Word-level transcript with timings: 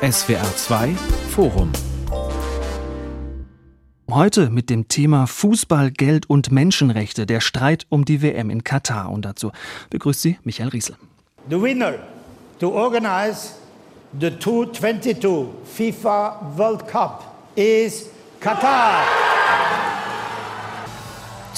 SWR 0.00 0.54
2 0.54 0.94
Forum 1.30 1.72
Heute 4.08 4.48
mit 4.48 4.70
dem 4.70 4.86
Thema 4.86 5.26
Fußball, 5.26 5.90
Geld 5.90 6.30
und 6.30 6.52
Menschenrechte, 6.52 7.26
der 7.26 7.40
Streit 7.40 7.84
um 7.88 8.04
die 8.04 8.22
WM 8.22 8.48
in 8.48 8.62
Katar. 8.62 9.10
Und 9.10 9.24
dazu 9.24 9.50
begrüßt 9.90 10.22
Sie 10.22 10.38
Michael 10.44 10.68
Riesel. 10.68 10.94
The 11.50 11.60
winner 11.60 11.94
to 12.60 12.70
organize 12.70 13.54
the 14.20 14.30
2022 14.30 15.48
FIFA 15.64 16.54
World 16.56 16.86
Cup 16.86 17.24
is 17.56 18.08
Katar. 18.38 19.02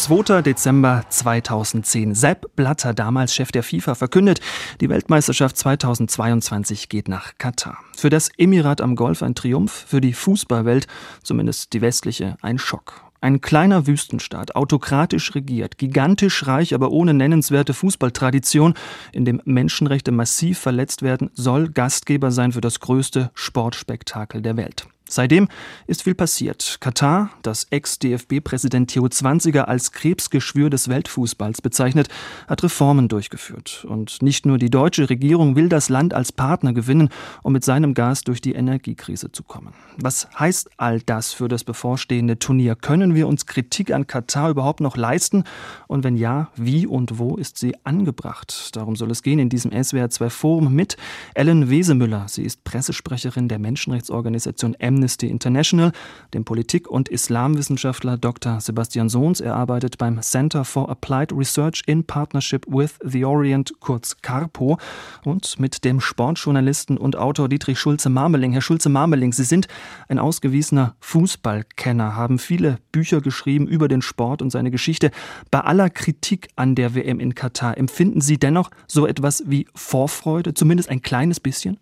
2. 0.04 0.40
Dezember 0.40 1.04
2010. 1.10 2.14
Sepp 2.14 2.56
Blatter, 2.56 2.94
damals 2.94 3.34
Chef 3.34 3.52
der 3.52 3.62
FIFA, 3.62 3.94
verkündet, 3.94 4.40
die 4.80 4.88
Weltmeisterschaft 4.88 5.58
2022 5.58 6.88
geht 6.88 7.06
nach 7.06 7.36
Katar. 7.36 7.76
Für 7.94 8.08
das 8.08 8.30
Emirat 8.38 8.80
am 8.80 8.96
Golf 8.96 9.22
ein 9.22 9.34
Triumph, 9.34 9.84
für 9.88 10.00
die 10.00 10.14
Fußballwelt, 10.14 10.86
zumindest 11.22 11.74
die 11.74 11.82
westliche, 11.82 12.38
ein 12.40 12.58
Schock. 12.58 13.10
Ein 13.20 13.42
kleiner 13.42 13.86
Wüstenstaat, 13.86 14.56
autokratisch 14.56 15.34
regiert, 15.34 15.76
gigantisch 15.76 16.46
reich, 16.46 16.72
aber 16.74 16.90
ohne 16.92 17.12
nennenswerte 17.12 17.74
Fußballtradition, 17.74 18.72
in 19.12 19.26
dem 19.26 19.42
Menschenrechte 19.44 20.12
massiv 20.12 20.58
verletzt 20.58 21.02
werden, 21.02 21.30
soll 21.34 21.68
Gastgeber 21.68 22.30
sein 22.30 22.52
für 22.52 22.62
das 22.62 22.80
größte 22.80 23.30
Sportspektakel 23.34 24.40
der 24.40 24.56
Welt. 24.56 24.86
Seitdem 25.12 25.48
ist 25.88 26.04
viel 26.04 26.14
passiert. 26.14 26.78
Katar, 26.78 27.30
das 27.42 27.66
Ex-DFB-Präsident 27.70 28.90
Theo 28.90 29.08
Zwanziger 29.08 29.66
als 29.66 29.90
Krebsgeschwür 29.90 30.70
des 30.70 30.88
Weltfußballs 30.88 31.62
bezeichnet, 31.62 32.08
hat 32.46 32.62
Reformen 32.62 33.08
durchgeführt. 33.08 33.84
Und 33.88 34.22
nicht 34.22 34.46
nur 34.46 34.56
die 34.56 34.70
deutsche 34.70 35.10
Regierung 35.10 35.56
will 35.56 35.68
das 35.68 35.88
Land 35.88 36.14
als 36.14 36.30
Partner 36.30 36.72
gewinnen, 36.72 37.08
um 37.42 37.52
mit 37.52 37.64
seinem 37.64 37.92
Gas 37.94 38.22
durch 38.22 38.40
die 38.40 38.52
Energiekrise 38.52 39.32
zu 39.32 39.42
kommen. 39.42 39.74
Was 39.96 40.28
heißt 40.38 40.70
all 40.76 41.00
das 41.00 41.32
für 41.32 41.48
das 41.48 41.64
bevorstehende 41.64 42.38
Turnier? 42.38 42.76
Können 42.76 43.16
wir 43.16 43.26
uns 43.26 43.46
Kritik 43.46 43.92
an 43.92 44.06
Katar 44.06 44.50
überhaupt 44.50 44.80
noch 44.80 44.96
leisten? 44.96 45.42
Und 45.88 46.04
wenn 46.04 46.16
ja, 46.16 46.50
wie 46.54 46.86
und 46.86 47.18
wo 47.18 47.36
ist 47.36 47.58
sie 47.58 47.74
angebracht? 47.82 48.76
Darum 48.76 48.94
soll 48.94 49.10
es 49.10 49.24
gehen 49.24 49.40
in 49.40 49.48
diesem 49.48 49.72
SWR2 49.72 50.30
Forum 50.30 50.72
mit 50.72 50.96
Ellen 51.34 51.68
Wesemüller. 51.68 52.26
Sie 52.28 52.44
ist 52.44 52.62
Pressesprecherin 52.62 53.48
der 53.48 53.58
Menschenrechtsorganisation 53.58 54.76
Amnesty 54.80 54.99
Amnesty 55.00 55.28
International, 55.28 55.92
dem 56.34 56.44
Politik- 56.44 56.86
und 56.86 57.08
Islamwissenschaftler 57.08 58.18
Dr. 58.18 58.60
Sebastian 58.60 59.08
Sohns. 59.08 59.40
Er 59.40 59.56
arbeitet 59.56 59.96
beim 59.96 60.20
Center 60.20 60.62
for 60.62 60.90
Applied 60.90 61.32
Research 61.32 61.82
in 61.86 62.04
Partnership 62.04 62.66
with 62.68 62.98
the 63.02 63.24
Orient, 63.24 63.72
kurz 63.80 64.20
CARPO, 64.20 64.76
und 65.24 65.58
mit 65.58 65.86
dem 65.86 66.00
Sportjournalisten 66.00 66.98
und 66.98 67.16
Autor 67.16 67.48
Dietrich 67.48 67.78
Schulze-Marmeling. 67.78 68.52
Herr 68.52 68.60
Schulze-Marmeling, 68.60 69.32
Sie 69.32 69.44
sind 69.44 69.68
ein 70.08 70.18
ausgewiesener 70.18 70.96
Fußballkenner, 71.00 72.14
haben 72.14 72.38
viele 72.38 72.76
Bücher 72.92 73.22
geschrieben 73.22 73.66
über 73.66 73.88
den 73.88 74.02
Sport 74.02 74.42
und 74.42 74.50
seine 74.50 74.70
Geschichte. 74.70 75.12
Bei 75.50 75.60
aller 75.60 75.88
Kritik 75.88 76.48
an 76.56 76.74
der 76.74 76.94
WM 76.94 77.20
in 77.20 77.34
Katar, 77.34 77.78
empfinden 77.78 78.20
Sie 78.20 78.36
dennoch 78.36 78.70
so 78.86 79.06
etwas 79.06 79.44
wie 79.46 79.66
Vorfreude, 79.74 80.52
zumindest 80.52 80.90
ein 80.90 81.00
kleines 81.00 81.40
bisschen? 81.40 81.78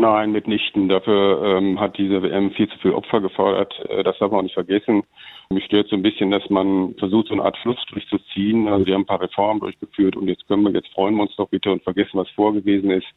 Nein, 0.00 0.32
mitnichten. 0.32 0.88
Dafür 0.88 1.58
ähm, 1.58 1.78
hat 1.78 1.98
diese 1.98 2.22
WM 2.22 2.52
viel 2.52 2.68
zu 2.70 2.78
viel 2.78 2.92
Opfer 2.92 3.20
gefordert. 3.20 3.74
Äh, 3.90 4.02
das 4.02 4.16
darf 4.18 4.30
man 4.30 4.40
auch 4.40 4.44
nicht 4.44 4.54
vergessen. 4.54 5.02
Mich 5.50 5.66
stört 5.66 5.88
so 5.88 5.96
ein 5.96 6.02
bisschen, 6.02 6.30
dass 6.30 6.48
man 6.48 6.94
versucht, 6.94 7.28
so 7.28 7.34
eine 7.34 7.44
Art 7.44 7.58
Fluss 7.58 7.76
durchzuziehen. 7.90 8.66
Also 8.68 8.86
wir 8.86 8.94
haben 8.94 9.02
ein 9.02 9.06
paar 9.06 9.20
Reformen 9.20 9.60
durchgeführt 9.60 10.16
und 10.16 10.26
jetzt 10.26 10.48
können 10.48 10.62
wir, 10.62 10.72
jetzt 10.72 10.88
freuen 10.94 11.16
wir 11.16 11.22
uns 11.24 11.36
doch 11.36 11.50
bitte 11.50 11.70
und 11.70 11.82
vergessen, 11.82 12.12
was 12.14 12.30
vorgewesen 12.30 12.90
ist. 12.90 13.08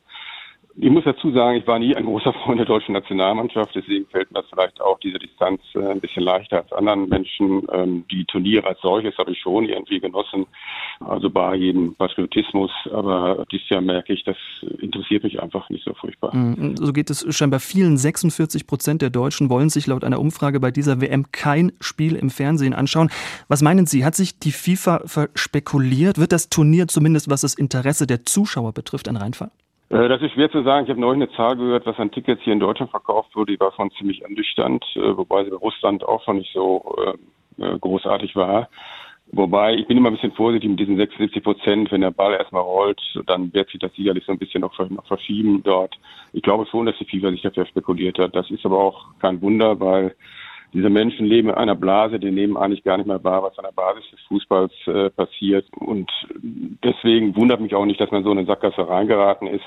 Ich 0.76 0.90
muss 0.90 1.04
dazu 1.04 1.32
sagen, 1.32 1.58
ich 1.58 1.68
war 1.68 1.78
nie 1.78 1.96
ein 1.96 2.06
großer 2.06 2.34
Freund 2.34 2.58
der 2.60 2.66
deutschen 2.66 2.94
Nationalmannschaft, 2.94 3.76
deswegen 3.76 4.08
fällt 4.08 4.32
mir 4.32 4.42
das 4.42 4.50
vielleicht 4.50 4.82
auch 4.82 5.00
diese 5.00 5.20
Distanz 5.20 5.62
äh, 5.76 5.86
ein 5.86 6.00
bisschen 6.00 6.24
leichter 6.24 6.58
als 6.58 6.72
anderen 6.72 7.08
Menschen. 7.10 7.68
Ähm, 7.72 8.06
die 8.10 8.26
Turniere 8.26 8.66
als 8.66 8.82
solches 8.82 9.16
habe 9.20 9.32
ich 9.32 9.39
schon 9.39 9.66
irgendwie 9.66 10.00
genossen, 10.00 10.48
also 11.00 11.30
bei 11.30 11.56
jedem 11.56 11.94
Patriotismus, 11.94 12.72
aber 12.92 13.45
dieses 13.52 13.70
Jahr 13.70 13.82
merke 13.82 14.14
ich, 14.14 14.23
das 14.23 14.38
interessiert 14.80 15.23
mich 15.23 15.39
einfach 15.42 15.70
nicht 15.70 15.83
so 15.83 15.94
furchtbar. 15.94 16.36
Mhm. 16.36 16.76
So 16.78 16.92
geht 16.92 17.12
es 17.12 17.26
scheinbar 17.36 17.60
vielen. 17.60 17.98
46 17.98 18.66
Prozent 18.66 19.04
der 19.04 19.12
Deutschen 19.12 19.52
wollen 19.52 19.70
sich 19.70 19.86
laut 19.86 20.04
einer 20.04 20.20
Umfrage 20.20 20.60
bei 20.60 20.72
dieser 20.72 21.02
WM 21.02 21.32
kein 21.32 21.72
Spiel 21.82 22.16
im 22.16 22.32
Fernsehen 22.32 22.73
anschauen. 22.73 23.10
Was 23.48 23.62
meinen 23.62 23.86
Sie, 23.86 24.06
hat 24.06 24.16
sich 24.16 24.39
die 24.39 24.52
FIFA 24.52 25.04
verspekuliert? 25.06 26.17
Wird 26.17 26.32
das 26.32 26.50
Turnier 26.50 26.88
zumindest, 26.88 27.30
was 27.30 27.42
das 27.42 27.54
Interesse 27.54 28.08
der 28.08 28.26
Zuschauer 28.26 28.73
betrifft, 28.73 29.08
ein 29.08 29.17
Reinfall? 29.17 29.52
Äh, 29.93 30.09
das 30.09 30.21
ist 30.23 30.31
schwer 30.31 30.49
zu 30.49 30.64
sagen. 30.64 30.86
Ich 30.86 30.89
habe 30.89 30.99
neulich 30.99 31.21
eine 31.21 31.31
Zahl 31.36 31.55
gehört, 31.55 31.86
was 31.86 31.99
an 31.99 32.09
Tickets 32.09 32.42
hier 32.42 32.54
in 32.54 32.59
Deutschland 32.59 32.89
verkauft 32.89 33.36
wurde. 33.36 33.54
Die 33.54 33.59
war 33.59 33.71
schon 33.73 33.92
ziemlich 33.92 34.23
ernüchternd, 34.23 34.83
äh, 34.95 35.15
wobei 35.15 35.43
sie 35.43 35.52
bei 35.52 35.58
Russland 35.58 36.04
auch 36.04 36.23
schon 36.23 36.37
nicht 36.37 36.52
so 36.52 36.95
äh, 37.59 37.77
großartig 37.77 38.36
war. 38.36 38.70
Wobei, 39.32 39.76
ich 39.76 39.87
bin 39.87 39.98
immer 39.98 40.09
ein 40.09 40.15
bisschen 40.15 40.33
vorsichtig 40.33 40.70
mit 40.70 40.80
diesen 40.80 40.98
76 40.98 41.43
Prozent. 41.43 41.92
Wenn 41.92 42.02
der 42.02 42.11
Ball 42.11 42.33
erstmal 42.33 42.64
rollt, 42.64 43.02
dann 43.27 43.53
wird 43.53 43.70
sich 43.70 43.80
das 43.80 43.93
sicherlich 43.93 44.26
so 44.26 44.32
ein 44.32 44.39
bisschen 44.39 44.61
noch, 44.61 44.77
noch 44.89 45.05
verschieben 45.05 45.61
dort. 45.64 45.95
Ich 46.33 46.42
glaube 46.42 46.65
schon, 46.65 46.87
dass 46.87 46.98
die 46.98 47.05
FIFA 47.05 47.30
sich 47.30 47.42
dafür 47.43 47.65
spekuliert 47.67 48.17
hat. 48.17 48.36
Das 48.36 48.49
ist 48.49 48.65
aber 48.65 48.80
auch 48.80 49.05
kein 49.20 49.42
Wunder, 49.42 49.80
weil 49.80 50.15
diese 50.73 50.89
Menschen 50.89 51.26
leben 51.28 51.50
in 51.50 51.56
einer 51.56 51.76
Blase, 51.76 52.20
die 52.20 52.32
nehmen 52.32 52.58
eigentlich 52.58 52.84
gar 52.84 52.98
nicht 52.98 53.06
mehr 53.06 53.23
wahr, 53.23 53.44
was 53.44 53.58
an 53.60 53.66
der 53.66 53.72
Basis 53.72 54.04
des 54.11 54.20
Fußballs 54.28 54.72
äh, 54.88 55.10
passiert. 55.11 55.66
Und 55.78 56.10
deswegen 56.84 57.36
wundert 57.36 57.61
mich 57.61 57.76
auch 57.76 57.86
nicht, 57.86 58.02
dass 58.02 58.11
man 58.11 58.23
so 58.23 58.32
in 58.32 58.39
eine 58.39 58.48
Sackgasse 58.48 58.88
reingeraten 58.88 59.48
ist. 59.48 59.64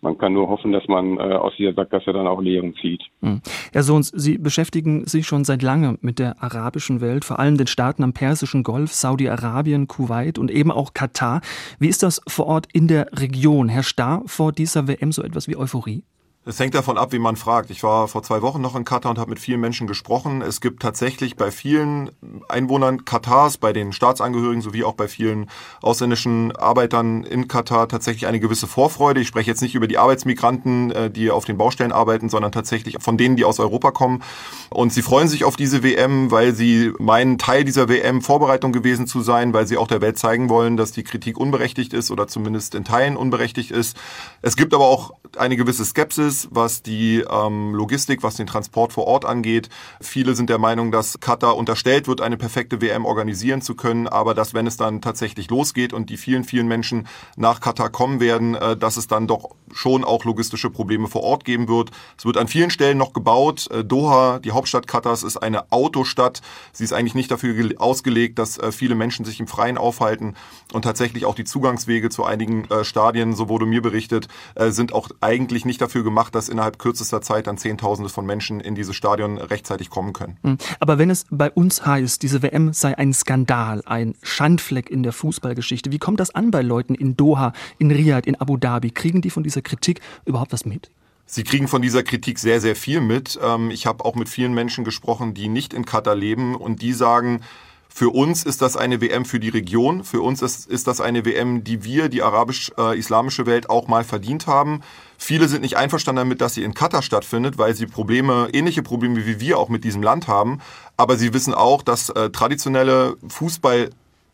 Man 0.00 0.16
kann 0.16 0.32
nur 0.32 0.48
hoffen, 0.48 0.72
dass 0.72 0.86
man 0.88 1.18
äh, 1.18 1.34
aus 1.34 1.54
dieser 1.56 1.74
Sackgasse 1.74 2.12
dann 2.12 2.26
auch 2.26 2.40
Lehren 2.40 2.74
zieht. 2.80 3.02
Hm. 3.20 3.40
Herr 3.72 3.82
Sohns, 3.82 4.08
Sie 4.08 4.38
beschäftigen 4.38 5.06
sich 5.06 5.26
schon 5.26 5.44
seit 5.44 5.62
langem 5.62 5.98
mit 6.02 6.18
der 6.18 6.42
arabischen 6.42 7.00
Welt, 7.00 7.24
vor 7.24 7.38
allem 7.38 7.56
den 7.56 7.66
Staaten 7.66 8.02
am 8.02 8.12
Persischen 8.12 8.62
Golf, 8.62 8.92
Saudi-Arabien, 8.92 9.88
Kuwait 9.88 10.38
und 10.38 10.50
eben 10.50 10.70
auch 10.70 10.92
Katar. 10.92 11.40
Wie 11.78 11.88
ist 11.88 12.02
das 12.02 12.20
vor 12.28 12.46
Ort 12.46 12.66
in 12.72 12.88
der 12.88 13.08
Region? 13.12 13.68
Herrscht 13.68 13.98
da 13.98 14.22
vor 14.26 14.52
dieser 14.52 14.88
WM 14.88 15.12
so 15.12 15.22
etwas 15.22 15.48
wie 15.48 15.56
Euphorie? 15.56 16.04
Es 16.44 16.58
hängt 16.58 16.74
davon 16.74 16.96
ab, 16.96 17.12
wie 17.12 17.18
man 17.18 17.36
fragt. 17.36 17.68
Ich 17.68 17.82
war 17.82 18.08
vor 18.08 18.22
zwei 18.22 18.40
Wochen 18.40 18.62
noch 18.62 18.74
in 18.74 18.84
Katar 18.84 19.10
und 19.10 19.18
habe 19.18 19.28
mit 19.30 19.38
vielen 19.38 19.60
Menschen 19.60 19.86
gesprochen. 19.86 20.40
Es 20.40 20.62
gibt 20.62 20.80
tatsächlich 20.80 21.36
bei 21.36 21.50
vielen 21.50 22.10
Einwohnern 22.48 23.04
Katars, 23.04 23.58
bei 23.58 23.74
den 23.74 23.92
Staatsangehörigen 23.92 24.62
sowie 24.62 24.84
auch 24.84 24.94
bei 24.94 25.08
vielen 25.08 25.50
ausländischen 25.82 26.56
Arbeitern 26.56 27.24
in 27.24 27.48
Katar 27.48 27.88
tatsächlich 27.88 28.26
eine 28.26 28.40
gewisse 28.40 28.66
Vorfreude. 28.66 29.20
Ich 29.20 29.28
spreche 29.28 29.50
jetzt 29.50 29.60
nicht 29.60 29.74
über 29.74 29.88
die 29.88 29.98
Arbeitsmigranten, 29.98 30.90
äh, 30.92 31.10
die 31.10 31.30
auf 31.30 31.44
den 31.44 31.58
Baustellen 31.58 31.92
arbeiten, 31.92 32.30
sondern 32.30 32.52
tatsächlich 32.52 32.96
von 32.98 33.18
denen, 33.18 33.36
die 33.36 33.44
aus 33.44 33.60
Europa 33.60 33.90
kommen. 33.90 34.22
Und 34.70 34.92
sie 34.92 35.02
freuen 35.02 35.28
sich 35.28 35.44
auf 35.44 35.56
diese 35.56 35.82
WM, 35.82 36.30
weil 36.30 36.54
sie 36.54 36.92
meinen, 36.98 37.36
Teil 37.36 37.64
dieser 37.64 37.90
WM 37.90 38.22
Vorbereitung 38.22 38.72
gewesen 38.72 39.06
zu 39.06 39.20
sein, 39.20 39.52
weil 39.52 39.66
sie 39.66 39.76
auch 39.76 39.88
der 39.88 40.00
Welt 40.00 40.18
zeigen 40.18 40.48
wollen, 40.48 40.78
dass 40.78 40.92
die 40.92 41.02
Kritik 41.02 41.36
unberechtigt 41.36 41.92
ist 41.92 42.10
oder 42.10 42.26
zumindest 42.26 42.74
in 42.74 42.84
Teilen 42.84 43.16
unberechtigt 43.16 43.70
ist. 43.70 43.98
Es 44.40 44.56
gibt 44.56 44.72
aber 44.72 44.86
auch 44.86 45.10
eine 45.36 45.56
gewisse 45.56 45.84
Skepsis 45.84 46.27
ist, 46.28 46.48
was 46.50 46.82
die 46.82 47.24
ähm, 47.28 47.74
Logistik, 47.74 48.22
was 48.22 48.36
den 48.36 48.46
Transport 48.46 48.92
vor 48.92 49.06
Ort 49.06 49.24
angeht. 49.24 49.70
Viele 50.00 50.34
sind 50.34 50.50
der 50.50 50.58
Meinung, 50.58 50.92
dass 50.92 51.18
Katar 51.20 51.56
unterstellt 51.56 52.06
wird, 52.06 52.20
eine 52.20 52.36
perfekte 52.36 52.80
WM 52.82 53.06
organisieren 53.06 53.62
zu 53.62 53.74
können, 53.74 54.06
aber 54.06 54.34
dass, 54.34 54.52
wenn 54.52 54.66
es 54.66 54.76
dann 54.76 55.00
tatsächlich 55.00 55.48
losgeht 55.50 55.92
und 55.92 56.10
die 56.10 56.18
vielen, 56.18 56.44
vielen 56.44 56.68
Menschen 56.68 57.08
nach 57.36 57.60
Katar 57.60 57.88
kommen 57.88 58.20
werden, 58.20 58.54
äh, 58.54 58.76
dass 58.76 58.98
es 58.98 59.08
dann 59.08 59.26
doch 59.26 59.50
schon 59.72 60.04
auch 60.04 60.24
logistische 60.24 60.70
Probleme 60.70 61.08
vor 61.08 61.22
Ort 61.22 61.44
geben 61.44 61.68
wird. 61.68 61.90
Es 62.18 62.24
wird 62.24 62.36
an 62.36 62.48
vielen 62.48 62.70
Stellen 62.70 62.98
noch 62.98 63.14
gebaut. 63.14 63.68
Äh, 63.70 63.84
Doha, 63.84 64.38
die 64.38 64.52
Hauptstadt 64.52 64.86
Katars, 64.86 65.22
ist 65.22 65.38
eine 65.38 65.72
Autostadt. 65.72 66.42
Sie 66.72 66.84
ist 66.84 66.92
eigentlich 66.92 67.14
nicht 67.14 67.30
dafür 67.30 67.54
ausgelegt, 67.78 68.38
dass 68.38 68.58
äh, 68.58 68.70
viele 68.70 68.94
Menschen 68.94 69.24
sich 69.24 69.40
im 69.40 69.46
Freien 69.46 69.78
aufhalten 69.78 70.34
und 70.72 70.82
tatsächlich 70.82 71.24
auch 71.24 71.34
die 71.34 71.44
Zugangswege 71.44 72.10
zu 72.10 72.24
einigen 72.24 72.64
äh, 72.70 72.84
Stadien, 72.84 73.34
so 73.34 73.48
wurde 73.48 73.66
mir 73.66 73.80
berichtet, 73.80 74.28
äh, 74.54 74.70
sind 74.70 74.92
auch 74.92 75.08
eigentlich 75.20 75.64
nicht 75.64 75.80
dafür 75.80 76.04
gemacht, 76.04 76.17
gemacht, 76.18 76.34
dass 76.34 76.48
innerhalb 76.48 76.80
kürzester 76.80 77.22
Zeit 77.22 77.46
dann 77.46 77.58
Zehntausende 77.58 78.10
von 78.10 78.26
Menschen 78.26 78.58
in 78.58 78.74
dieses 78.74 78.96
Stadion 78.96 79.38
rechtzeitig 79.38 79.88
kommen 79.88 80.12
können. 80.12 80.36
Hm. 80.42 80.58
Aber 80.80 80.98
wenn 80.98 81.10
es 81.10 81.26
bei 81.30 81.48
uns 81.48 81.86
heißt, 81.86 82.22
diese 82.22 82.42
WM 82.42 82.72
sei 82.72 82.98
ein 82.98 83.14
Skandal, 83.14 83.82
ein 83.86 84.16
Schandfleck 84.22 84.90
in 84.90 85.04
der 85.04 85.12
Fußballgeschichte, 85.12 85.92
wie 85.92 85.98
kommt 85.98 86.18
das 86.18 86.34
an 86.34 86.50
bei 86.50 86.62
Leuten 86.62 86.96
in 86.96 87.16
Doha, 87.16 87.52
in 87.78 87.92
Riyadh, 87.92 88.26
in 88.26 88.34
Abu 88.40 88.56
Dhabi? 88.56 88.90
Kriegen 88.90 89.22
die 89.22 89.30
von 89.30 89.44
dieser 89.44 89.62
Kritik 89.62 90.00
überhaupt 90.24 90.52
was 90.52 90.64
mit? 90.64 90.90
Sie 91.24 91.44
kriegen 91.44 91.68
von 91.68 91.82
dieser 91.82 92.02
Kritik 92.02 92.40
sehr, 92.40 92.60
sehr 92.60 92.74
viel 92.74 93.00
mit. 93.00 93.38
Ähm, 93.40 93.70
ich 93.70 93.86
habe 93.86 94.04
auch 94.04 94.16
mit 94.16 94.28
vielen 94.28 94.54
Menschen 94.54 94.82
gesprochen, 94.82 95.34
die 95.34 95.48
nicht 95.48 95.72
in 95.72 95.84
Katar 95.84 96.16
leben 96.16 96.56
und 96.56 96.82
die 96.82 96.94
sagen, 96.94 97.42
für 97.88 98.10
uns 98.10 98.44
ist 98.44 98.62
das 98.62 98.76
eine 98.76 99.00
WM 99.00 99.24
für 99.24 99.40
die 99.40 99.48
Region. 99.48 100.04
Für 100.04 100.20
uns 100.22 100.42
ist, 100.42 100.66
ist 100.66 100.86
das 100.86 101.00
eine 101.00 101.24
WM, 101.24 101.64
die 101.64 101.84
wir, 101.84 102.08
die 102.08 102.22
arabisch-islamische 102.22 103.46
Welt, 103.46 103.70
auch 103.70 103.88
mal 103.88 104.04
verdient 104.04 104.46
haben. 104.46 104.82
Viele 105.20 105.48
sind 105.48 105.62
nicht 105.62 105.76
einverstanden 105.76 106.20
damit, 106.20 106.40
dass 106.40 106.54
sie 106.54 106.62
in 106.62 106.74
Katar 106.74 107.02
stattfindet, 107.02 107.58
weil 107.58 107.74
sie 107.74 107.86
Probleme, 107.86 108.48
ähnliche 108.52 108.82
Probleme 108.82 109.26
wie 109.26 109.40
wir 109.40 109.58
auch 109.58 109.68
mit 109.68 109.82
diesem 109.82 110.02
Land 110.02 110.28
haben. 110.28 110.60
Aber 110.96 111.16
sie 111.16 111.34
wissen 111.34 111.52
auch, 111.52 111.82
dass 111.82 112.08
äh, 112.08 112.30
traditionelle 112.30 113.16
Fußball 113.28 113.90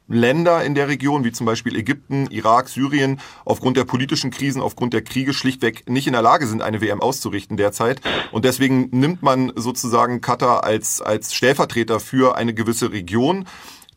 Länder 0.06 0.62
in 0.62 0.74
der 0.74 0.88
Region, 0.88 1.24
wie 1.24 1.32
zum 1.32 1.46
Beispiel 1.46 1.74
Ägypten, 1.76 2.26
Irak, 2.30 2.68
Syrien, 2.68 3.20
aufgrund 3.46 3.78
der 3.78 3.84
politischen 3.84 4.30
Krisen, 4.30 4.60
aufgrund 4.60 4.92
der 4.92 5.02
Kriege 5.02 5.32
schlichtweg 5.32 5.88
nicht 5.88 6.06
in 6.06 6.12
der 6.12 6.20
Lage 6.20 6.46
sind, 6.46 6.60
eine 6.60 6.82
WM 6.82 7.00
auszurichten 7.00 7.56
derzeit. 7.56 8.02
Und 8.30 8.44
deswegen 8.44 8.90
nimmt 8.92 9.22
man 9.22 9.52
sozusagen 9.56 10.20
Katar 10.20 10.64
als, 10.64 11.00
als 11.00 11.32
Stellvertreter 11.32 12.00
für 12.00 12.36
eine 12.36 12.52
gewisse 12.52 12.92
Region. 12.92 13.46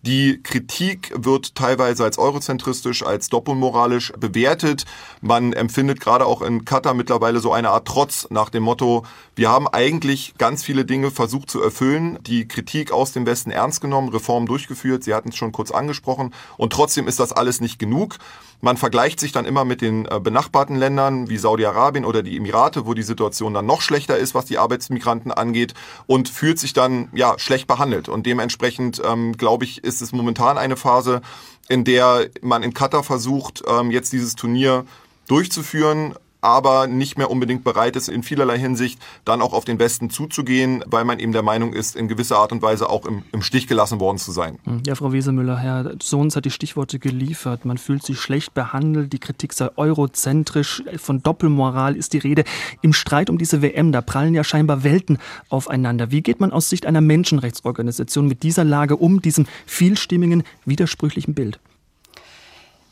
Die 0.04 0.42
Kritik 0.44 1.12
wird 1.16 1.56
teilweise 1.56 2.04
als 2.04 2.18
eurozentristisch, 2.18 3.04
als 3.04 3.30
doppelmoralisch 3.30 4.14
bewertet. 4.18 4.86
Man 5.22 5.54
empfindet 5.54 6.00
gerade 6.00 6.26
auch 6.26 6.42
in 6.42 6.66
Katar 6.66 6.94
mittlerweile 6.94 7.40
so 7.40 7.52
eine 7.52 7.72
Art 7.72 7.88
Trotz 7.88 8.28
nach 8.30 8.50
dem 8.50 8.64
Motto, 8.64 9.06
wir 9.36 9.50
haben 9.50 9.68
eigentlich 9.68 10.36
ganz 10.38 10.64
viele 10.64 10.86
Dinge 10.86 11.12
versucht 11.12 11.50
zu 11.50 11.62
erfüllen, 11.62 12.20
die 12.22 12.48
Kritik 12.48 12.92
aus 12.92 13.12
dem 13.12 13.26
Westen 13.26 13.52
ernst 13.52 13.82
genommen, 13.82 14.10
Reformen 14.10 14.48
durchgeführt, 14.48 15.04
Sie 15.04 15.14
hatten 15.14 15.30
es 15.30 15.36
schon 15.36 15.52
kurz 15.52 15.72
angesprochen, 15.72 16.34
und 16.58 16.74
trotzdem 16.74 17.08
ist 17.08 17.20
das 17.20 17.34
alles 17.34 17.62
nicht 17.62 17.80
genug. 17.80 18.18
Man 18.60 18.78
vergleicht 18.78 19.20
sich 19.20 19.32
dann 19.32 19.46
immer 19.46 19.66
mit 19.66 19.82
den 19.82 20.08
äh, 20.08 20.20
benachbarten 20.20 20.76
Ländern 20.76 21.30
wie 21.30 21.38
Saudi-Arabien 21.38 22.06
oder 22.06 22.24
die 22.24 22.36
Emirate, 22.36 22.88
wo 22.88 22.96
die 22.96 23.04
Situation 23.04 23.54
dann 23.54 23.68
noch 23.68 23.82
schlechter 23.82 24.18
ist, 24.18 24.34
was 24.34 24.46
die 24.46 24.58
Arbeitsmigranten 24.58 25.32
angeht 25.32 25.76
und 26.08 26.28
fühlt 26.28 26.58
sich 26.58 26.74
dann 26.74 27.10
ja 27.14 27.38
schlecht 27.38 27.68
behandelt. 27.68 28.10
Und 28.10 28.26
dementsprechend 28.26 29.00
ähm, 29.06 29.38
glaube 29.38 29.66
ich, 29.66 29.84
ist 29.84 29.97
es 30.02 30.12
momentan 30.12 30.58
eine 30.58 30.78
Phase, 30.78 31.22
in 31.68 31.84
der 31.84 32.30
man 32.42 32.64
in 32.64 32.74
Katar 32.74 33.04
versucht, 33.04 33.64
ähm, 33.68 33.92
jetzt 33.92 34.14
dieses 34.14 34.36
Turnier 34.36 34.86
durchzuführen, 35.28 36.16
aber 36.42 36.88
nicht 36.88 37.18
mehr 37.18 37.32
unbedingt 37.32 37.64
bereit 37.64 37.96
ist, 37.96 38.10
in 38.10 38.24
vielerlei 38.24 38.58
Hinsicht 38.58 39.00
dann 39.26 39.42
auch 39.42 39.54
auf 39.54 39.66
den 39.66 39.80
Westen 39.80 40.10
zuzugehen, 40.10 40.84
weil 40.88 41.04
man 41.04 41.20
eben 41.20 41.32
der 41.32 41.44
Meinung 41.44 41.74
ist, 41.74 41.96
in 41.96 42.08
gewisser 42.08 42.38
Art 42.38 42.52
und 42.52 42.62
Weise 42.62 42.90
auch 42.90 43.06
im, 43.06 43.24
im 43.32 43.42
Stich 43.42 43.68
gelassen 43.68 44.00
worden 44.00 44.18
zu 44.18 44.32
sein. 44.32 44.60
Hm. 44.66 44.82
Ja, 44.86 44.96
Frau 44.96 45.12
Wesemüller, 45.12 45.58
Herr 45.58 45.96
Sohns 46.02 46.36
hat 46.36 46.46
die 46.46 46.52
Stichworte 46.52 47.00
geliefert. 47.00 47.66
Man 47.66 47.78
fühlt 47.78 48.04
sich 48.04 48.20
schlecht 48.20 48.54
behandelt, 48.54 49.14
die 49.14 49.20
Kritik 49.20 49.54
sei 49.54 49.70
eurozentrisch, 49.76 50.84
von 50.98 51.24
Doppelmoral 51.24 51.96
ist 51.96 52.14
die 52.14 52.20
Rede. 52.20 52.44
Im 52.82 52.94
Streit 52.94 53.30
um 53.30 53.38
diese 53.38 53.62
WM, 53.62 53.92
da 53.92 54.02
prallen 54.02 54.34
ja 54.34 54.44
scheinbar 54.44 54.84
Welten 54.84 55.18
aufeinander. 55.50 56.12
Wie 56.12 56.22
geht 56.22 56.40
man 56.40 56.52
aus 56.52 56.70
Sicht 56.70 56.86
einer 56.86 57.02
Menschenrechtsorganisation 57.02 58.28
mit 58.28 58.44
dieser 58.44 58.64
Lage 58.64 58.96
um, 58.98 59.22
diesem 59.22 59.48
vielstimmigen, 59.66 60.44
widersprüchlichen 60.66 61.34
Bild? 61.34 61.60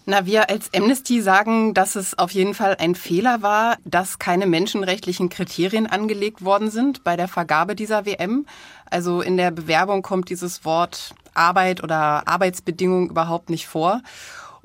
Na, 0.07 0.27
wir 0.27 0.51
als 0.51 0.71
Amnesty 0.75 1.19
sagen, 1.19 1.73
dass 1.73 1.95
es 1.95 2.17
auf 2.19 2.29
jeden 2.29 2.53
Fall 2.53 2.77
ein 2.79 2.93
Fehler 2.93 3.41
war, 3.41 3.77
dass 3.85 4.19
keine 4.19 4.45
menschenrechtlichen 4.45 5.29
Kriterien 5.29 5.87
angelegt 5.87 6.45
worden 6.45 6.69
sind 6.69 7.03
bei 7.03 7.15
der 7.15 7.27
Vergabe 7.27 7.75
dieser 7.75 8.05
WM. 8.05 8.45
Also 8.85 9.21
in 9.21 9.35
der 9.35 9.49
Bewerbung 9.49 10.03
kommt 10.03 10.29
dieses 10.29 10.63
Wort 10.63 11.15
Arbeit 11.33 11.83
oder 11.83 12.27
Arbeitsbedingungen 12.27 13.09
überhaupt 13.09 13.49
nicht 13.49 13.65
vor. 13.67 14.03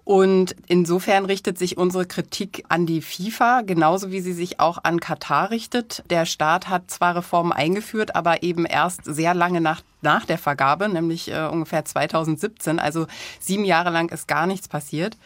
Und 0.05 0.57
insofern 0.67 1.25
richtet 1.25 1.59
sich 1.59 1.77
unsere 1.77 2.07
Kritik 2.07 2.65
an 2.69 2.87
die 2.87 3.03
FIFA, 3.03 3.63
genauso 3.63 4.11
wie 4.11 4.21
sie 4.21 4.33
sich 4.33 4.59
auch 4.59 4.79
an 4.83 4.99
Katar 4.99 5.51
richtet. 5.51 6.03
Der 6.11 6.27
Staat 6.27 6.69
hat 6.69 6.91
zwar 6.91 7.17
Reformen 7.17 7.53
eingeführt, 7.53 8.17
aber 8.17 8.43
eben 8.43 8.65
erst 8.65 9.05
sehr 9.05 9.35
lange 9.35 9.61
nach, 9.61 9.83
nach 10.01 10.25
der 10.25 10.39
Vergabe, 10.39 10.89
nämlich 10.89 11.31
äh, 11.31 11.47
ungefähr 11.47 11.85
2017. 11.85 12.79
Also 12.79 13.07
sieben 13.39 13.65
Jahre 13.65 13.91
lang 13.91 14.11
ist 14.11 14.27
gar 14.27 14.47
nichts 14.47 14.69
passiert 14.69 15.17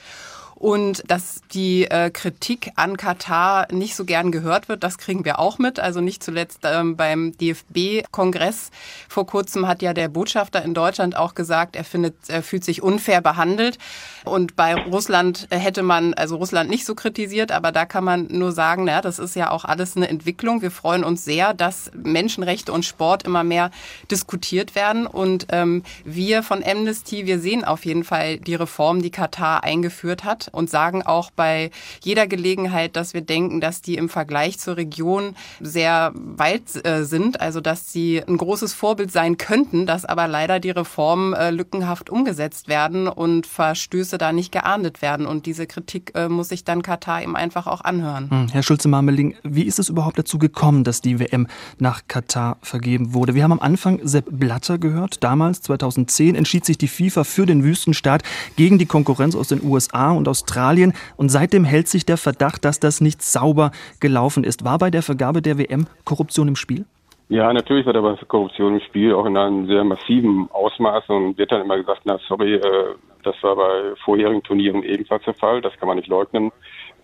und 0.65 1.03
dass 1.09 1.43
die 1.53 1.85
äh, 1.85 2.09
Kritik 2.09 2.71
an 2.77 2.97
Katar 2.97 3.71
nicht 3.71 3.95
so 3.95 4.07
gern 4.07 4.33
gehört 4.33 4.71
wird, 4.71 4.83
das 4.83 4.97
kriegen 4.97 5.27
wir 5.27 5.39
auch 5.39 5.59
mit. 5.59 5.79
Also 5.79 6.01
nicht 6.01 6.23
zuletzt 6.25 6.61
ähm, 6.65 6.97
beim 6.97 7.37
DFB-Kongress 7.37 8.71
vor 9.11 9.27
kurzem 9.27 9.69
hat 9.69 9.83
ja 9.83 9.93
der 9.93 10.09
Botschafter 10.09 10.65
in 10.65 10.73
Deutschland 10.73 11.19
auch 11.19 11.35
gesagt, 11.35 11.77
er 11.77 11.85
findet, 11.85 12.15
er 12.29 12.43
fühlt 12.43 12.65
sich 12.65 12.81
unfair 12.83 13.21
behandelt. 13.21 13.77
Und 14.25 14.57
bei 14.57 14.75
Russland 14.75 15.49
hätte 15.51 15.83
man, 15.83 16.15
also 16.15 16.37
Russland 16.37 16.71
nicht 16.71 16.87
so 16.87 16.95
kritisiert, 16.95 17.53
aber 17.53 17.71
da 17.71 17.85
kann 17.85 18.05
man 18.05 18.29
nur 18.29 18.53
sagen, 18.53 18.85
naja, 18.85 19.03
das 19.03 19.19
ist 19.19 19.37
ja 19.37 19.51
auch 19.51 19.67
alles 19.67 19.99
eine 19.99 20.09
Entwicklung. 20.09 20.63
Wir 20.63 20.71
freuen 20.71 21.05
uns 21.05 21.27
sehr, 21.27 21.53
dass 21.53 21.91
Menschenrechte 21.95 22.73
und 22.73 22.87
Sport 22.87 23.25
immer 23.25 23.45
mehr 23.45 23.71
diskutiert 24.11 24.75
werden. 24.75 25.07
Und 25.07 25.49
ähm, 25.51 25.83
wir 26.07 26.43
von 26.43 26.65
Amnesty, 26.65 27.27
wir 27.27 27.39
sehen 27.39 27.67
auf 27.67 27.85
jeden 27.85 28.03
Fall 28.03 28.39
die 28.39 28.55
Reform, 28.55 29.03
die 29.03 29.11
Katar 29.11 29.63
eingeführt 29.63 30.25
hat 30.25 30.54
und 30.55 30.71
sagen 30.71 31.03
auch 31.03 31.31
bei 31.31 31.71
jeder 32.03 32.27
Gelegenheit, 32.27 32.97
dass 32.97 33.15
wir 33.15 33.21
denken, 33.21 33.61
dass 33.61 33.83
die 33.83 33.97
im 33.97 34.09
Vergleich 34.09 34.59
zur 34.59 34.77
Region 34.77 35.37
sehr 35.61 36.13
weit 36.15 36.85
äh, 36.85 37.05
sind, 37.05 37.41
also 37.41 37.61
dass 37.61 37.93
sie 37.93 38.23
ein 38.27 38.37
großes 38.37 38.75
Vorbild 38.75 39.13
sein 39.13 39.37
könnten, 39.37 39.87
dass 39.87 40.05
aber 40.05 40.29
leider 40.29 40.61
die 40.61 40.71
Reformen 40.71 41.35
äh, 41.35 41.51
lückenhaft 41.51 42.11
umgesetzt 42.11 42.69
werden 42.69 43.09
und 43.09 43.47
Verstöße 43.47 44.19
da 44.19 44.33
nicht 44.33 44.53
geahndet 44.53 45.03
werden. 45.03 45.27
Und 45.27 45.47
diese 45.47 45.67
Kritik 45.67 46.13
äh, 46.15 46.29
muss 46.29 46.49
sich 46.49 46.65
dann 46.65 46.83
Katar 46.83 47.23
eben 47.23 47.37
einfach 47.37 47.67
auch 47.67 47.81
anhören. 47.83 48.31
Hm, 48.31 48.49
Herr 48.51 48.63
Schulze-Marmeling, 48.63 49.35
wie 49.43 49.63
ist 49.63 49.79
es 49.79 49.89
überhaupt 49.89 50.19
dazu 50.19 50.39
gekommen, 50.39 50.85
dass 50.85 51.01
die 51.01 51.19
WM 51.19 51.47
nach 51.79 52.03
Katar 52.09 52.59
vergeben 52.63 53.13
wurde? 53.15 53.35
Wir 53.35 53.45
haben 53.45 53.53
am 53.53 53.61
Anfang 53.61 54.01
Sepp 54.03 54.27
Blatter 54.31 54.79
gehört. 54.79 55.23
Damals, 55.23 55.63
2010, 55.63 56.35
entschied 56.35 56.65
sich 56.65 56.79
die 56.79 56.89
FIFA 56.89 57.25
für 57.25 57.47
den 57.47 57.65
Wüstenstaat 57.65 58.23
gegen 58.57 58.79
die 58.79 58.87
Konkurrenz 58.87 59.35
aus 59.35 59.49
den 59.49 59.63
USA 59.63 60.11
und 60.11 60.29
aus 60.29 60.34
Australien 60.35 60.95
und 61.17 61.29
seitdem 61.29 61.65
hält 61.65 61.87
sich 61.87 62.05
der 62.05 62.17
Verdacht, 62.17 62.65
dass 62.65 62.81
das 62.81 63.01
nicht 63.01 63.23
sauber 63.23 63.71
gelaufen 64.01 64.43
ist. 64.43 64.65
War 64.65 64.79
bei 64.79 64.91
der 64.91 65.03
Vergabe 65.03 65.41
der 65.43 65.59
WM 65.59 65.87
Korruption 66.05 66.49
im 66.49 66.57
Spiel? 66.57 66.85
Ja, 67.29 67.53
natürlich 67.53 67.87
war 67.87 67.93
da 67.93 68.19
Korruption 68.27 68.75
im 68.75 68.81
Spiel, 68.81 69.15
auch 69.15 69.27
in 69.27 69.37
einem 69.37 69.67
sehr 69.67 69.85
massiven 69.85 70.49
Ausmaß 70.51 71.05
und 71.09 71.39
wird 71.39 71.53
dann 71.53 71.63
immer 71.63 71.77
gesagt, 71.77 72.03
na 72.05 72.19
sorry, 72.29 72.55
äh, 72.55 72.95
das 73.23 73.37
war 73.43 73.55
bei 73.57 73.95
vorherigen 74.05 74.43
Turnieren 74.43 74.83
ebenfalls 74.83 75.25
der 75.25 75.35
Fall, 75.35 75.61
das 75.63 75.73
kann 75.79 75.89
man 75.89 75.97
nicht 75.97 76.09
leugnen. 76.09 76.51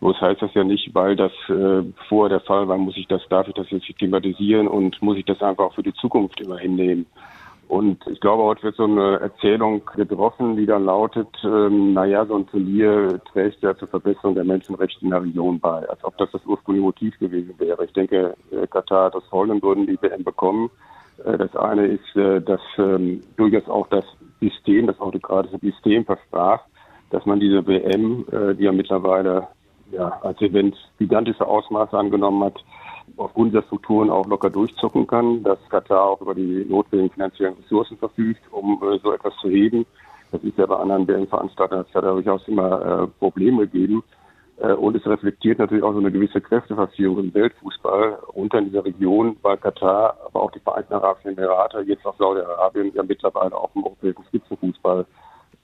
Bloß 0.00 0.20
heißt 0.20 0.42
das 0.42 0.52
ja 0.54 0.64
nicht, 0.64 0.94
weil 0.94 1.14
das 1.14 1.32
äh, 1.48 1.82
vorher 2.08 2.38
der 2.38 2.46
Fall 2.46 2.66
war, 2.68 2.76
muss 2.78 2.96
ich 2.96 3.06
das, 3.06 3.22
darf 3.28 3.48
ich 3.48 3.54
das 3.54 3.70
jetzt 3.70 3.86
thematisieren 3.98 4.66
und 4.66 5.00
muss 5.00 5.16
ich 5.16 5.24
das 5.24 5.40
einfach 5.40 5.64
auch 5.64 5.74
für 5.74 5.82
die 5.82 5.94
Zukunft 5.94 6.40
immer 6.40 6.58
hinnehmen. 6.58 7.06
Und 7.70 8.04
ich 8.08 8.18
glaube, 8.18 8.42
heute 8.42 8.64
wird 8.64 8.74
so 8.74 8.82
eine 8.82 9.20
Erzählung 9.20 9.82
getroffen, 9.94 10.56
die 10.56 10.66
dann 10.66 10.86
lautet, 10.86 11.28
ähm, 11.44 11.92
naja, 11.92 12.26
so 12.26 12.34
ein 12.34 12.48
Turnier 12.48 13.20
trägt 13.30 13.62
ja 13.62 13.76
zur 13.76 13.86
Verbesserung 13.86 14.34
der 14.34 14.42
Menschenrechte 14.42 15.04
in 15.04 15.10
der 15.10 15.22
Region 15.22 15.60
bei, 15.60 15.88
als 15.88 16.02
ob 16.02 16.18
das 16.18 16.32
das 16.32 16.44
ursprüngliche 16.46 16.84
Motiv 16.84 17.16
gewesen 17.20 17.54
wäre. 17.58 17.84
Ich 17.84 17.92
denke, 17.92 18.34
äh, 18.50 18.66
Katar 18.66 19.04
hat 19.04 19.14
aus 19.14 19.22
folgenden 19.30 19.60
Gründen 19.60 19.86
die 19.86 20.02
WM 20.02 20.24
bekommen. 20.24 20.68
Äh, 21.24 21.38
das 21.38 21.54
eine 21.54 21.86
ist, 21.86 22.16
äh, 22.16 22.40
dass 22.40 22.60
ähm, 22.76 23.20
durchaus 23.36 23.68
auch 23.68 23.86
das 23.86 24.04
System, 24.40 24.88
das 24.88 24.98
autokratische 24.98 25.60
System 25.60 26.04
versprach, 26.04 26.62
dass 27.10 27.24
man 27.24 27.38
diese 27.38 27.64
WM, 27.68 28.26
äh, 28.32 28.56
die 28.56 28.64
ja 28.64 28.72
mittlerweile 28.72 29.46
ja, 29.92 30.08
als 30.22 30.40
Event 30.40 30.74
gigantische 30.98 31.46
Ausmaße 31.46 31.96
angenommen 31.96 32.42
hat, 32.42 32.58
aufgrund 33.20 33.54
der 33.54 33.62
Strukturen 33.62 34.10
auch 34.10 34.26
locker 34.26 34.50
durchzucken 34.50 35.06
kann, 35.06 35.42
dass 35.42 35.58
Katar 35.68 36.02
auch 36.02 36.20
über 36.20 36.34
die 36.34 36.64
notwendigen 36.68 37.12
finanziellen 37.12 37.54
Ressourcen 37.54 37.96
verfügt, 37.98 38.40
um 38.50 38.82
äh, 38.82 38.98
so 38.98 39.12
etwas 39.12 39.34
zu 39.40 39.48
heben. 39.48 39.86
Das 40.32 40.42
ist 40.42 40.58
ja 40.58 40.66
bei 40.66 40.76
anderen 40.76 41.06
WM-Veranstaltern, 41.08 41.80
hat 41.80 41.94
ja 41.94 42.00
durchaus 42.00 42.46
immer 42.48 43.02
äh, 43.02 43.06
Probleme 43.18 43.66
gegeben. 43.66 44.02
Äh, 44.58 44.72
und 44.72 44.96
es 44.96 45.06
reflektiert 45.06 45.58
natürlich 45.58 45.84
auch 45.84 45.92
so 45.92 45.98
eine 45.98 46.12
gewisse 46.12 46.40
Kräfteverziehung 46.40 47.18
im 47.18 47.34
Weltfußball 47.34 48.18
unter 48.32 48.58
in 48.58 48.66
dieser 48.66 48.84
Region, 48.84 49.36
weil 49.42 49.56
Katar, 49.56 50.16
aber 50.26 50.42
auch 50.42 50.50
die 50.52 50.60
Vereinigten 50.60 50.94
Arabischen 50.94 51.36
Emirate, 51.36 51.80
jetzt 51.82 52.06
auch 52.06 52.16
Saudi-Arabien, 52.16 52.92
ja 52.94 53.02
mittlerweile 53.02 53.54
auch 53.54 53.70
im 53.74 53.84
europäischen 53.84 54.24
Spitzenfußball 54.28 55.04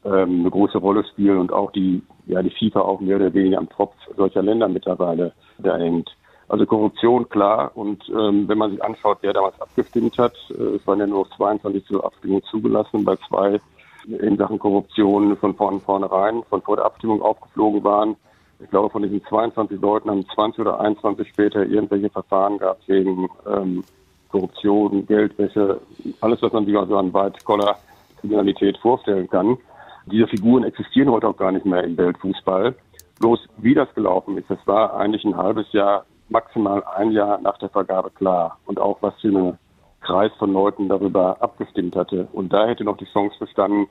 ähm, 0.04 0.40
eine 0.40 0.50
große 0.50 0.78
Rolle 0.78 1.04
spielen 1.04 1.38
und 1.38 1.52
auch 1.52 1.73
die, 1.73 2.02
ja, 2.26 2.42
die 2.42 2.50
FIFA 2.50 2.81
auch 2.81 3.00
mehr 3.00 3.16
oder 3.16 3.33
weniger 3.33 3.59
am 3.59 3.69
Tropf 3.69 3.95
solcher 4.16 4.42
Länder 4.42 4.69
mittlerweile 4.69 5.33
da 5.59 5.76
hängt. 5.76 6.11
Also 6.49 6.65
Korruption, 6.67 7.29
klar. 7.29 7.73
Und 7.75 8.09
ähm, 8.09 8.49
wenn 8.49 8.59
man 8.59 8.71
sich 8.71 8.83
anschaut, 8.83 9.19
wer 9.23 9.33
damals 9.33 9.61
abgestimmt 9.61 10.17
hat, 10.19 10.35
äh, 10.50 10.76
es 10.76 10.87
waren 10.87 11.00
ja 11.00 11.07
nur 11.07 11.29
22 11.31 11.85
zur 11.87 12.05
Abstimmung 12.05 12.43
zugelassen, 12.45 13.05
bei 13.05 13.17
zwei 13.29 13.61
in 14.07 14.37
Sachen 14.37 14.59
Korruption 14.59 15.37
von 15.37 15.55
vorn 15.55 15.81
vornherein, 15.81 16.43
von 16.49 16.62
vor 16.62 16.76
der 16.76 16.85
Abstimmung 16.85 17.23
aufgeflogen 17.23 17.83
waren. 17.83 18.17
Ich 18.61 18.71
glaube, 18.71 18.88
von 18.91 19.03
diesen 19.03 19.23
22 19.25 19.81
Leuten 19.81 20.09
haben 20.09 20.25
20 20.35 20.61
oder 20.61 20.81
21 20.81 21.29
später 21.29 21.67
irgendwelche 21.67 22.09
Verfahren 22.09 22.59
gehabt 22.59 22.87
wegen 22.87 23.29
ähm, 23.47 23.85
Korruption, 24.31 25.07
Geldwäsche, 25.07 25.81
alles, 26.21 26.41
was 26.41 26.53
man 26.53 26.65
sich 26.67 26.76
also 26.76 26.97
an 26.97 27.12
White-Collar 27.12 27.79
Kriminalität 28.21 28.79
vorstellen 28.79 29.29
kann. 29.29 29.59
Diese 30.07 30.26
Figuren 30.29 30.65
existieren 30.65 31.11
heute 31.11 31.29
auch 31.29 31.37
gar 31.37 31.53
nicht 31.53 31.67
mehr 31.67 31.83
im 31.83 31.97
Weltfußball. 31.97 32.75
Bloß 33.19 33.41
wie 33.59 33.75
das 33.75 33.93
gelaufen 33.95 34.38
ist, 34.38 34.49
das 34.49 34.59
war 34.67 34.95
eigentlich 34.95 35.25
ein 35.25 35.37
halbes 35.37 35.73
Jahr 35.73 36.07
maximal 36.28 36.83
ein 36.97 37.12
Jahr 37.12 37.40
nach 37.40 37.59
der 37.59 37.68
Vergabe 37.68 38.11
klar 38.11 38.59
und 38.66 38.78
auch 38.78 38.99
was 39.00 39.14
für 39.21 39.28
einen 39.28 39.59
Kreis 40.00 40.30
von 40.38 40.52
Leuten 40.52 40.88
darüber 40.88 41.37
abgestimmt 41.40 41.97
hatte. 41.97 42.28
Und 42.33 42.52
da 42.52 42.66
hätte 42.66 42.85
noch 42.85 42.97
die 42.97 43.06
Chance 43.12 43.37
bestanden, 43.38 43.87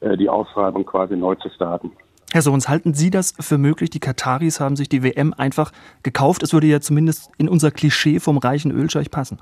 äh, 0.00 0.16
die 0.16 0.28
Ausschreibung 0.28 0.84
quasi 0.84 1.16
neu 1.16 1.34
zu 1.36 1.48
starten. 1.50 1.92
Herr 2.32 2.42
Sohns, 2.42 2.68
halten 2.68 2.94
Sie 2.94 3.10
das 3.10 3.32
für 3.38 3.58
möglich? 3.58 3.90
Die 3.90 4.00
Kataris 4.00 4.58
haben 4.58 4.74
sich 4.74 4.88
die 4.88 5.04
WM 5.04 5.32
einfach 5.36 5.70
gekauft. 6.02 6.42
Es 6.42 6.52
würde 6.52 6.66
ja 6.66 6.80
zumindest 6.80 7.30
in 7.38 7.48
unser 7.48 7.70
Klischee 7.70 8.18
vom 8.18 8.38
reichen 8.38 8.72
Ölscheich 8.72 9.10
passen. 9.10 9.38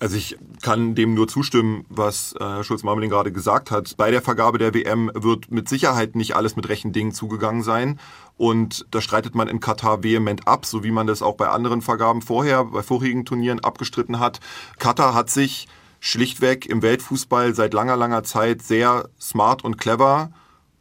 Also 0.00 0.16
ich 0.16 0.38
kann 0.62 0.94
dem 0.94 1.14
nur 1.14 1.26
zustimmen, 1.26 1.84
was 1.88 2.32
äh, 2.38 2.62
Schulz-Marmeling 2.62 3.10
gerade 3.10 3.32
gesagt 3.32 3.72
hat. 3.72 3.96
Bei 3.96 4.12
der 4.12 4.22
Vergabe 4.22 4.58
der 4.58 4.72
WM 4.72 5.10
wird 5.14 5.50
mit 5.50 5.68
Sicherheit 5.68 6.14
nicht 6.14 6.36
alles 6.36 6.54
mit 6.54 6.68
rechten 6.68 6.92
Dingen 6.92 7.12
zugegangen 7.12 7.64
sein. 7.64 7.98
Und 8.36 8.86
das 8.92 9.02
streitet 9.02 9.34
man 9.34 9.48
in 9.48 9.58
Katar 9.58 10.04
vehement 10.04 10.46
ab, 10.46 10.66
so 10.66 10.84
wie 10.84 10.92
man 10.92 11.08
das 11.08 11.20
auch 11.20 11.36
bei 11.36 11.48
anderen 11.48 11.82
Vergaben 11.82 12.22
vorher, 12.22 12.66
bei 12.66 12.82
vorigen 12.84 13.24
Turnieren 13.24 13.58
abgestritten 13.58 14.20
hat. 14.20 14.38
Katar 14.78 15.14
hat 15.14 15.30
sich 15.30 15.66
schlichtweg 15.98 16.66
im 16.66 16.80
Weltfußball 16.82 17.54
seit 17.54 17.74
langer, 17.74 17.96
langer 17.96 18.22
Zeit 18.22 18.62
sehr 18.62 19.08
smart 19.20 19.64
und 19.64 19.78
clever 19.78 20.30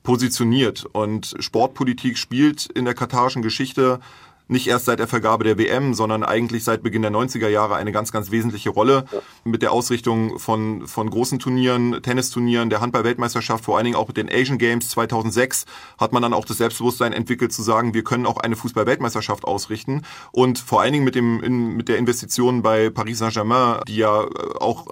positioniert. 0.03 0.85
Und 0.85 1.35
Sportpolitik 1.39 2.19
spielt 2.19 2.67
in 2.67 2.85
der 2.85 2.93
katarischen 2.93 3.41
Geschichte 3.41 3.99
nicht 4.47 4.67
erst 4.67 4.85
seit 4.85 4.99
der 4.99 5.07
Vergabe 5.07 5.43
der 5.43 5.57
WM, 5.57 5.93
sondern 5.93 6.23
eigentlich 6.23 6.63
seit 6.63 6.83
Beginn 6.83 7.01
der 7.01 7.11
90er 7.11 7.49
Jahre 7.49 7.75
eine 7.75 7.91
ganz, 7.91 8.11
ganz 8.11 8.31
wesentliche 8.31 8.69
Rolle 8.69 9.05
mit 9.43 9.61
der 9.61 9.71
Ausrichtung 9.71 10.39
von, 10.39 10.87
von 10.87 11.09
großen 11.09 11.39
Turnieren, 11.39 12.01
Tennisturnieren, 12.01 12.69
der 12.69 12.81
Handball-Weltmeisterschaft, 12.81 13.65
vor 13.65 13.77
allen 13.77 13.85
Dingen 13.85 13.95
auch 13.97 14.07
mit 14.07 14.17
den 14.17 14.29
Asian 14.31 14.57
Games. 14.57 14.89
2006 14.89 15.65
hat 15.97 16.13
man 16.13 16.21
dann 16.21 16.33
auch 16.33 16.45
das 16.45 16.57
Selbstbewusstsein 16.57 17.13
entwickelt 17.13 17.51
zu 17.51 17.61
sagen, 17.61 17.93
wir 17.93 18.03
können 18.03 18.25
auch 18.25 18.37
eine 18.37 18.55
Fußball-Weltmeisterschaft 18.55 19.45
ausrichten. 19.45 20.03
Und 20.31 20.59
vor 20.59 20.81
allen 20.81 20.93
Dingen 20.93 21.05
mit 21.05 21.15
dem, 21.15 21.43
in, 21.43 21.75
mit 21.75 21.89
der 21.89 21.97
Investition 21.97 22.61
bei 22.61 22.89
Paris 22.89 23.19
Saint-Germain, 23.19 23.81
die 23.87 23.97
ja 23.97 24.25
auch 24.59 24.87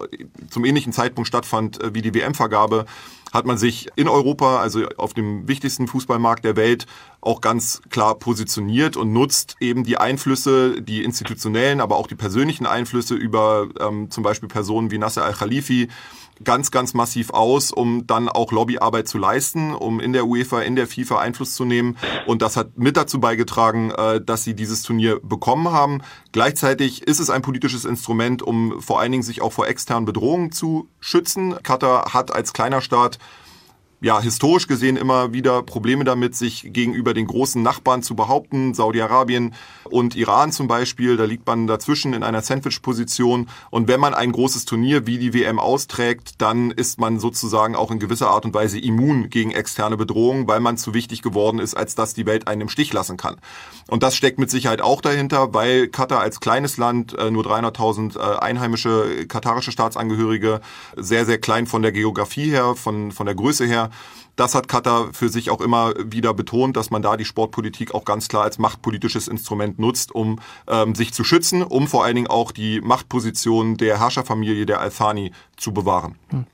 zum 0.50 0.66
ähnlichen 0.66 0.94
Zeitpunkt 0.94 1.28
stattfand 1.28 1.80
wie 1.94 2.02
die 2.02 2.14
WM-Vergabe, 2.14 2.86
hat 3.34 3.46
man 3.46 3.58
sich 3.58 3.90
in 3.96 4.08
Europa, 4.08 4.60
also 4.60 4.88
auf 4.98 5.14
dem 5.14 5.48
wichtigsten 5.48 5.88
Fußballmarkt 5.88 6.46
der 6.46 6.56
Welt, 6.56 6.86
auch 7.22 7.42
ganz 7.42 7.82
klar 7.90 8.16
positioniert 8.16 8.98
und 8.98 9.12
nutzt 9.12 9.56
eben 9.60 9.84
die 9.84 9.98
Einflüsse, 9.98 10.82
die 10.82 11.04
institutionellen, 11.04 11.82
aber 11.82 11.98
auch 11.98 12.08
die 12.08 12.16
persönlichen 12.16 12.66
Einflüsse 12.66 13.16
über 13.16 13.68
ähm, 13.80 14.12
zum 14.12 14.24
Beispiel 14.24 14.48
Personen 14.48 14.92
wie 14.92 14.98
Nasser 14.98 15.26
al-Khalifi, 15.26 15.90
ganz, 16.44 16.72
ganz 16.72 16.94
massiv 16.94 17.30
aus, 17.32 17.72
um 17.72 18.06
dann 18.08 18.30
auch 18.30 18.52
Lobbyarbeit 18.52 19.08
zu 19.08 19.18
leisten, 19.18 19.74
um 19.74 20.00
in 20.00 20.14
der 20.14 20.26
UEFA, 20.26 20.62
in 20.62 20.76
der 20.76 20.88
FIFA 20.88 21.20
Einfluss 21.20 21.56
zu 21.56 21.66
nehmen. 21.66 21.98
Und 22.26 22.42
das 22.42 22.58
hat 22.58 22.78
mit 22.78 22.98
dazu 22.98 23.20
beigetragen, 23.20 23.92
äh, 23.92 24.22
dass 24.22 24.44
sie 24.44 24.56
dieses 24.56 24.84
Turnier 24.84 25.20
bekommen 25.22 25.72
haben. 25.72 26.02
Gleichzeitig 26.32 27.04
ist 27.04 27.20
es 27.20 27.30
ein 27.30 27.42
politisches 27.42 27.86
Instrument, 27.86 28.42
um 28.42 28.82
vor 28.82 29.00
allen 29.00 29.12
Dingen 29.12 29.24
sich 29.24 29.42
auch 29.42 29.54
vor 29.54 29.68
externen 29.68 30.06
Bedrohungen 30.06 30.52
zu 30.52 30.90
schützen. 31.00 31.56
Katar 31.64 32.14
hat 32.14 32.34
als 32.34 32.54
kleiner 32.54 32.82
Staat 32.82 33.20
ja, 34.06 34.22
historisch 34.22 34.68
gesehen 34.68 34.98
immer 34.98 35.34
wieder 35.34 35.64
Probleme 35.64 36.04
damit, 36.04 36.36
sich 36.36 36.72
gegenüber 36.72 37.16
den 37.16 37.26
großen 37.26 37.64
Nachbarn 37.64 38.04
zu 38.04 38.14
behaupten, 38.14 38.76
Saudi-Arabien 38.76 39.56
und 39.86 40.16
Iran 40.16 40.52
zum 40.52 40.68
Beispiel. 40.68 41.18
Da 41.18 41.24
liegt 41.24 41.48
man 41.48 41.66
dazwischen 41.66 42.14
in 42.14 42.22
einer 42.22 42.44
Sandwich-Position. 42.44 43.50
Und 43.72 43.88
wenn 43.88 44.00
man 44.00 44.14
ein 44.14 44.32
großes 44.32 44.66
Turnier 44.66 45.08
wie 45.08 45.18
die 45.18 45.34
WM 45.34 45.58
austrägt, 45.58 46.40
dann 46.40 46.70
ist 46.70 47.00
man 47.00 47.20
sozusagen 47.20 47.76
auch 47.76 47.90
in 47.90 47.98
gewisser 47.98 48.30
Art 48.30 48.46
und 48.46 48.54
Weise 48.54 48.78
immun 48.78 49.32
gegen 49.32 49.50
externe 49.50 49.98
Bedrohungen, 49.98 50.48
weil 50.48 50.60
man 50.60 50.78
zu 50.78 50.94
wichtig 50.94 51.24
geworden 51.24 51.58
ist, 51.58 51.74
als 51.74 51.96
dass 51.96 52.14
die 52.14 52.28
Welt 52.28 52.48
einen 52.48 52.62
im 52.62 52.70
Stich 52.70 52.94
lassen 52.94 53.18
kann. 53.18 53.38
Und 53.88 54.04
das 54.04 54.16
steckt 54.16 54.38
mit 54.38 54.52
Sicherheit 54.52 54.82
auch 54.82 55.02
dahinter, 55.02 55.56
weil 55.56 55.88
Katar 55.88 56.20
als 56.20 56.40
kleines 56.40 56.78
Land, 56.78 57.18
äh, 57.18 57.32
nur 57.32 57.44
300.000 57.44 58.20
äh, 58.20 58.38
einheimische 58.38 59.26
katarische 59.26 59.72
Staatsangehörige, 59.72 60.62
sehr, 60.96 61.26
sehr 61.26 61.40
klein 61.40 61.66
von 61.66 61.82
der 61.82 61.92
Geografie 61.92 62.52
her, 62.52 62.76
von, 62.76 63.12
von 63.12 63.26
der 63.26 63.34
Größe 63.34 63.66
her, 63.66 63.90
das 64.36 64.54
hat 64.54 64.68
Katar 64.68 65.14
für 65.14 65.30
sich 65.30 65.50
auch 65.50 65.62
immer 65.62 65.94
wieder 65.98 66.34
betont, 66.34 66.76
dass 66.76 66.90
man 66.90 67.02
da 67.02 67.18
die 67.18 67.26
Sportpolitik 67.26 67.94
auch 67.94 68.06
ganz 68.06 68.28
klar 68.28 68.44
als 68.44 68.58
machtpolitisches 68.58 69.28
Instrument 69.28 69.80
nutzt, 69.80 70.14
um 70.14 70.40
ähm, 70.68 70.96
sich 70.96 71.14
zu 71.14 71.24
schützen, 71.24 71.64
um 71.64 71.88
vor 71.88 72.04
allen 72.04 72.16
Dingen 72.16 72.28
auch 72.28 72.52
die 72.52 72.82
Machtposition 72.82 73.78
der 73.78 74.00
Herrscherfamilie 74.00 74.66
der 74.66 74.82
Al-Thani 74.82 75.32
zu 75.56 75.74
bewahren. 75.74 76.16
Hm. 76.30 76.46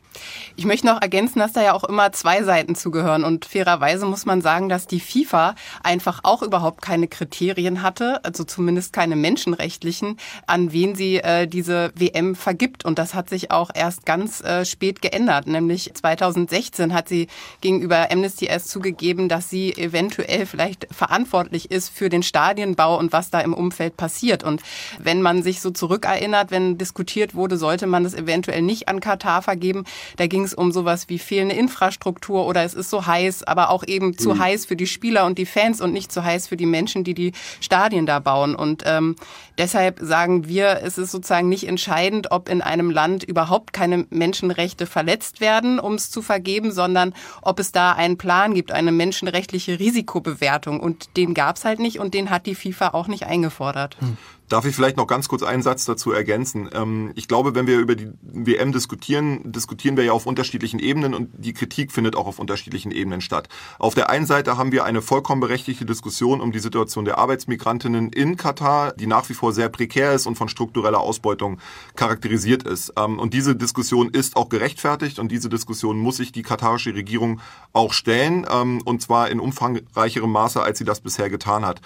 Ich 0.55 0.65
möchte 0.65 0.87
noch 0.87 1.01
ergänzen, 1.01 1.39
dass 1.39 1.53
da 1.53 1.63
ja 1.63 1.73
auch 1.73 1.83
immer 1.83 2.11
zwei 2.11 2.43
Seiten 2.43 2.75
zugehören. 2.75 3.23
Und 3.23 3.45
fairerweise 3.45 4.05
muss 4.05 4.25
man 4.25 4.41
sagen, 4.41 4.69
dass 4.69 4.87
die 4.87 4.99
FIFA 4.99 5.55
einfach 5.83 6.19
auch 6.23 6.41
überhaupt 6.41 6.81
keine 6.81 7.07
Kriterien 7.07 7.81
hatte, 7.81 8.23
also 8.23 8.43
zumindest 8.43 8.93
keine 8.93 9.15
menschenrechtlichen, 9.15 10.17
an 10.47 10.71
wen 10.71 10.95
sie 10.95 11.17
äh, 11.17 11.47
diese 11.47 11.91
WM 11.95 12.35
vergibt. 12.35 12.85
Und 12.85 12.99
das 12.99 13.13
hat 13.13 13.29
sich 13.29 13.51
auch 13.51 13.71
erst 13.73 14.05
ganz 14.05 14.41
äh, 14.41 14.65
spät 14.65 15.01
geändert. 15.01 15.47
Nämlich 15.47 15.93
2016 15.93 16.93
hat 16.93 17.07
sie 17.07 17.27
gegenüber 17.61 18.11
Amnesty 18.11 18.45
erst 18.45 18.69
zugegeben, 18.69 19.29
dass 19.29 19.49
sie 19.49 19.73
eventuell 19.73 20.45
vielleicht 20.45 20.87
verantwortlich 20.91 21.71
ist 21.71 21.89
für 21.89 22.09
den 22.09 22.23
Stadienbau 22.23 22.97
und 22.97 23.13
was 23.13 23.29
da 23.29 23.39
im 23.39 23.53
Umfeld 23.53 23.97
passiert. 23.97 24.43
Und 24.43 24.61
wenn 24.99 25.21
man 25.21 25.43
sich 25.43 25.61
so 25.61 25.71
zurückerinnert, 25.71 26.51
wenn 26.51 26.77
diskutiert 26.77 27.35
wurde, 27.35 27.57
sollte 27.57 27.87
man 27.87 28.03
das 28.03 28.13
eventuell 28.13 28.61
nicht 28.61 28.87
an 28.87 28.99
Katar 28.99 29.41
vergeben, 29.41 29.85
da 30.17 30.27
ging 30.27 30.43
es 30.43 30.53
um 30.53 30.71
sowas 30.71 31.09
wie 31.09 31.19
fehlende 31.19 31.55
Infrastruktur 31.55 32.45
oder 32.45 32.63
es 32.63 32.73
ist 32.73 32.89
so 32.89 33.05
heiß, 33.05 33.43
aber 33.43 33.69
auch 33.69 33.83
eben 33.85 34.07
mhm. 34.07 34.17
zu 34.17 34.39
heiß 34.39 34.65
für 34.65 34.75
die 34.75 34.87
Spieler 34.87 35.25
und 35.25 35.37
die 35.37 35.45
Fans 35.45 35.81
und 35.81 35.93
nicht 35.93 36.11
zu 36.11 36.23
heiß 36.23 36.47
für 36.47 36.57
die 36.57 36.65
Menschen, 36.65 37.03
die 37.03 37.13
die 37.13 37.31
Stadien 37.59 38.05
da 38.05 38.19
bauen. 38.19 38.55
Und 38.55 38.83
ähm, 38.85 39.15
deshalb 39.57 39.99
sagen 40.01 40.47
wir, 40.47 40.81
es 40.83 40.97
ist 40.97 41.11
sozusagen 41.11 41.49
nicht 41.49 41.67
entscheidend, 41.67 42.31
ob 42.31 42.49
in 42.49 42.61
einem 42.61 42.89
Land 42.89 43.23
überhaupt 43.23 43.73
keine 43.73 44.05
Menschenrechte 44.09 44.85
verletzt 44.85 45.41
werden, 45.41 45.79
um 45.79 45.95
es 45.95 46.11
zu 46.11 46.21
vergeben, 46.21 46.71
sondern 46.71 47.13
ob 47.41 47.59
es 47.59 47.71
da 47.71 47.93
einen 47.93 48.17
Plan 48.17 48.53
gibt, 48.53 48.71
eine 48.71 48.91
menschenrechtliche 48.91 49.79
Risikobewertung. 49.79 50.79
Und 50.79 51.17
den 51.17 51.33
gab 51.33 51.57
es 51.57 51.65
halt 51.65 51.79
nicht 51.79 51.99
und 51.99 52.13
den 52.13 52.29
hat 52.29 52.45
die 52.45 52.55
FIFA 52.55 52.89
auch 52.89 53.07
nicht 53.07 53.25
eingefordert. 53.25 53.97
Hm. 53.99 54.17
Darf 54.51 54.65
ich 54.65 54.75
vielleicht 54.75 54.97
noch 54.97 55.07
ganz 55.07 55.29
kurz 55.29 55.43
einen 55.43 55.63
Satz 55.63 55.85
dazu 55.85 56.11
ergänzen? 56.11 56.69
Ähm, 56.73 57.13
ich 57.15 57.29
glaube, 57.29 57.55
wenn 57.55 57.67
wir 57.67 57.79
über 57.79 57.95
die 57.95 58.09
WM 58.21 58.73
diskutieren, 58.73 59.49
diskutieren 59.49 59.95
wir 59.95 60.03
ja 60.03 60.11
auf 60.11 60.25
unterschiedlichen 60.25 60.77
Ebenen 60.77 61.13
und 61.13 61.29
die 61.37 61.53
Kritik 61.53 61.93
findet 61.93 62.17
auch 62.17 62.27
auf 62.27 62.37
unterschiedlichen 62.37 62.91
Ebenen 62.91 63.21
statt. 63.21 63.47
Auf 63.79 63.95
der 63.95 64.09
einen 64.09 64.25
Seite 64.25 64.57
haben 64.57 64.73
wir 64.73 64.83
eine 64.83 65.01
vollkommen 65.01 65.39
berechtigte 65.39 65.85
Diskussion 65.85 66.41
um 66.41 66.51
die 66.51 66.59
Situation 66.59 67.05
der 67.05 67.17
Arbeitsmigrantinnen 67.17 68.11
in 68.11 68.35
Katar, 68.35 68.91
die 68.91 69.07
nach 69.07 69.29
wie 69.29 69.35
vor 69.35 69.53
sehr 69.53 69.69
prekär 69.69 70.11
ist 70.11 70.27
und 70.27 70.35
von 70.35 70.49
struktureller 70.49 70.99
Ausbeutung 70.99 71.59
charakterisiert 71.95 72.63
ist. 72.63 72.91
Ähm, 72.97 73.19
und 73.19 73.33
diese 73.33 73.55
Diskussion 73.55 74.09
ist 74.09 74.35
auch 74.35 74.49
gerechtfertigt 74.49 75.17
und 75.19 75.31
diese 75.31 75.47
Diskussion 75.47 75.97
muss 75.97 76.17
sich 76.17 76.33
die 76.33 76.43
katarische 76.43 76.93
Regierung 76.93 77.39
auch 77.71 77.93
stellen, 77.93 78.45
ähm, 78.51 78.81
und 78.83 79.01
zwar 79.01 79.29
in 79.29 79.39
umfangreicherem 79.39 80.29
Maße, 80.29 80.61
als 80.61 80.77
sie 80.77 80.85
das 80.85 80.99
bisher 80.99 81.29
getan 81.29 81.65
hat. 81.65 81.79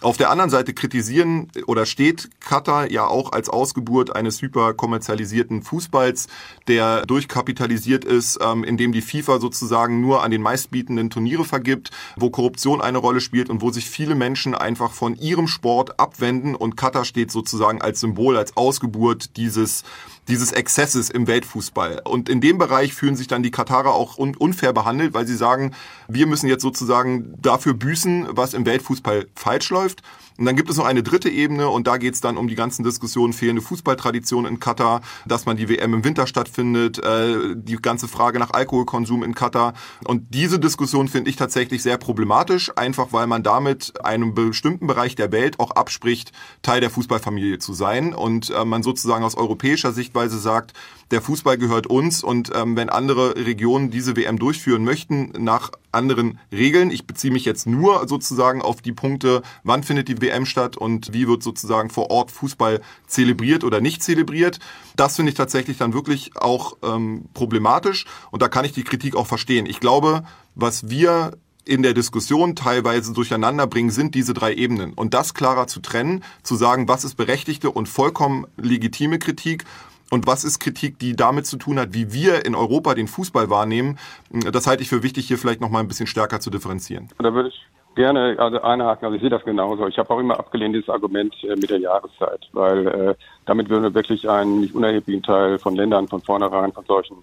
Auf 0.00 0.16
der 0.16 0.30
anderen 0.30 0.48
Seite 0.48 0.74
kritisieren 0.74 1.50
oder 1.66 1.84
steht 1.84 2.30
Katar 2.38 2.88
ja 2.88 3.04
auch 3.08 3.32
als 3.32 3.48
Ausgeburt 3.48 4.14
eines 4.14 4.40
hyperkommerzialisierten 4.40 5.62
Fußballs, 5.62 6.28
der 6.68 7.04
durchkapitalisiert 7.04 8.04
ist, 8.04 8.38
ähm, 8.40 8.62
indem 8.62 8.92
die 8.92 9.02
FIFA 9.02 9.40
sozusagen 9.40 10.00
nur 10.00 10.22
an 10.22 10.30
den 10.30 10.40
meistbietenden 10.40 11.10
Turniere 11.10 11.44
vergibt, 11.44 11.90
wo 12.16 12.30
Korruption 12.30 12.80
eine 12.80 12.98
Rolle 12.98 13.20
spielt 13.20 13.50
und 13.50 13.60
wo 13.60 13.72
sich 13.72 13.90
viele 13.90 14.14
Menschen 14.14 14.54
einfach 14.54 14.92
von 14.92 15.16
ihrem 15.16 15.48
Sport 15.48 15.98
abwenden. 15.98 16.54
Und 16.54 16.76
Katar 16.76 17.04
steht 17.04 17.32
sozusagen 17.32 17.82
als 17.82 17.98
Symbol, 17.98 18.36
als 18.36 18.56
Ausgeburt 18.56 19.36
dieses 19.36 19.82
dieses 20.28 20.52
Exzesses 20.52 21.10
im 21.10 21.26
Weltfußball. 21.26 22.02
Und 22.04 22.28
in 22.28 22.40
dem 22.40 22.58
Bereich 22.58 22.94
fühlen 22.94 23.16
sich 23.16 23.26
dann 23.26 23.42
die 23.42 23.50
Katarer 23.50 23.92
auch 23.92 24.18
un 24.18 24.36
unfair 24.36 24.72
behandelt, 24.72 25.14
weil 25.14 25.26
sie 25.26 25.36
sagen, 25.36 25.74
wir 26.06 26.26
müssen 26.26 26.48
jetzt 26.48 26.62
sozusagen 26.62 27.34
dafür 27.40 27.74
büßen, 27.74 28.28
was 28.30 28.54
im 28.54 28.66
Weltfußball 28.66 29.26
falsch 29.34 29.70
läuft. 29.70 30.02
Und 30.38 30.44
dann 30.44 30.54
gibt 30.54 30.70
es 30.70 30.76
noch 30.76 30.86
eine 30.86 31.02
dritte 31.02 31.28
Ebene 31.28 31.68
und 31.68 31.88
da 31.88 31.96
geht 31.96 32.14
es 32.14 32.20
dann 32.20 32.36
um 32.36 32.46
die 32.46 32.54
ganzen 32.54 32.84
Diskussionen 32.84 33.32
fehlende 33.32 33.60
Fußballtradition 33.60 34.46
in 34.46 34.60
Katar, 34.60 35.00
dass 35.26 35.46
man 35.46 35.56
die 35.56 35.68
WM 35.68 35.94
im 35.94 36.04
Winter 36.04 36.28
stattfindet, 36.28 36.98
äh, 37.04 37.56
die 37.56 37.76
ganze 37.76 38.06
Frage 38.06 38.38
nach 38.38 38.52
Alkoholkonsum 38.52 39.24
in 39.24 39.34
Katar. 39.34 39.74
Und 40.04 40.32
diese 40.32 40.60
Diskussion 40.60 41.08
finde 41.08 41.28
ich 41.30 41.36
tatsächlich 41.36 41.82
sehr 41.82 41.98
problematisch, 41.98 42.70
einfach 42.76 43.08
weil 43.12 43.26
man 43.26 43.42
damit 43.42 43.94
einem 44.04 44.32
bestimmten 44.34 44.86
Bereich 44.86 45.16
der 45.16 45.32
Welt 45.32 45.58
auch 45.58 45.72
abspricht, 45.72 46.30
Teil 46.62 46.80
der 46.80 46.90
Fußballfamilie 46.90 47.58
zu 47.58 47.72
sein 47.72 48.14
und 48.14 48.50
äh, 48.50 48.64
man 48.64 48.84
sozusagen 48.84 49.24
aus 49.24 49.34
europäischer 49.34 49.92
Sichtweise 49.92 50.38
sagt, 50.38 50.72
der 51.10 51.22
Fußball 51.22 51.56
gehört 51.56 51.86
uns 51.86 52.22
und 52.22 52.52
ähm, 52.54 52.76
wenn 52.76 52.90
andere 52.90 53.34
Regionen 53.34 53.90
diese 53.90 54.14
WM 54.14 54.38
durchführen 54.38 54.84
möchten 54.84 55.32
nach 55.38 55.70
anderen 55.90 56.38
Regeln, 56.52 56.90
ich 56.90 57.06
beziehe 57.06 57.32
mich 57.32 57.46
jetzt 57.46 57.66
nur 57.66 58.06
sozusagen 58.06 58.60
auf 58.60 58.82
die 58.82 58.92
Punkte, 58.92 59.42
wann 59.64 59.82
findet 59.82 60.08
die 60.08 60.20
WM 60.20 60.27
statt 60.44 60.76
und 60.76 61.12
wie 61.12 61.28
wird 61.28 61.42
sozusagen 61.42 61.90
vor 61.90 62.10
Ort 62.10 62.30
Fußball 62.30 62.80
zelebriert 63.06 63.64
oder 63.64 63.80
nicht 63.80 64.02
zelebriert, 64.02 64.58
das 64.96 65.16
finde 65.16 65.30
ich 65.30 65.36
tatsächlich 65.36 65.78
dann 65.78 65.92
wirklich 65.92 66.36
auch 66.36 66.76
ähm, 66.82 67.26
problematisch 67.34 68.06
und 68.30 68.42
da 68.42 68.48
kann 68.48 68.64
ich 68.64 68.72
die 68.72 68.84
Kritik 68.84 69.16
auch 69.16 69.26
verstehen. 69.26 69.66
Ich 69.66 69.80
glaube, 69.80 70.24
was 70.54 70.88
wir 70.88 71.32
in 71.64 71.82
der 71.82 71.92
Diskussion 71.92 72.56
teilweise 72.56 73.12
durcheinander 73.12 73.66
bringen, 73.66 73.90
sind 73.90 74.14
diese 74.14 74.32
drei 74.32 74.54
Ebenen. 74.54 74.94
Und 74.94 75.12
das 75.12 75.34
klarer 75.34 75.66
zu 75.66 75.80
trennen, 75.80 76.24
zu 76.42 76.56
sagen, 76.56 76.88
was 76.88 77.04
ist 77.04 77.14
berechtigte 77.16 77.70
und 77.70 77.88
vollkommen 77.88 78.46
legitime 78.56 79.18
Kritik 79.18 79.64
und 80.10 80.26
was 80.26 80.44
ist 80.44 80.60
Kritik, 80.60 80.98
die 80.98 81.14
damit 81.14 81.46
zu 81.46 81.58
tun 81.58 81.78
hat, 81.78 81.92
wie 81.92 82.12
wir 82.12 82.46
in 82.46 82.54
Europa 82.54 82.94
den 82.94 83.06
Fußball 83.06 83.50
wahrnehmen? 83.50 83.98
Das 84.30 84.66
halte 84.66 84.82
ich 84.82 84.88
für 84.88 85.02
wichtig, 85.02 85.28
hier 85.28 85.36
vielleicht 85.36 85.60
noch 85.60 85.68
mal 85.68 85.80
ein 85.80 85.88
bisschen 85.88 86.06
stärker 86.06 86.40
zu 86.40 86.48
differenzieren. 86.48 87.08
Da 87.18 87.34
würde 87.34 87.50
ich 87.50 87.60
gerne 87.98 88.36
also 88.38 88.62
einhaken. 88.62 89.06
Also 89.06 89.16
ich 89.16 89.20
sehe 89.20 89.30
das 89.30 89.44
genauso. 89.44 89.88
Ich 89.88 89.98
habe 89.98 90.10
auch 90.10 90.20
immer 90.20 90.38
abgelehnt 90.38 90.74
dieses 90.74 90.88
Argument 90.88 91.34
äh, 91.42 91.56
mit 91.56 91.68
der 91.68 91.80
Jahreszeit, 91.80 92.48
weil 92.52 92.86
äh, 92.86 93.14
damit 93.44 93.68
würden 93.68 93.82
wir 93.82 93.94
wirklich 93.94 94.28
einen 94.30 94.60
nicht 94.60 94.74
unerheblichen 94.74 95.22
Teil 95.22 95.58
von 95.58 95.74
Ländern 95.74 96.06
von 96.06 96.22
vornherein 96.22 96.72
von 96.72 96.84
solchen 96.84 97.16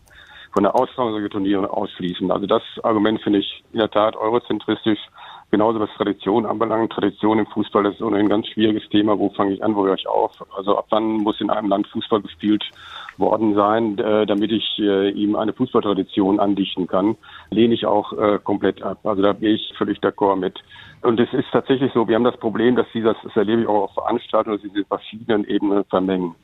von 0.51 0.63
der 0.63 0.75
Austragung 0.75 1.13
solcher 1.13 1.29
Turniere 1.29 1.72
ausschließen. 1.72 2.29
Also 2.32 2.46
das 2.46 2.62
Argument 2.84 3.22
finde 3.22 3.39
ich 3.39 3.63
in 3.72 3.79
der 3.79 3.89
Tat 3.89 4.15
eurozentristisch. 4.15 5.00
Genauso 5.51 5.79
was 5.79 5.89
Tradition 5.96 6.46
anbelangt. 6.46 6.91
Tradition 6.91 7.39
im 7.39 7.48
Fußball 7.48 7.84
das 7.84 7.96
ist 7.96 8.01
ohnehin 8.01 8.25
ein 8.25 8.29
ganz 8.29 8.48
schwieriges 8.48 8.88
Thema. 8.89 9.17
Wo 9.17 9.29
fange 9.29 9.53
ich 9.53 9.63
an, 9.63 9.75
wo 9.75 9.86
höre 9.86 9.96
ich 9.96 10.08
auf? 10.08 10.32
Also 10.58 10.77
ab 10.77 10.88
wann 10.89 11.03
muss 11.03 11.39
in 11.39 11.50
einem 11.50 11.70
Land 11.70 11.88
Fußball 11.88 12.22
gespielt 12.22 12.63
worden 13.17 13.55
sein, 13.55 13.98
äh, 13.98 14.25
damit 14.25 14.51
ich 14.51 14.79
äh, 14.79 15.10
ihm 15.10 15.36
eine 15.36 15.53
Fußballtradition 15.53 16.39
andichten 16.39 16.88
kann, 16.88 17.15
lehne 17.50 17.74
ich 17.74 17.86
auch 17.86 18.13
äh, 18.13 18.39
komplett 18.43 18.81
ab. 18.81 19.00
Also 19.05 19.22
da 19.22 19.34
bin 19.34 19.55
ich 19.55 19.74
völlig 19.77 20.00
d'accord 20.00 20.38
mit. 20.38 20.63
Und 21.01 21.19
es 21.19 21.31
ist 21.34 21.45
tatsächlich 21.51 21.91
so, 21.93 22.07
wir 22.07 22.15
haben 22.15 22.24
das 22.24 22.38
Problem, 22.38 22.75
dass 22.75 22.88
dieses, 22.93 23.15
das 23.24 23.36
erlebe 23.36 23.62
ich 23.62 23.67
auch 23.67 23.84
auf 23.84 23.93
Veranstaltungen, 23.93 24.57
dass 24.57 24.72
diese 24.72 24.86
verschiedenen 24.86 25.45
Ebenen 25.45 25.84
vermengen. 25.86 26.36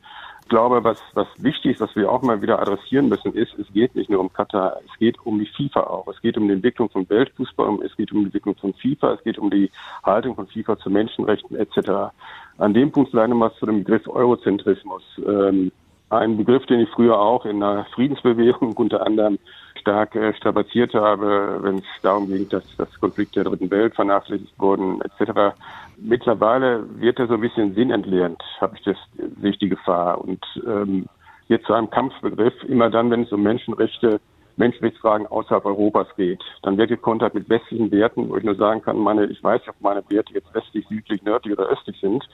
Ich 0.44 0.50
glaube, 0.50 0.84
was, 0.84 1.00
was 1.14 1.28
wichtig 1.38 1.72
ist, 1.74 1.82
was 1.82 1.96
wir 1.96 2.12
auch 2.12 2.22
mal 2.22 2.42
wieder 2.42 2.60
adressieren 2.60 3.08
müssen, 3.08 3.34
ist, 3.34 3.58
es 3.58 3.72
geht 3.74 3.96
nicht 3.96 4.10
nur 4.10 4.20
um 4.20 4.34
Katar, 4.34 4.78
es 4.86 5.00
geht 5.00 5.18
um 5.26 5.40
die 5.40 5.46
FIFA 5.46 5.82
auch. 5.82 6.08
Es 6.10 6.20
geht 6.22 6.38
um 6.38 6.48
die 6.48 6.54
Entwicklung 6.54 6.90
von 6.90 7.10
Weltfußball, 7.10 7.80
es 7.86 7.96
geht 7.96 8.12
um 8.12 8.20
die 8.20 8.26
Entwicklung 8.26 8.56
von 8.56 8.74
FIFA, 8.74 9.14
es 9.14 9.24
geht 9.24 9.40
um 9.40 9.50
die 9.50 9.72
Haltung 10.04 10.36
von 10.36 10.48
FIFA 10.48 10.78
zu 10.78 10.90
Menschenrechten 10.90 11.56
etc. 11.56 12.12
An 12.58 12.74
dem 12.74 12.92
Punkt 12.92 13.12
vielleicht 13.12 13.30
nochmal 13.30 13.54
zu 13.60 13.66
dem 13.66 13.84
Begriff 13.84 14.08
Eurozentrismus. 14.08 15.04
Ähm, 15.26 15.72
ein 16.12 16.38
Begriff, 16.38 16.66
den 16.66 16.82
ich 16.82 16.90
früher 16.90 17.20
auch 17.20 17.46
in 17.46 17.60
der 17.60 17.86
Friedensbewegung 17.94 18.74
unter 18.74 19.06
anderem 19.06 19.40
stark 19.80 20.16
äh, 20.16 20.34
strapaziert 20.36 20.94
habe, 20.94 21.60
wenn 21.62 21.78
es 21.78 21.86
darum 22.02 22.28
ging, 22.28 22.48
dass 22.50 22.64
das 22.78 22.88
Konflikt 23.00 23.36
der 23.36 23.46
dritten 23.46 23.72
Welt 23.72 23.96
vernachlässigt 23.96 24.54
wurden 24.60 25.02
etc. 25.02 25.56
Mittlerweile 25.98 26.86
wird 27.00 27.20
er 27.20 27.28
so 27.28 27.36
ein 27.36 27.42
bisschen 27.42 27.74
sinnentleerend, 27.74 28.42
habe 28.60 28.76
ich 28.78 28.84
das, 28.84 28.98
sehe 29.42 29.52
ich 29.52 29.60
die 29.60 29.70
Gefahr. 29.70 30.20
Und 30.22 30.44
ähm, 30.68 31.06
jetzt 31.48 31.66
zu 31.66 31.74
einem 31.74 31.90
Kampfbegriff, 31.90 32.54
immer 32.64 32.90
dann, 32.90 33.10
wenn 33.10 33.24
es 33.24 33.32
um 33.32 33.44
Menschenrechte 33.44 34.20
Menschenrechtsfragen 34.58 35.28
außerhalb 35.28 35.66
Europas 35.66 36.08
geht. 36.16 36.44
Dann 36.64 36.78
wird 36.78 36.90
gekontert 36.90 37.34
mit 37.34 37.50
westlichen 37.50 37.92
Werten, 37.92 38.30
wo 38.30 38.38
ich 38.38 38.44
nur 38.44 38.56
sagen 38.56 38.82
kann, 38.82 38.98
meine, 38.98 39.26
ich 39.26 39.44
weiß 39.44 39.62
nicht, 39.62 39.70
ob 39.70 39.82
meine 39.82 40.04
Werte 40.10 40.34
jetzt 40.34 40.54
westlich, 40.54 40.86
südlich, 40.88 41.24
nördlich 41.24 41.58
oder 41.58 41.70
östlich 41.70 42.00
sind. 42.00 42.28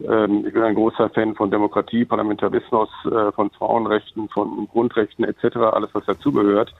Ähm, 0.00 0.44
ich 0.46 0.52
bin 0.52 0.62
ein 0.62 0.74
großer 0.74 1.10
Fan 1.10 1.34
von 1.34 1.50
Demokratie, 1.50 2.04
Parlamentarismus, 2.04 2.88
äh, 3.06 3.32
von 3.32 3.50
Frauenrechten, 3.50 4.28
von 4.28 4.68
Grundrechten 4.68 5.24
etc., 5.24 5.56
alles 5.56 5.90
was 5.92 6.04
dazugehört. 6.06 6.74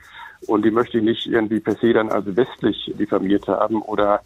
Und 0.47 0.65
die 0.65 0.71
möchte 0.71 0.99
ich 0.99 1.05
nicht 1.05 1.27
irgendwie 1.27 1.61
per 1.61 1.75
se 1.75 1.93
dann 1.93 2.11
als 2.11 2.37
westlich 2.37 2.93
diffamiert 2.99 3.49
haben 3.49 3.83
oder 3.83 4.21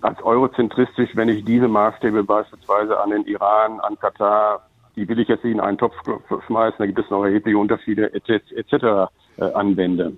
als 0.00 0.22
eurozentristisch, 0.22 1.10
wenn 1.14 1.28
ich 1.28 1.44
diese 1.44 1.68
Maßstäbe 1.68 2.22
beispielsweise 2.22 3.00
an 3.00 3.10
den 3.10 3.24
Iran, 3.24 3.80
an 3.80 3.98
Katar, 3.98 4.62
die 4.94 5.08
will 5.08 5.18
ich 5.18 5.28
jetzt 5.28 5.44
nicht 5.44 5.54
in 5.54 5.60
einen 5.60 5.78
Topf 5.78 5.94
schmeißen, 6.46 6.78
da 6.78 6.86
gibt 6.86 6.98
es 6.98 7.10
noch 7.10 7.24
erhebliche 7.24 7.58
Unterschiede 7.58 8.12
etc. 8.12 8.30
Et 8.52 8.68
äh, 9.38 9.52
anwende. 9.52 10.12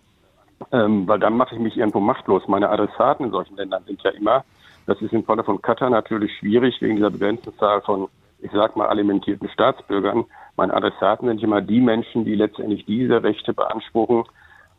Ähm, 0.73 1.09
weil 1.09 1.19
dann 1.19 1.37
mache 1.37 1.55
ich 1.55 1.61
mich 1.61 1.77
irgendwo 1.77 2.00
machtlos. 2.00 2.47
Meine 2.47 2.69
Adressaten 2.69 3.27
in 3.27 3.33
solchen 3.33 3.57
Ländern 3.57 3.83
sind 3.87 4.03
ja 4.03 4.11
immer, 4.11 4.45
das 4.87 5.00
ist 5.00 5.12
im 5.12 5.25
Falle 5.25 5.45
von 5.45 5.62
Katar 5.62 5.91
natürlich 5.91 6.37
schwierig 6.39 6.81
wegen 6.81 6.97
dieser 6.97 7.11
begrenzten 7.11 7.57
Zahl 7.59 7.81
von, 7.83 8.09
ich 8.41 8.50
sag 8.53 8.77
mal, 8.77 8.89
alimentierten 8.89 9.49
Staatsbürgern. 9.49 10.25
Meine 10.57 10.75
Adressaten 10.75 11.29
sind 11.29 11.43
immer 11.43 11.61
die 11.61 11.81
Menschen, 11.81 12.25
die 12.25 12.35
letztendlich 12.35 12.85
diese 12.85 13.23
Rechte 13.23 13.55
beanspruchen, 13.55 14.25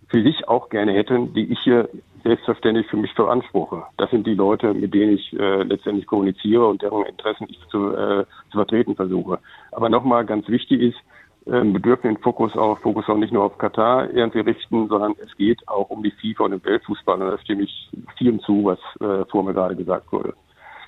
für 0.10 0.22
sich 0.22 0.48
auch 0.48 0.70
gerne 0.70 0.92
hätten, 0.92 1.34
die 1.34 1.52
ich 1.52 1.60
hier 1.64 1.90
selbstverständlich 2.24 2.88
für 2.88 2.98
mich 2.98 3.16
beanspruche. 3.16 3.84
Das 3.98 4.12
sind 4.12 4.28
die 4.28 4.36
Leute, 4.36 4.74
mit 4.74 4.94
denen 4.94 5.14
ich 5.16 5.34
äh, 5.34 5.64
letztendlich 5.64 6.06
kommuniziere 6.06 6.68
und 6.68 6.82
deren 6.82 7.06
Interessen 7.06 7.48
ich 7.50 7.60
zu, 7.70 7.96
äh, 7.96 8.26
zu 8.52 8.58
vertreten 8.58 8.96
versuche. 8.96 9.40
Aber 9.72 9.90
nochmal 9.90 10.26
ganz 10.26 10.48
wichtig 10.50 10.82
ist, 10.82 10.98
wir 11.46 11.80
dürfen 11.80 12.08
den 12.08 12.18
Fokus 12.18 12.56
auch, 12.56 12.78
Fokus 12.80 13.10
auch 13.10 13.18
nicht 13.18 13.34
nur 13.34 13.44
auf 13.44 13.58
Katar 13.58 14.10
irgendwie 14.12 14.42
richten, 14.42 14.88
sondern 14.88 15.16
es 15.24 15.36
geht 15.38 15.68
auch 15.68 15.90
um 15.90 16.04
die 16.04 16.12
FIFA 16.12 16.46
und 16.46 16.52
den 16.52 16.64
Weltfußball. 16.64 17.22
Und 17.22 17.32
da 17.32 17.38
stimme 17.40 17.64
ich 17.64 17.90
vielem 18.18 18.40
zu, 18.42 18.66
was 18.66 18.80
äh, 19.00 19.26
vor 19.30 19.44
mir 19.44 19.54
gerade 19.54 19.76
gesagt 19.76 20.12
wurde. 20.12 20.36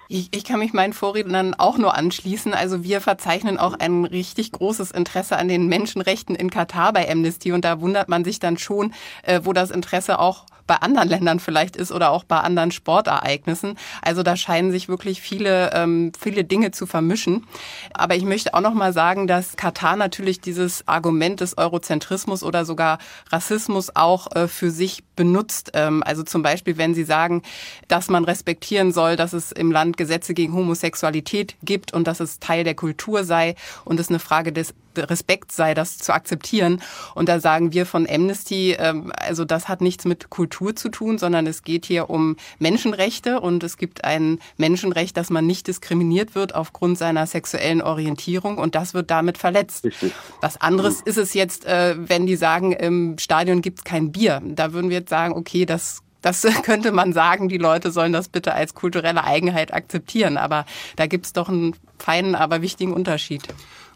Ich, 0.09 0.29
ich 0.35 0.43
kann 0.43 0.59
mich 0.59 0.73
meinen 0.73 0.93
Vorrednern 0.93 1.55
auch 1.57 1.77
nur 1.77 1.95
anschließen. 1.95 2.53
Also 2.53 2.83
wir 2.83 3.01
verzeichnen 3.01 3.57
auch 3.57 3.73
ein 3.79 4.05
richtig 4.05 4.51
großes 4.51 4.91
Interesse 4.91 5.37
an 5.37 5.47
den 5.47 5.67
Menschenrechten 5.67 6.35
in 6.35 6.51
Katar 6.51 6.93
bei 6.93 7.09
Amnesty 7.09 7.51
und 7.51 7.65
da 7.65 7.81
wundert 7.81 8.09
man 8.09 8.23
sich 8.23 8.39
dann 8.39 8.57
schon, 8.57 8.93
äh, 9.23 9.41
wo 9.43 9.53
das 9.53 9.71
Interesse 9.71 10.19
auch 10.19 10.45
bei 10.67 10.75
anderen 10.75 11.09
Ländern 11.09 11.39
vielleicht 11.39 11.75
ist 11.75 11.91
oder 11.91 12.11
auch 12.11 12.23
bei 12.23 12.39
anderen 12.39 12.71
Sportereignissen. 12.71 13.77
Also 14.01 14.23
da 14.23 14.35
scheinen 14.35 14.71
sich 14.71 14.87
wirklich 14.87 15.21
viele, 15.21 15.71
ähm, 15.73 16.11
viele 16.19 16.43
Dinge 16.43 16.71
zu 16.71 16.85
vermischen. 16.85 17.45
Aber 17.93 18.15
ich 18.15 18.23
möchte 18.23 18.53
auch 18.53 18.61
noch 18.61 18.73
mal 18.73 18.93
sagen, 18.93 19.27
dass 19.27 19.55
Katar 19.55 19.95
natürlich 19.95 20.41
dieses 20.41 20.87
Argument 20.87 21.41
des 21.41 21.57
Eurozentrismus 21.57 22.43
oder 22.43 22.65
sogar 22.65 22.99
Rassismus 23.31 23.95
auch 23.95 24.33
äh, 24.35 24.47
für 24.47 24.71
sich 24.71 25.03
benutzt. 25.15 25.71
Ähm, 25.73 26.03
also 26.05 26.23
zum 26.23 26.43
Beispiel, 26.43 26.77
wenn 26.77 26.93
sie 26.93 27.03
sagen, 27.03 27.41
dass 27.87 28.09
man 28.09 28.23
respektieren 28.23 28.91
soll, 28.91 29.15
dass 29.15 29.33
es 29.33 29.51
im 29.51 29.71
Land 29.71 29.97
Gesetze 29.97 30.33
gegen 30.33 30.53
Homosexualität 30.53 31.55
gibt 31.63 31.93
und 31.93 32.07
dass 32.07 32.19
es 32.19 32.39
Teil 32.39 32.63
der 32.63 32.75
Kultur 32.75 33.23
sei 33.23 33.55
und 33.85 33.99
es 33.99 34.09
eine 34.09 34.19
Frage 34.19 34.51
des 34.53 34.73
Respekt 34.97 35.51
sei, 35.51 35.73
das 35.73 35.97
zu 35.97 36.13
akzeptieren. 36.13 36.81
Und 37.15 37.29
da 37.29 37.39
sagen 37.39 37.73
wir 37.73 37.85
von 37.85 38.07
Amnesty, 38.09 38.75
ähm, 38.77 39.11
also 39.15 39.45
das 39.45 39.67
hat 39.67 39.81
nichts 39.81 40.05
mit 40.05 40.29
Kultur 40.29 40.75
zu 40.75 40.89
tun, 40.89 41.17
sondern 41.17 41.47
es 41.47 41.63
geht 41.63 41.85
hier 41.85 42.09
um 42.09 42.37
Menschenrechte 42.59 43.39
und 43.39 43.63
es 43.63 43.77
gibt 43.77 44.03
ein 44.03 44.39
Menschenrecht, 44.57 45.15
dass 45.17 45.29
man 45.29 45.45
nicht 45.45 45.67
diskriminiert 45.67 46.35
wird 46.35 46.55
aufgrund 46.55 46.97
seiner 46.97 47.25
sexuellen 47.27 47.81
Orientierung 47.81 48.57
und 48.57 48.75
das 48.75 48.93
wird 48.93 49.11
damit 49.11 49.37
verletzt. 49.37 49.85
Richtig. 49.85 50.13
Was 50.41 50.59
anderes 50.59 51.01
ist 51.01 51.17
es 51.17 51.33
jetzt, 51.33 51.65
äh, 51.65 51.95
wenn 51.97 52.25
die 52.25 52.35
sagen, 52.35 52.71
im 52.71 53.17
Stadion 53.17 53.61
gibt 53.61 53.79
es 53.79 53.83
kein 53.83 54.11
Bier. 54.11 54.41
Da 54.43 54.73
würden 54.73 54.89
wir 54.89 54.97
jetzt 54.97 55.09
sagen, 55.09 55.33
okay, 55.33 55.65
das 55.65 56.03
das 56.23 56.41
könnte 56.63 56.91
man 56.91 57.13
sagen, 57.13 57.49
die 57.49 57.59
Leute 57.59 57.91
sollen 57.91 58.13
das 58.13 58.29
bitte 58.29 58.53
als 58.53 58.73
kulturelle 58.73 59.23
Eigenheit 59.23 59.73
akzeptieren. 59.73 60.37
Aber 60.37 60.65
da 60.95 61.05
gibt 61.05 61.27
es 61.27 61.33
doch 61.33 61.49
einen 61.49 61.75
feinen, 61.99 62.33
aber 62.33 62.63
wichtigen 62.63 62.93
Unterschied. 62.93 63.43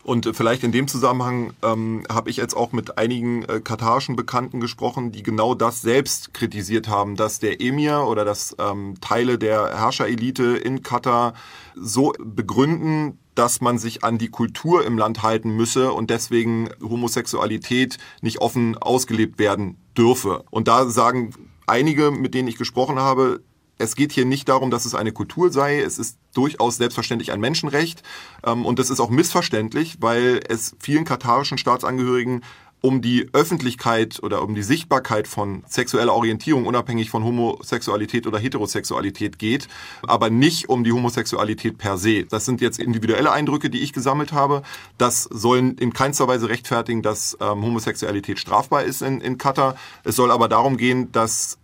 Und 0.07 0.33
vielleicht 0.37 0.63
in 0.63 0.71
dem 0.71 0.87
Zusammenhang 0.87 1.51
ähm, 1.61 2.05
habe 2.09 2.29
ich 2.29 2.37
jetzt 2.37 2.55
auch 2.55 2.71
mit 2.71 2.97
einigen 2.97 3.43
äh, 3.43 3.59
katarischen 3.59 4.15
Bekannten 4.15 4.61
gesprochen, 4.61 5.11
die 5.11 5.21
genau 5.21 5.53
das 5.53 5.81
selbst 5.81 6.33
kritisiert 6.33 6.87
haben, 6.87 7.17
dass 7.17 7.39
der 7.39 7.59
Emir 7.59 8.05
oder 8.07 8.23
dass 8.23 8.55
ähm, 8.57 8.95
Teile 9.01 9.37
der 9.37 9.77
Herrscherelite 9.77 10.55
in 10.55 10.81
Katar 10.81 11.33
so 11.75 12.13
begründen, 12.23 13.19
dass 13.35 13.59
man 13.59 13.79
sich 13.79 14.05
an 14.05 14.17
die 14.17 14.29
Kultur 14.29 14.85
im 14.85 14.97
Land 14.97 15.23
halten 15.23 15.49
müsse 15.57 15.91
und 15.91 16.09
deswegen 16.09 16.69
Homosexualität 16.81 17.97
nicht 18.21 18.39
offen 18.39 18.77
ausgelebt 18.77 19.39
werden 19.39 19.75
dürfe. 19.97 20.45
Und 20.51 20.69
da 20.69 20.89
sagen 20.89 21.33
einige, 21.65 22.11
mit 22.11 22.33
denen 22.33 22.47
ich 22.47 22.57
gesprochen 22.57 22.97
habe, 22.97 23.41
es 23.77 23.95
geht 23.95 24.11
hier 24.11 24.25
nicht 24.25 24.49
darum, 24.49 24.71
dass 24.71 24.85
es 24.85 24.95
eine 24.95 25.11
Kultur 25.11 25.51
sei. 25.51 25.81
Es 25.81 25.99
ist 25.99 26.17
durchaus 26.33 26.77
selbstverständlich 26.77 27.31
ein 27.31 27.39
Menschenrecht. 27.39 28.03
Ähm, 28.45 28.65
und 28.65 28.79
das 28.79 28.89
ist 28.89 28.99
auch 28.99 29.09
missverständlich, 29.09 29.97
weil 29.99 30.41
es 30.47 30.75
vielen 30.79 31.05
katarischen 31.05 31.57
Staatsangehörigen 31.57 32.41
um 32.79 33.01
die 33.01 33.27
Öffentlichkeit 33.33 34.21
oder 34.21 34.43
um 34.43 34.53
die 34.53 34.61
Sichtbarkeit 34.61 35.27
von 35.27 35.63
sexueller 35.67 36.13
Orientierung 36.13 36.65
unabhängig 36.65 37.09
von 37.09 37.23
Homosexualität 37.23 38.27
oder 38.27 38.37
Heterosexualität 38.37 39.39
geht, 39.39 39.67
aber 40.03 40.29
nicht 40.29 40.69
um 40.69 40.83
die 40.83 40.91
Homosexualität 40.91 41.77
per 41.79 41.97
se. 41.97 42.25
Das 42.25 42.45
sind 42.45 42.61
jetzt 42.61 42.79
individuelle 42.79 43.31
Eindrücke, 43.31 43.71
die 43.71 43.79
ich 43.79 43.93
gesammelt 43.93 44.31
habe. 44.31 44.61
Das 44.97 45.23
sollen 45.23 45.75
in 45.77 45.91
keinster 45.91 46.27
Weise 46.27 46.49
rechtfertigen, 46.49 47.01
dass 47.01 47.35
ähm, 47.41 47.63
Homosexualität 47.63 48.37
strafbar 48.39 48.83
ist 48.83 49.01
in, 49.01 49.21
in 49.21 49.39
Katar. 49.39 49.75
Es 50.03 50.15
soll 50.15 50.29
aber 50.29 50.47
darum 50.47 50.77
gehen, 50.77 51.11
dass 51.11 51.57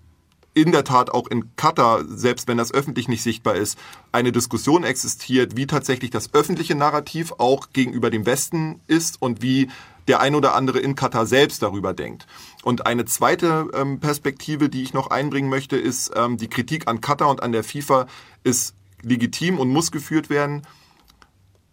in 0.53 0.71
der 0.71 0.83
Tat 0.83 1.09
auch 1.09 1.27
in 1.27 1.55
Katar, 1.55 2.03
selbst 2.05 2.47
wenn 2.47 2.57
das 2.57 2.73
öffentlich 2.73 3.07
nicht 3.07 3.23
sichtbar 3.23 3.55
ist, 3.55 3.77
eine 4.11 4.31
Diskussion 4.31 4.83
existiert, 4.83 5.57
wie 5.57 5.67
tatsächlich 5.67 6.11
das 6.11 6.33
öffentliche 6.33 6.75
Narrativ 6.75 7.33
auch 7.37 7.69
gegenüber 7.73 8.09
dem 8.09 8.25
Westen 8.25 8.79
ist 8.87 9.21
und 9.21 9.41
wie 9.41 9.69
der 10.07 10.19
ein 10.19 10.35
oder 10.35 10.53
andere 10.53 10.79
in 10.79 10.95
Katar 10.95 11.25
selbst 11.25 11.61
darüber 11.61 11.93
denkt. 11.93 12.27
Und 12.63 12.85
eine 12.85 13.05
zweite 13.05 13.69
ähm, 13.73 13.99
Perspektive, 13.99 14.69
die 14.69 14.83
ich 14.83 14.93
noch 14.93 15.07
einbringen 15.07 15.49
möchte, 15.49 15.77
ist 15.77 16.11
ähm, 16.15 16.37
die 16.37 16.49
Kritik 16.49 16.87
an 16.87 17.01
Katar 17.01 17.29
und 17.29 17.41
an 17.41 17.51
der 17.51 17.63
FIFA 17.63 18.07
ist 18.43 18.75
legitim 19.01 19.59
und 19.59 19.69
muss 19.69 19.91
geführt 19.91 20.29
werden. 20.29 20.63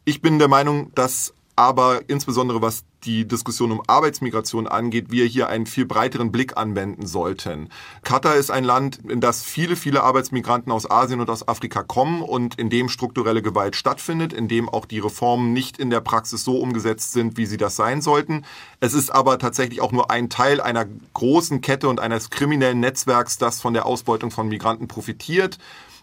Ich 0.04 0.22
bin 0.22 0.38
der 0.38 0.48
Meinung, 0.48 0.92
dass 0.94 1.34
aber 1.56 2.08
insbesondere 2.08 2.62
was 2.62 2.84
die 3.04 3.26
Diskussion 3.26 3.72
um 3.72 3.82
Arbeitsmigration 3.86 4.66
angeht, 4.66 5.10
wir 5.10 5.26
hier 5.26 5.48
einen 5.48 5.66
viel 5.66 5.86
breiteren 5.86 6.32
Blick 6.32 6.56
anwenden 6.56 7.06
sollten. 7.06 7.68
Katar 8.02 8.36
ist 8.36 8.50
ein 8.50 8.64
Land, 8.64 9.00
in 9.08 9.20
das 9.20 9.42
viele, 9.42 9.76
viele 9.76 10.02
Arbeitsmigranten 10.02 10.72
aus 10.72 10.90
Asien 10.90 11.20
und 11.20 11.30
aus 11.30 11.46
Afrika 11.46 11.82
kommen 11.82 12.22
und 12.22 12.58
in 12.58 12.70
dem 12.70 12.88
strukturelle 12.88 13.42
Gewalt 13.42 13.76
stattfindet, 13.76 14.32
in 14.32 14.48
dem 14.48 14.68
auch 14.68 14.86
die 14.86 14.98
Reformen 14.98 15.52
nicht 15.52 15.78
in 15.78 15.90
der 15.90 16.00
Praxis 16.00 16.44
so 16.44 16.58
umgesetzt 16.58 17.12
sind, 17.12 17.36
wie 17.36 17.46
sie 17.46 17.56
das 17.56 17.76
sein 17.76 18.02
sollten. 18.02 18.44
Es 18.80 18.94
ist 18.94 19.10
aber 19.10 19.38
tatsächlich 19.38 19.80
auch 19.80 19.92
nur 19.92 20.10
ein 20.10 20.28
Teil 20.28 20.60
einer 20.60 20.86
großen 21.14 21.60
Kette 21.60 21.88
und 21.88 22.00
eines 22.00 22.30
kriminellen 22.30 22.80
Netzwerks, 22.80 23.38
das 23.38 23.60
von 23.60 23.74
der 23.74 23.86
Ausbeutung 23.86 24.30
von 24.30 24.48
Migranten 24.48 24.88
profitiert. 24.88 25.58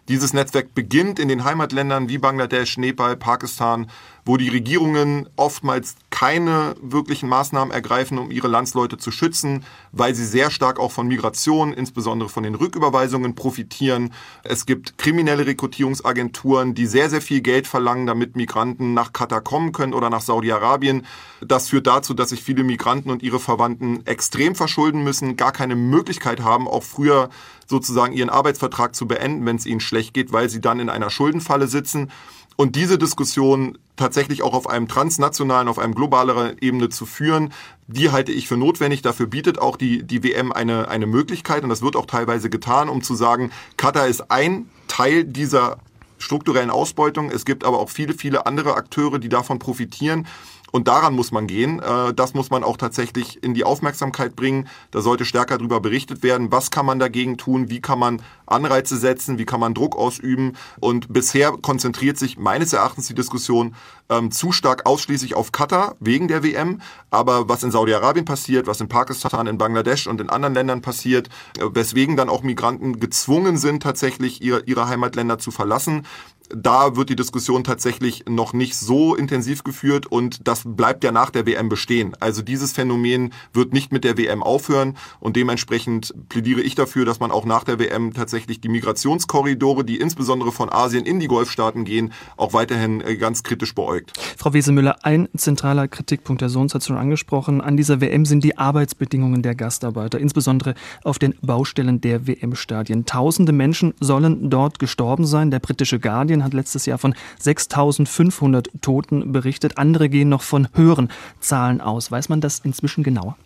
Dieses 0.09 0.31
Netzwerk 0.31 0.73
beginnt 0.73 1.19
in 1.19 1.27
den 1.27 1.43
Heimatländern 1.43 2.07
wie 2.07 2.17
Bangladesch, 2.17 2.77
Nepal, 2.77 3.17
Pakistan, 3.17 3.89
wo 4.27 4.35
die 4.35 4.49
Regierungen 4.49 5.29
oftmals 5.37 5.95
keine 6.09 6.75
wirklichen 6.81 7.29
Maßnahmen 7.29 7.73
ergreifen, 7.73 8.17
um 8.17 8.29
ihre 8.29 8.49
Landsleute 8.49 8.97
zu 8.97 9.09
schützen, 9.09 9.63
weil 9.93 10.15
sie 10.15 10.25
sehr 10.25 10.51
stark 10.51 10.79
auch 10.79 10.91
von 10.91 11.07
Migration, 11.07 11.71
insbesondere 11.71 12.27
von 12.27 12.43
den 12.43 12.55
Rücküberweisungen 12.55 13.35
profitieren. 13.35 14.13
Es 14.43 14.65
gibt 14.65 14.97
kriminelle 14.97 15.47
Rekrutierungsagenturen, 15.47 16.73
die 16.73 16.87
sehr, 16.87 17.09
sehr 17.09 17.21
viel 17.21 17.39
Geld 17.39 17.67
verlangen, 17.67 18.05
damit 18.05 18.35
Migranten 18.35 18.93
nach 18.93 19.13
Katar 19.13 19.39
kommen 19.39 19.71
können 19.71 19.93
oder 19.93 20.09
nach 20.09 20.21
Saudi-Arabien. 20.21 21.05
Das 21.39 21.69
führt 21.69 21.87
dazu, 21.87 22.13
dass 22.13 22.29
sich 22.29 22.43
viele 22.43 22.63
Migranten 22.63 23.09
und 23.09 23.23
ihre 23.23 23.39
Verwandten 23.39 24.05
extrem 24.05 24.55
verschulden 24.55 25.05
müssen, 25.05 25.37
gar 25.37 25.53
keine 25.53 25.77
Möglichkeit 25.77 26.41
haben, 26.41 26.67
auch 26.67 26.83
früher 26.83 27.29
sozusagen 27.65 28.13
ihren 28.13 28.29
Arbeitsvertrag 28.29 28.93
zu 28.95 29.07
beenden, 29.07 29.45
wenn 29.45 29.55
es 29.55 29.65
ihnen 29.65 29.79
schlecht 29.79 30.13
geht, 30.13 30.33
weil 30.33 30.49
sie 30.49 30.61
dann 30.61 30.79
in 30.79 30.89
einer 30.89 31.09
Schuldenfalle 31.09 31.67
sitzen. 31.67 32.11
Und 32.57 32.75
diese 32.75 32.97
Diskussion 32.97 33.77
tatsächlich 33.97 34.41
auch 34.41 34.53
auf 34.53 34.67
einem 34.67 34.87
transnationalen, 34.87 35.67
auf 35.67 35.77
einem 35.77 35.93
globaleren 35.93 36.57
Ebene 36.59 36.89
zu 36.89 37.05
führen, 37.05 37.53
die 37.87 38.09
halte 38.09 38.31
ich 38.31 38.47
für 38.47 38.57
notwendig. 38.57 39.03
Dafür 39.03 39.27
bietet 39.27 39.59
auch 39.59 39.77
die, 39.77 40.03
die 40.03 40.23
WM 40.23 40.51
eine, 40.51 40.87
eine 40.89 41.05
Möglichkeit 41.05 41.63
und 41.63 41.69
das 41.69 41.83
wird 41.83 41.95
auch 41.95 42.07
teilweise 42.07 42.49
getan, 42.49 42.89
um 42.89 43.03
zu 43.03 43.15
sagen, 43.15 43.51
Katar 43.77 44.07
ist 44.07 44.31
ein 44.31 44.69
Teil 44.87 45.23
dieser 45.23 45.77
strukturellen 46.17 46.71
Ausbeutung. 46.71 47.29
Es 47.29 47.45
gibt 47.45 47.63
aber 47.63 47.79
auch 47.79 47.89
viele, 47.89 48.15
viele 48.15 48.47
andere 48.47 48.73
Akteure, 48.75 49.19
die 49.19 49.29
davon 49.29 49.59
profitieren. 49.59 50.27
Und 50.71 50.87
daran 50.87 51.13
muss 51.13 51.31
man 51.31 51.47
gehen. 51.47 51.79
Äh, 51.79 52.13
das 52.13 52.33
muss 52.33 52.49
man 52.49 52.63
auch 52.63 52.77
tatsächlich 52.77 53.43
in 53.43 53.53
die 53.53 53.63
Aufmerksamkeit 53.63 54.35
bringen. 54.35 54.67
Da 54.91 55.01
sollte 55.01 55.25
stärker 55.25 55.57
darüber 55.57 55.79
berichtet 55.79 56.23
werden. 56.23 56.51
Was 56.51 56.71
kann 56.71 56.85
man 56.85 56.99
dagegen 56.99 57.37
tun? 57.37 57.69
Wie 57.69 57.81
kann 57.81 57.99
man 57.99 58.21
Anreize 58.45 58.97
setzen? 58.97 59.37
Wie 59.37 59.45
kann 59.45 59.59
man 59.59 59.73
Druck 59.73 59.95
ausüben? 59.95 60.53
Und 60.79 61.11
bisher 61.11 61.51
konzentriert 61.51 62.17
sich 62.17 62.37
meines 62.37 62.73
Erachtens 62.73 63.07
die 63.07 63.15
Diskussion 63.15 63.75
ähm, 64.09 64.31
zu 64.31 64.51
stark 64.51 64.85
ausschließlich 64.85 65.35
auf 65.35 65.51
Katar 65.51 65.95
wegen 65.99 66.27
der 66.27 66.43
WM. 66.43 66.81
Aber 67.11 67.49
was 67.49 67.63
in 67.63 67.71
Saudi-Arabien 67.71 68.25
passiert, 68.25 68.67
was 68.67 68.81
in 68.81 68.89
Pakistan, 68.89 69.47
in 69.47 69.57
Bangladesch 69.57 70.07
und 70.07 70.21
in 70.21 70.29
anderen 70.29 70.53
Ländern 70.53 70.81
passiert, 70.81 71.29
äh, 71.57 71.63
weswegen 71.71 72.17
dann 72.17 72.29
auch 72.29 72.43
Migranten 72.43 72.99
gezwungen 72.99 73.57
sind, 73.57 73.83
tatsächlich 73.83 74.41
ihre, 74.41 74.63
ihre 74.65 74.87
Heimatländer 74.87 75.39
zu 75.39 75.51
verlassen, 75.51 76.05
da 76.49 76.95
wird 76.95 77.09
die 77.09 77.15
Diskussion 77.15 77.63
tatsächlich 77.63 78.25
noch 78.27 78.53
nicht 78.53 78.75
so 78.75 79.15
intensiv 79.15 79.63
geführt 79.63 80.05
und 80.07 80.47
das 80.47 80.63
bleibt 80.65 81.03
ja 81.03 81.11
nach 81.11 81.29
der 81.29 81.45
WM 81.45 81.69
bestehen. 81.69 82.15
Also 82.19 82.41
dieses 82.41 82.73
Phänomen 82.73 83.33
wird 83.53 83.73
nicht 83.73 83.91
mit 83.91 84.03
der 84.03 84.17
WM 84.17 84.43
aufhören 84.43 84.97
und 85.19 85.35
dementsprechend 85.35 86.13
plädiere 86.29 86.61
ich 86.61 86.75
dafür, 86.75 87.05
dass 87.05 87.19
man 87.19 87.31
auch 87.31 87.45
nach 87.45 87.63
der 87.63 87.79
WM 87.79 88.13
tatsächlich 88.13 88.61
die 88.61 88.69
Migrationskorridore, 88.69 89.83
die 89.83 89.97
insbesondere 89.97 90.51
von 90.51 90.71
Asien 90.71 91.05
in 91.05 91.19
die 91.19 91.27
Golfstaaten 91.27 91.85
gehen, 91.85 92.13
auch 92.37 92.53
weiterhin 92.53 93.01
äh, 93.01 93.15
ganz 93.17 93.43
kritisch 93.43 93.75
beäugt. 93.75 94.13
Frau 94.37 94.53
Wesemüller, 94.53 94.97
ein 95.03 95.27
zentraler 95.35 95.87
Kritikpunkt 95.87 96.41
der 96.41 96.49
Sohns 96.49 96.73
hat 96.73 96.83
schon 96.83 96.97
angesprochen. 96.97 97.61
An 97.61 97.77
dieser 97.77 98.01
WM 98.01 98.25
sind 98.25 98.43
die 98.43 98.57
Arbeitsbedingungen 98.57 99.41
der 99.41 99.55
Gastarbeiter, 99.55 100.19
insbesondere 100.19 100.75
auf 101.03 101.19
den 101.19 101.35
Baustellen 101.41 102.01
der 102.01 102.27
WM-Stadien. 102.27 103.05
Tausende 103.05 103.51
Menschen 103.51 103.93
sollen 103.99 104.49
dort 104.49 104.79
gestorben 104.79 105.25
sein. 105.25 105.51
Der 105.51 105.59
britische 105.59 105.99
Guardian 105.99 106.36
Italien 106.37 106.43
hat 106.43 106.53
letztes 106.53 106.85
Jahr 106.85 106.97
von 106.97 107.15
6500 107.39 108.69
Toten 108.81 109.31
berichtet. 109.31 109.77
Andere 109.77 110.09
gehen 110.09 110.29
noch 110.29 110.41
von 110.41 110.67
höheren 110.73 111.09
Zahlen 111.39 111.81
aus. 111.81 112.11
Weiß 112.11 112.29
man 112.29 112.41
das 112.41 112.59
inzwischen 112.59 113.03
genauer? 113.03 113.37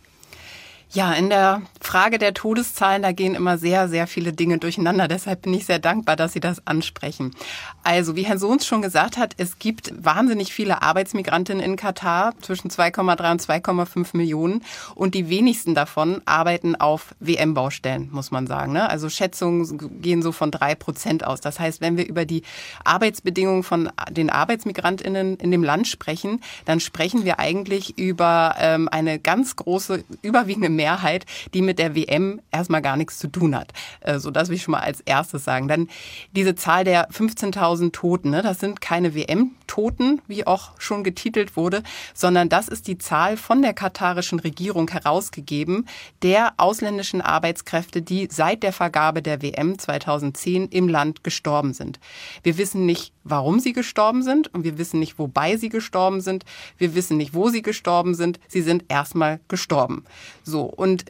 Ja, 0.94 1.14
in 1.14 1.30
der 1.30 1.62
Frage 1.80 2.18
der 2.18 2.34
Todeszahlen, 2.34 3.02
da 3.02 3.14
gehen 3.14 3.34
immer 3.34 3.58
sehr, 3.58 3.88
sehr 3.88 4.08
viele 4.08 4.34
Dinge 4.34 4.58
durcheinander. 4.58 5.08
Deshalb 5.08 5.44
bin 5.44 5.54
ich 5.54 5.66
sehr 5.66 5.80
dankbar, 5.80 6.18
dass 6.18 6.34
Sie 6.34 6.42
das 6.42 6.68
ansprechen. 6.68 7.34
Also, 7.82 8.18
wie 8.18 8.24
Herr 8.24 8.38
Sohns 8.38 8.66
schon 8.66 8.82
gesagt 8.82 9.16
hat, 9.18 9.34
es 9.38 9.58
gibt 9.58 9.94
wahnsinnig 9.98 10.52
viele 10.52 10.82
Arbeitsmigrantinnen 10.82 11.64
in 11.64 11.76
Katar, 11.78 12.34
zwischen 12.42 12.70
2,3 12.70 13.32
und 13.32 13.42
2,5 13.42 14.18
Millionen. 14.18 14.66
Und 14.94 15.16
die 15.16 15.30
wenigsten 15.30 15.76
davon 15.76 16.22
arbeiten 16.26 16.76
auf 16.76 17.16
WM-Baustellen, 17.22 18.10
muss 18.12 18.32
man 18.32 18.46
sagen. 18.46 18.74
Ne? 18.74 18.90
Also 18.90 19.08
Schätzungen 19.08 20.02
gehen 20.02 20.22
so 20.22 20.34
von 20.34 20.52
drei 20.52 20.76
Prozent 20.76 21.26
aus. 21.26 21.40
Das 21.40 21.58
heißt, 21.58 21.80
wenn 21.80 21.96
wir 21.96 22.06
über 22.06 22.26
die 22.26 22.44
Arbeitsbedingungen 22.84 23.64
von 23.64 23.90
den 24.10 24.30
Arbeitsmigrantinnen 24.30 25.38
in 25.38 25.52
dem 25.52 25.64
Land 25.64 25.88
sprechen, 25.88 26.42
dann 26.66 26.82
sprechen 26.82 27.24
wir 27.24 27.40
eigentlich 27.40 27.98
über 27.98 28.56
ähm, 28.60 28.90
eine 28.90 29.20
ganz 29.20 29.56
große, 29.56 30.04
überwiegende 30.22 30.81
Mehrheit, 30.82 31.28
die 31.54 31.62
mit 31.62 31.78
der 31.78 31.96
WM 31.96 32.42
erstmal 32.52 32.82
gar 32.82 32.98
nichts 32.98 33.20
zu 33.20 33.28
tun 33.28 33.56
hat. 33.56 33.72
Äh, 34.00 34.18
so 34.18 34.32
das 34.32 34.50
will 34.50 34.56
ich 34.56 34.64
schon 34.64 34.72
mal 34.72 34.80
als 34.80 35.02
erstes 35.02 35.44
sagen. 35.44 35.68
Dann 35.68 35.88
diese 36.32 36.56
Zahl 36.56 36.84
der 36.84 37.08
15.000 37.12 37.92
Toten, 37.92 38.32
ne, 38.32 38.42
das 38.42 38.60
sind 38.60 38.82
keine 38.82 39.14
WM-Toten, 39.14 40.22
wie 40.28 40.48
auch 40.48 40.72
schon 40.80 41.04
getitelt 41.04 41.56
wurde, 41.56 41.84
sondern 42.16 42.50
das 42.50 42.68
ist 42.68 42.88
die 42.88 42.98
Zahl 42.98 43.38
von 43.38 43.62
der 43.62 43.74
katarischen 43.74 44.40
Regierung 44.40 44.90
herausgegeben 44.90 45.86
der 46.24 46.54
ausländischen 46.58 47.22
Arbeitskräfte, 47.22 48.02
die 48.02 48.28
seit 48.32 48.64
der 48.64 48.74
Vergabe 48.74 49.22
der 49.22 49.44
WM 49.44 49.78
2010 49.78 50.70
im 50.70 50.88
Land 50.88 51.24
gestorben 51.24 51.74
sind. 51.74 52.00
Wir 52.42 52.58
wissen 52.58 52.88
nicht, 52.88 53.14
warum 53.24 53.60
sie 53.60 53.74
gestorben 53.74 54.24
sind 54.24 54.52
und 54.54 54.64
wir 54.64 54.80
wissen 54.80 55.00
nicht, 55.00 55.20
wobei 55.20 55.58
sie 55.58 55.70
gestorben 55.70 56.22
sind. 56.22 56.44
Wir 56.78 56.96
wissen 56.96 57.18
nicht, 57.18 57.36
wo 57.36 57.50
sie 57.50 57.62
gestorben 57.62 58.16
sind. 58.16 58.40
Sie 58.48 58.62
sind 58.62 58.86
erstmal 58.88 59.40
gestorben. 59.48 60.06
So. 60.44 60.71
Und 60.76 61.06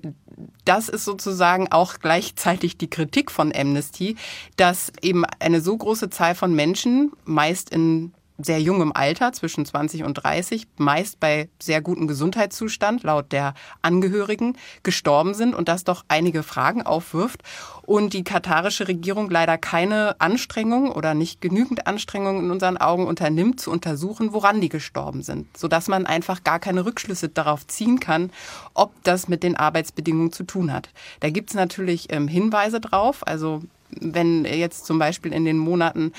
das 0.65 0.89
ist 0.89 1.05
sozusagen 1.05 1.71
auch 1.71 1.99
gleichzeitig 1.99 2.77
die 2.77 2.89
Kritik 2.89 3.31
von 3.31 3.53
Amnesty, 3.55 4.15
dass 4.57 4.91
eben 5.01 5.23
eine 5.39 5.61
so 5.61 5.77
große 5.77 6.09
Zahl 6.09 6.35
von 6.35 6.55
Menschen, 6.55 7.11
meist 7.25 7.69
in 7.69 8.13
sehr 8.43 8.61
jungem 8.61 8.91
Alter, 8.93 9.33
zwischen 9.33 9.65
20 9.65 10.03
und 10.03 10.15
30, 10.15 10.67
meist 10.77 11.19
bei 11.19 11.49
sehr 11.61 11.81
gutem 11.81 12.07
Gesundheitszustand, 12.07 13.03
laut 13.03 13.31
der 13.31 13.53
Angehörigen, 13.81 14.57
gestorben 14.83 15.33
sind 15.33 15.55
und 15.55 15.67
das 15.67 15.83
doch 15.83 16.03
einige 16.07 16.43
Fragen 16.43 16.81
aufwirft. 16.81 17.43
Und 17.83 18.13
die 18.13 18.23
katarische 18.23 18.87
Regierung 18.87 19.29
leider 19.29 19.57
keine 19.57 20.15
Anstrengung 20.19 20.91
oder 20.91 21.13
nicht 21.13 21.41
genügend 21.41 21.87
Anstrengung 21.87 22.39
in 22.39 22.51
unseren 22.51 22.77
Augen 22.77 23.07
unternimmt, 23.07 23.59
zu 23.59 23.71
untersuchen, 23.71 24.33
woran 24.33 24.61
die 24.61 24.69
gestorben 24.69 25.23
sind, 25.23 25.57
sodass 25.57 25.87
man 25.87 26.05
einfach 26.05 26.43
gar 26.43 26.59
keine 26.59 26.85
Rückschlüsse 26.85 27.29
darauf 27.29 27.67
ziehen 27.67 27.99
kann, 27.99 28.31
ob 28.73 28.91
das 29.03 29.27
mit 29.27 29.43
den 29.43 29.55
Arbeitsbedingungen 29.55 30.31
zu 30.31 30.43
tun 30.43 30.71
hat. 30.71 30.89
Da 31.19 31.29
gibt 31.29 31.49
es 31.49 31.55
natürlich 31.55 32.11
ähm, 32.13 32.27
Hinweise 32.27 32.79
drauf, 32.79 33.27
also 33.27 33.61
wenn 33.99 34.45
jetzt 34.45 34.85
zum 34.85 34.99
Beispiel 34.99 35.33
in 35.33 35.45
den 35.45 35.57
Monaten 35.57 36.13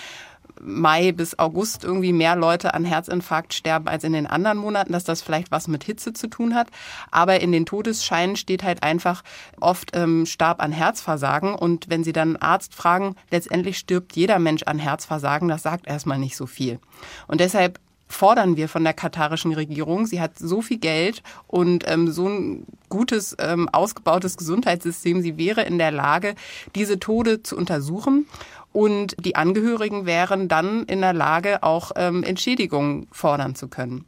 Mai 0.62 1.12
bis 1.12 1.38
August 1.38 1.84
irgendwie 1.84 2.12
mehr 2.12 2.36
Leute 2.36 2.74
an 2.74 2.84
Herzinfarkt 2.84 3.52
sterben 3.52 3.88
als 3.88 4.04
in 4.04 4.12
den 4.12 4.26
anderen 4.26 4.58
Monaten, 4.58 4.92
dass 4.92 5.04
das 5.04 5.22
vielleicht 5.22 5.50
was 5.50 5.68
mit 5.68 5.84
Hitze 5.84 6.12
zu 6.12 6.28
tun 6.28 6.54
hat. 6.54 6.68
Aber 7.10 7.40
in 7.40 7.52
den 7.52 7.66
Todesscheinen 7.66 8.36
steht 8.36 8.62
halt 8.62 8.82
einfach 8.82 9.22
oft 9.60 9.90
ähm, 9.94 10.26
starb 10.26 10.62
an 10.62 10.72
Herzversagen. 10.72 11.54
Und 11.54 11.90
wenn 11.90 12.04
Sie 12.04 12.12
dann 12.12 12.36
einen 12.36 12.42
Arzt 12.42 12.74
fragen, 12.74 13.16
letztendlich 13.30 13.78
stirbt 13.78 14.14
jeder 14.16 14.38
Mensch 14.38 14.62
an 14.64 14.78
Herzversagen, 14.78 15.48
das 15.48 15.62
sagt 15.62 15.86
erstmal 15.86 16.18
nicht 16.18 16.36
so 16.36 16.46
viel. 16.46 16.78
Und 17.26 17.40
deshalb 17.40 17.80
fordern 18.12 18.56
wir 18.56 18.68
von 18.68 18.84
der 18.84 18.92
katarischen 18.92 19.52
Regierung. 19.52 20.06
Sie 20.06 20.20
hat 20.20 20.38
so 20.38 20.62
viel 20.62 20.78
Geld 20.78 21.22
und 21.46 21.84
ähm, 21.88 22.10
so 22.10 22.28
ein 22.28 22.66
gutes, 22.88 23.34
ähm, 23.38 23.68
ausgebautes 23.70 24.36
Gesundheitssystem. 24.36 25.22
Sie 25.22 25.38
wäre 25.38 25.62
in 25.62 25.78
der 25.78 25.90
Lage, 25.90 26.34
diese 26.74 27.00
Tode 27.00 27.42
zu 27.42 27.56
untersuchen 27.56 28.26
und 28.72 29.14
die 29.24 29.36
Angehörigen 29.36 30.06
wären 30.06 30.48
dann 30.48 30.84
in 30.84 31.00
der 31.00 31.12
Lage, 31.12 31.62
auch 31.62 31.92
ähm, 31.96 32.22
Entschädigungen 32.22 33.06
fordern 33.12 33.54
zu 33.54 33.68
können. 33.68 34.06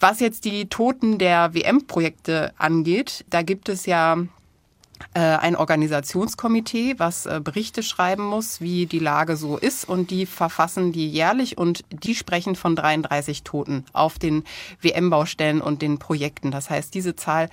Was 0.00 0.20
jetzt 0.20 0.44
die 0.44 0.68
Toten 0.68 1.18
der 1.18 1.54
WM-Projekte 1.54 2.52
angeht, 2.56 3.24
da 3.30 3.42
gibt 3.42 3.68
es 3.68 3.86
ja 3.86 4.16
ein 5.14 5.56
Organisationskomitee, 5.56 6.94
was 6.98 7.26
äh, 7.26 7.40
Berichte 7.42 7.82
schreiben 7.82 8.24
muss, 8.24 8.60
wie 8.60 8.86
die 8.86 8.98
Lage 8.98 9.36
so 9.36 9.56
ist 9.56 9.88
und 9.88 10.10
die 10.10 10.26
verfassen 10.26 10.92
die 10.92 11.08
jährlich 11.08 11.58
und 11.58 11.84
die 11.90 12.14
sprechen 12.14 12.56
von 12.56 12.76
33 12.76 13.42
Toten 13.42 13.84
auf 13.92 14.18
den 14.18 14.44
WM-Baustellen 14.80 15.60
und 15.60 15.82
den 15.82 15.98
Projekten. 15.98 16.50
Das 16.50 16.70
heißt, 16.70 16.94
diese 16.94 17.16
Zahl 17.16 17.48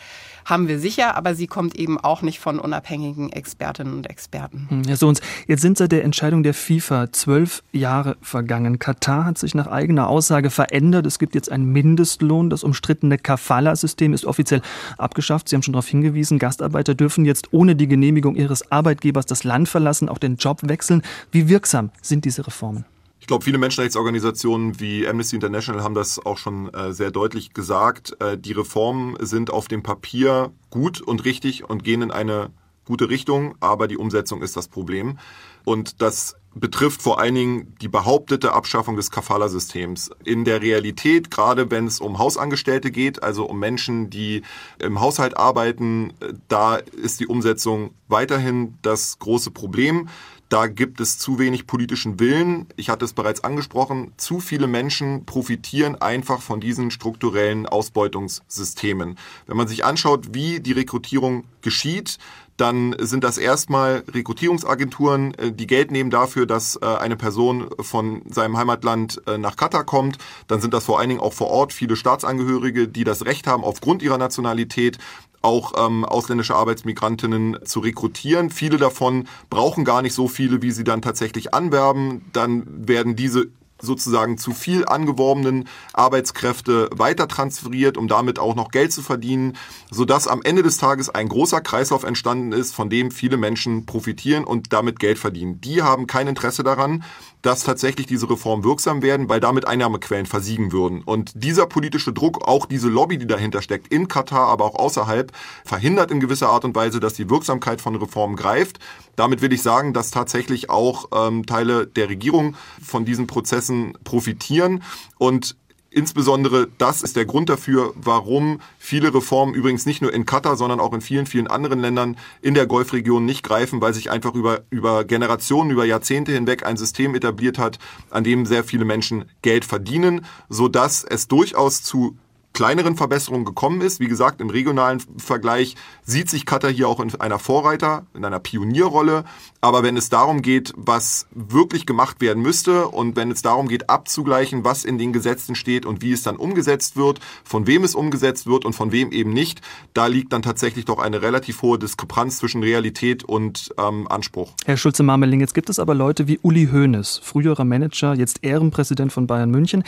haben 0.45 0.67
wir 0.67 0.79
sicher, 0.79 1.15
aber 1.15 1.35
sie 1.35 1.47
kommt 1.47 1.75
eben 1.75 1.99
auch 1.99 2.21
nicht 2.21 2.39
von 2.39 2.59
unabhängigen 2.59 3.31
Expertinnen 3.31 3.93
und 3.93 4.09
Experten. 4.09 4.67
Hm, 4.69 4.83
Herr 4.85 4.97
Sohns, 4.97 5.21
jetzt 5.47 5.61
sind 5.61 5.77
seit 5.77 5.91
der 5.91 6.03
Entscheidung 6.03 6.43
der 6.43 6.53
FIFA 6.53 7.11
zwölf 7.11 7.63
Jahre 7.71 8.17
vergangen. 8.21 8.79
Katar 8.79 9.25
hat 9.25 9.37
sich 9.37 9.55
nach 9.55 9.67
eigener 9.67 10.07
Aussage 10.07 10.49
verändert. 10.49 11.05
Es 11.05 11.19
gibt 11.19 11.35
jetzt 11.35 11.51
einen 11.51 11.71
Mindestlohn. 11.71 12.49
Das 12.49 12.63
umstrittene 12.63 13.17
Kafala-System 13.17 14.13
ist 14.13 14.25
offiziell 14.25 14.61
abgeschafft. 14.97 15.49
Sie 15.49 15.55
haben 15.55 15.63
schon 15.63 15.73
darauf 15.73 15.87
hingewiesen, 15.87 16.39
Gastarbeiter 16.39 16.95
dürfen 16.95 17.25
jetzt 17.25 17.34
jetzt 17.35 17.53
ohne 17.53 17.75
die 17.75 17.87
Genehmigung 17.87 18.35
ihres 18.35 18.71
Arbeitgebers 18.71 19.25
das 19.25 19.43
Land 19.43 19.69
verlassen, 19.69 20.09
auch 20.09 20.17
den 20.17 20.37
Job 20.37 20.59
wechseln. 20.63 21.01
Wie 21.31 21.49
wirksam 21.49 21.91
sind 22.01 22.25
diese 22.25 22.47
Reformen? 22.47 22.85
Ich 23.19 23.27
glaube, 23.27 23.43
viele 23.43 23.57
Menschenrechtsorganisationen 23.57 24.79
wie 24.79 25.07
Amnesty 25.07 25.35
International 25.35 25.83
haben 25.83 25.95
das 25.95 26.23
auch 26.23 26.37
schon 26.37 26.71
äh, 26.73 26.93
sehr 26.93 27.11
deutlich 27.11 27.53
gesagt. 27.53 28.15
Äh, 28.19 28.37
die 28.37 28.51
Reformen 28.51 29.15
sind 29.19 29.49
auf 29.49 29.67
dem 29.67 29.81
Papier 29.81 30.51
gut 30.69 31.01
und 31.01 31.25
richtig 31.25 31.67
und 31.67 31.83
gehen 31.83 32.03
in 32.03 32.11
eine 32.11 32.51
gute 32.85 33.09
Richtung, 33.09 33.55
aber 33.59 33.87
die 33.87 33.97
Umsetzung 33.97 34.43
ist 34.43 34.55
das 34.55 34.67
Problem. 34.67 35.17
Und 35.63 36.03
das 36.03 36.35
betrifft 36.55 37.01
vor 37.01 37.19
allen 37.19 37.35
Dingen 37.35 37.75
die 37.81 37.89
behauptete 37.89 38.53
Abschaffung 38.53 38.95
des 38.95 39.11
Kafala-Systems. 39.11 40.09
In 40.23 40.45
der 40.45 40.61
Realität, 40.61 41.29
gerade 41.29 41.69
wenn 41.69 41.85
es 41.85 41.99
um 41.99 42.17
Hausangestellte 42.17 42.91
geht, 42.91 43.21
also 43.21 43.45
um 43.45 43.59
Menschen, 43.59 44.09
die 44.09 44.41
im 44.79 45.01
Haushalt 45.01 45.37
arbeiten, 45.37 46.13
da 46.47 46.77
ist 46.77 47.19
die 47.19 47.27
Umsetzung 47.27 47.91
weiterhin 48.07 48.77
das 48.81 49.19
große 49.19 49.51
Problem. 49.51 50.07
Da 50.47 50.67
gibt 50.67 51.01
es 51.01 51.17
zu 51.17 51.39
wenig 51.39 51.65
politischen 51.65 52.19
Willen. 52.19 52.67
Ich 52.75 52.89
hatte 52.89 53.03
es 53.03 53.13
bereits 53.13 53.43
angesprochen. 53.43 54.13
Zu 54.15 54.39
viele 54.39 54.67
Menschen 54.67 55.25
profitieren 55.25 55.95
einfach 55.95 56.41
von 56.41 56.61
diesen 56.61 56.91
strukturellen 56.91 57.65
Ausbeutungssystemen. 57.65 59.17
Wenn 59.47 59.57
man 59.57 59.67
sich 59.67 59.83
anschaut, 59.83 60.33
wie 60.33 60.59
die 60.59 60.73
Rekrutierung 60.73 61.45
geschieht, 61.61 62.19
dann 62.57 62.95
sind 62.99 63.23
das 63.23 63.37
erstmal 63.37 64.03
Rekrutierungsagenturen, 64.11 65.33
äh, 65.35 65.51
die 65.51 65.67
Geld 65.67 65.91
nehmen 65.91 66.09
dafür, 66.09 66.45
dass 66.45 66.77
äh, 66.81 66.85
eine 66.85 67.15
Person 67.15 67.69
von 67.79 68.21
seinem 68.29 68.57
Heimatland 68.57 69.21
äh, 69.27 69.37
nach 69.37 69.55
Katar 69.55 69.83
kommt. 69.83 70.17
Dann 70.47 70.61
sind 70.61 70.73
das 70.73 70.85
vor 70.85 70.99
allen 70.99 71.09
Dingen 71.09 71.21
auch 71.21 71.33
vor 71.33 71.47
Ort 71.47 71.73
viele 71.73 71.95
Staatsangehörige, 71.95 72.87
die 72.87 73.03
das 73.03 73.25
Recht 73.25 73.47
haben, 73.47 73.63
aufgrund 73.63 74.01
ihrer 74.01 74.17
Nationalität 74.17 74.97
auch 75.41 75.73
ähm, 75.77 76.05
ausländische 76.05 76.55
Arbeitsmigrantinnen 76.55 77.59
zu 77.65 77.79
rekrutieren. 77.79 78.49
Viele 78.49 78.77
davon 78.77 79.27
brauchen 79.49 79.85
gar 79.85 80.01
nicht 80.01 80.13
so 80.13 80.27
viele, 80.27 80.61
wie 80.61 80.71
sie 80.71 80.83
dann 80.83 81.03
tatsächlich 81.03 81.53
anwerben. 81.53 82.25
Dann 82.33 82.87
werden 82.87 83.15
diese 83.15 83.47
sozusagen 83.81 84.37
zu 84.37 84.51
viel 84.51 84.85
angeworbenen 84.85 85.67
Arbeitskräfte 85.93 86.89
weiter 86.91 87.27
transferiert, 87.27 87.97
um 87.97 88.07
damit 88.07 88.39
auch 88.39 88.55
noch 88.55 88.71
Geld 88.71 88.91
zu 88.91 89.01
verdienen, 89.01 89.57
sodass 89.91 90.27
am 90.27 90.41
Ende 90.43 90.63
des 90.63 90.77
Tages 90.77 91.09
ein 91.09 91.27
großer 91.27 91.61
Kreislauf 91.61 92.03
entstanden 92.03 92.51
ist, 92.51 92.73
von 92.73 92.89
dem 92.89 93.11
viele 93.11 93.37
Menschen 93.37 93.85
profitieren 93.85 94.43
und 94.43 94.73
damit 94.73 94.99
Geld 94.99 95.19
verdienen. 95.19 95.61
Die 95.61 95.81
haben 95.81 96.07
kein 96.07 96.27
Interesse 96.27 96.63
daran, 96.63 97.03
dass 97.45 97.63
tatsächlich 97.63 98.07
diese 98.07 98.29
Reformen 98.29 98.63
wirksam 98.63 99.03
werden, 99.03 99.29
weil 99.29 99.39
damit 99.39 99.67
Einnahmequellen 99.67 100.25
versiegen 100.25 100.71
würden. 100.71 101.03
Und 101.03 101.31
dieser 101.35 101.67
politische 101.67 102.11
Druck, 102.11 102.47
auch 102.47 102.65
diese 102.65 102.89
Lobby, 102.89 103.19
die 103.19 103.27
dahinter 103.27 103.61
steckt, 103.61 103.93
in 103.93 104.07
Katar, 104.07 104.47
aber 104.47 104.65
auch 104.65 104.75
außerhalb, 104.75 105.31
verhindert 105.63 106.09
in 106.09 106.19
gewisser 106.19 106.49
Art 106.49 106.65
und 106.65 106.75
Weise, 106.75 106.99
dass 106.99 107.13
die 107.13 107.29
Wirksamkeit 107.29 107.81
von 107.81 107.95
Reformen 107.95 108.35
greift. 108.35 108.79
Damit 109.15 109.41
will 109.41 109.53
ich 109.53 109.61
sagen, 109.61 109.93
dass 109.93 110.09
tatsächlich 110.09 110.71
auch 110.71 111.09
ähm, 111.13 111.45
Teile 111.45 111.85
der 111.85 112.09
Regierung 112.09 112.55
von 112.81 113.05
diesen 113.05 113.27
Prozessen 113.27 113.95
profitieren. 114.03 114.81
Und 115.19 115.55
Insbesondere 115.95 116.67
das 116.77 117.01
ist 117.03 117.15
der 117.15 117.23
Grund 117.23 117.47
dafür, 117.47 117.93
warum 117.95 118.59
viele 118.77 119.13
Reformen 119.13 119.53
übrigens 119.53 119.85
nicht 119.85 120.01
nur 120.01 120.13
in 120.13 120.25
Katar, 120.25 120.57
sondern 120.57 120.81
auch 120.81 120.91
in 120.91 120.99
vielen, 120.99 121.25
vielen 121.25 121.47
anderen 121.47 121.79
Ländern 121.79 122.17
in 122.41 122.53
der 122.53 122.67
Golfregion 122.67 123.23
nicht 123.23 123.43
greifen, 123.43 123.79
weil 123.79 123.93
sich 123.93 124.11
einfach 124.11 124.33
über, 124.33 124.63
über 124.69 125.05
Generationen, 125.05 125.71
über 125.71 125.85
Jahrzehnte 125.85 126.33
hinweg 126.33 126.65
ein 126.65 126.75
System 126.75 127.15
etabliert 127.15 127.57
hat, 127.57 127.79
an 128.09 128.25
dem 128.25 128.45
sehr 128.45 128.65
viele 128.65 128.83
Menschen 128.83 129.23
Geld 129.41 129.63
verdienen, 129.63 130.25
sodass 130.49 131.05
es 131.05 131.29
durchaus 131.29 131.81
zu 131.81 132.17
kleineren 132.55 132.95
Verbesserungen 132.95 133.45
gekommen 133.45 133.81
ist. 133.81 133.99
Wie 133.99 134.07
gesagt, 134.07 134.41
im 134.41 134.49
regionalen 134.49 135.03
Vergleich 135.17 135.75
sieht 136.03 136.29
sich 136.29 136.45
Katar 136.45 136.71
hier 136.71 136.87
auch 136.87 136.99
in 136.99 137.13
einer 137.19 137.37
Vorreiter, 137.37 138.07
in 138.15 138.25
einer 138.25 138.39
Pionierrolle. 138.39 139.25
Aber 139.61 139.83
wenn 139.83 139.97
es 139.97 140.09
darum 140.09 140.41
geht, 140.41 140.73
was 140.77 141.27
wirklich 141.31 141.85
gemacht 141.85 142.21
werden 142.21 142.41
müsste 142.41 142.87
und 142.87 143.15
wenn 143.15 143.29
es 143.29 143.41
darum 143.41 143.67
geht, 143.67 143.89
abzugleichen, 143.89 144.63
was 144.63 144.85
in 144.85 144.97
den 144.97 145.11
Gesetzen 145.11 145.55
steht 145.55 145.85
und 145.85 146.01
wie 146.01 146.13
es 146.13 146.23
dann 146.23 146.37
umgesetzt 146.37 146.95
wird, 146.95 147.19
von 147.43 147.67
wem 147.67 147.83
es 147.83 147.93
umgesetzt 147.93 148.47
wird 148.47 148.63
und 148.63 148.73
von 148.73 148.91
wem 148.91 149.11
eben 149.11 149.33
nicht, 149.33 149.61
da 149.93 150.07
liegt 150.07 150.31
dann 150.31 150.41
tatsächlich 150.41 150.85
doch 150.85 150.99
eine 150.99 151.21
relativ 151.21 151.61
hohe 151.61 151.77
Diskrepanz 151.77 152.37
zwischen 152.37 152.63
Realität 152.63 153.23
und 153.23 153.73
ähm, 153.77 154.07
Anspruch. 154.07 154.53
Herr 154.65 154.77
Schulze-Marmeling, 154.77 155.41
jetzt 155.41 155.53
gibt 155.53 155.69
es 155.69 155.79
aber 155.79 155.93
Leute 155.93 156.27
wie 156.27 156.39
Uli 156.41 156.69
Hoeneß, 156.71 157.19
früherer 157.21 157.65
Manager, 157.65 158.13
jetzt 158.13 158.39
Ehrenpräsident 158.43 159.11
von 159.11 159.27
Bayern 159.27 159.51
München. 159.51 159.83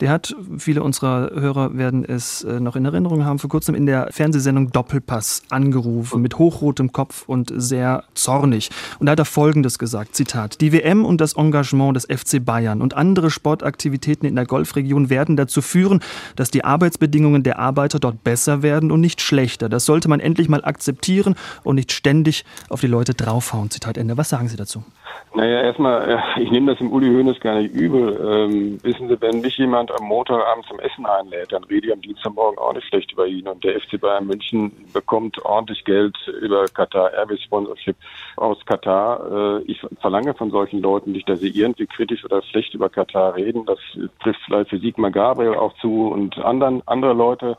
Der 0.00 0.10
hat, 0.10 0.34
viele 0.56 0.82
unserer 0.82 1.30
Hörer 1.38 1.76
werden 1.76 2.07
es 2.08 2.42
äh, 2.44 2.60
noch 2.60 2.76
in 2.76 2.84
Erinnerung 2.84 3.24
haben, 3.24 3.38
vor 3.38 3.50
kurzem 3.50 3.74
in 3.74 3.86
der 3.86 4.08
Fernsehsendung 4.10 4.70
Doppelpass 4.72 5.42
angerufen, 5.50 6.22
mit 6.22 6.38
hochrotem 6.38 6.92
Kopf 6.92 7.24
und 7.26 7.52
sehr 7.54 8.04
zornig. 8.14 8.70
Und 8.98 9.06
da 9.06 9.12
hat 9.12 9.18
er 9.18 9.24
Folgendes 9.24 9.78
gesagt, 9.78 10.14
Zitat, 10.14 10.60
die 10.60 10.72
WM 10.72 11.04
und 11.04 11.20
das 11.20 11.34
Engagement 11.34 11.96
des 11.96 12.06
FC 12.06 12.44
Bayern 12.44 12.82
und 12.82 12.94
andere 12.94 13.30
Sportaktivitäten 13.30 14.26
in 14.26 14.36
der 14.36 14.46
Golfregion 14.46 15.10
werden 15.10 15.36
dazu 15.36 15.62
führen, 15.62 16.00
dass 16.36 16.50
die 16.50 16.64
Arbeitsbedingungen 16.64 17.42
der 17.42 17.58
Arbeiter 17.58 17.98
dort 17.98 18.24
besser 18.24 18.62
werden 18.62 18.90
und 18.90 19.00
nicht 19.00 19.20
schlechter. 19.20 19.68
Das 19.68 19.84
sollte 19.84 20.08
man 20.08 20.20
endlich 20.20 20.48
mal 20.48 20.64
akzeptieren 20.64 21.34
und 21.62 21.76
nicht 21.76 21.92
ständig 21.92 22.44
auf 22.68 22.80
die 22.80 22.86
Leute 22.86 23.14
draufhauen. 23.14 23.70
Zitat 23.70 23.98
Ende. 23.98 24.16
Was 24.16 24.28
sagen 24.28 24.48
Sie 24.48 24.56
dazu? 24.56 24.82
Naja, 25.34 25.62
erstmal, 25.62 26.10
äh, 26.10 26.42
ich 26.42 26.50
nehme 26.50 26.72
das 26.72 26.80
im 26.80 26.90
Uli 26.90 27.08
Hoeneß 27.08 27.38
gar 27.40 27.56
nicht 27.56 27.74
übel. 27.74 28.18
Ähm, 28.18 28.78
wissen 28.82 29.08
Sie, 29.08 29.20
wenn 29.20 29.40
mich 29.40 29.58
jemand 29.58 29.92
am 29.92 30.06
Montagabend 30.06 30.66
zum 30.66 30.80
Essen 30.80 31.06
einlädt, 31.06 31.52
dann 31.52 31.64
rede 31.64 31.86
ich 31.86 31.92
am 31.92 32.00
Dienstagmorgen 32.00 32.58
auch 32.58 32.72
nicht 32.72 32.86
schlecht 32.88 33.12
über 33.12 33.26
ihn. 33.26 33.46
Und 33.46 33.62
der 33.62 33.78
FC 33.78 34.00
Bayern 34.00 34.26
München 34.26 34.72
bekommt 34.92 35.38
ordentlich 35.44 35.84
Geld 35.84 36.16
über 36.40 36.64
Katar 36.66 37.12
Airways 37.12 37.42
Sponsorship 37.42 37.96
aus 38.36 38.64
Katar. 38.64 39.60
Äh, 39.60 39.62
ich 39.70 39.80
verlange 40.00 40.34
von 40.34 40.50
solchen 40.50 40.80
Leuten 40.80 41.12
nicht, 41.12 41.28
dass 41.28 41.40
sie 41.40 41.50
irgendwie 41.50 41.86
kritisch 41.86 42.24
oder 42.24 42.42
schlecht 42.42 42.74
über 42.74 42.88
Katar 42.88 43.36
reden. 43.36 43.66
Das 43.66 43.78
trifft 44.22 44.40
vielleicht 44.46 44.70
für 44.70 44.78
Sigmar 44.78 45.10
Gabriel 45.10 45.54
auch 45.54 45.74
zu 45.78 46.08
und 46.08 46.38
anderen, 46.38 46.82
andere 46.86 47.12
Leute 47.12 47.58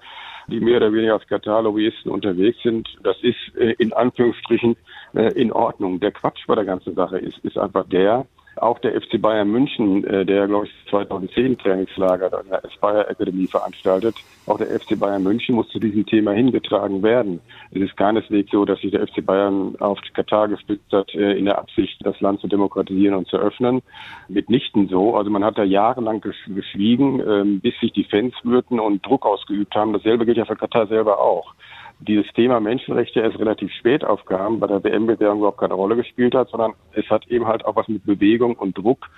die 0.49 0.59
mehr 0.59 0.77
oder 0.77 0.91
weniger 0.91 1.13
als 1.13 1.27
Katar-Lobbyisten 1.27 2.11
unterwegs 2.11 2.61
sind. 2.63 2.87
Das 3.03 3.17
ist 3.21 3.55
äh, 3.55 3.73
in 3.77 3.93
Anführungsstrichen 3.93 4.75
äh, 5.13 5.31
in 5.33 5.51
Ordnung. 5.51 5.99
Der 5.99 6.11
Quatsch 6.11 6.45
bei 6.47 6.55
der 6.55 6.65
ganzen 6.65 6.95
Sache 6.95 7.17
ist, 7.17 7.37
ist 7.39 7.57
einfach 7.57 7.87
der, 7.87 8.25
auch 8.55 8.79
der 8.79 8.99
FC 8.99 9.21
Bayern 9.21 9.49
München, 9.49 10.03
äh, 10.05 10.25
der, 10.25 10.47
glaube 10.47 10.67
ich, 10.67 10.89
2010 10.89 11.57
Trainingslager 11.57 12.37
an 12.37 12.45
der 12.49 12.65
Aspire 12.65 13.07
Academy 13.07 13.47
veranstaltet, 13.47 14.15
auch 14.47 14.57
der 14.57 14.67
FC 14.67 14.99
Bayern 14.99 15.23
München 15.23 15.55
muss 15.55 15.69
zu 15.69 15.79
diesem 15.79 16.05
Thema 16.05 16.31
hingetragen 16.31 17.03
werden. 17.03 17.39
Es 17.71 17.81
ist 17.81 17.97
keineswegs 17.97 18.51
so, 18.51 18.65
dass 18.65 18.79
sich 18.81 18.91
der 18.91 19.07
FC 19.07 19.25
Bayern 19.25 19.75
auf 19.79 19.99
Katar 20.13 20.47
gestützt 20.47 20.91
hat, 20.91 21.13
äh, 21.15 21.33
in 21.33 21.45
der 21.45 21.59
Absicht, 21.59 21.97
das 22.03 22.19
Land 22.21 22.41
zu 22.41 22.47
demokratisieren 22.47 23.15
und 23.15 23.27
zu 23.27 23.37
öffnen. 23.37 23.81
Mitnichten 24.27 24.87
so. 24.87 25.15
Also 25.15 25.29
man 25.29 25.43
hat 25.43 25.57
da 25.57 25.63
jahrelang 25.63 26.21
geschwiegen, 26.21 27.21
ähm, 27.27 27.59
bis 27.59 27.79
sich 27.79 27.93
die 27.93 28.03
Fans 28.03 28.33
würden 28.43 28.79
und 28.79 29.05
Druck 29.05 29.25
ausgeübt 29.25 29.75
haben. 29.75 29.93
Dasselbe 29.93 30.25
gilt 30.25 30.37
ja 30.37 30.45
für 30.45 30.55
Katar 30.55 30.87
selber 30.87 31.19
auch 31.19 31.53
dieses 31.99 32.31
Thema 32.33 32.59
Menschenrechte 32.59 33.19
erst 33.19 33.39
relativ 33.39 33.71
spät 33.73 34.05
aufkam, 34.05 34.59
bei 34.59 34.67
der 34.67 34.83
WM-Bewerbung 34.83 35.39
überhaupt 35.39 35.59
keine 35.59 35.73
Rolle 35.73 35.95
gespielt 35.95 36.33
hat, 36.33 36.49
sondern 36.49 36.73
es 36.93 37.09
hat 37.09 37.27
eben 37.27 37.45
halt 37.45 37.65
auch 37.65 37.75
was 37.75 37.87
mit 37.87 38.05
Bewegung 38.05 38.55
und 38.55 38.77
Druck, 38.77 39.09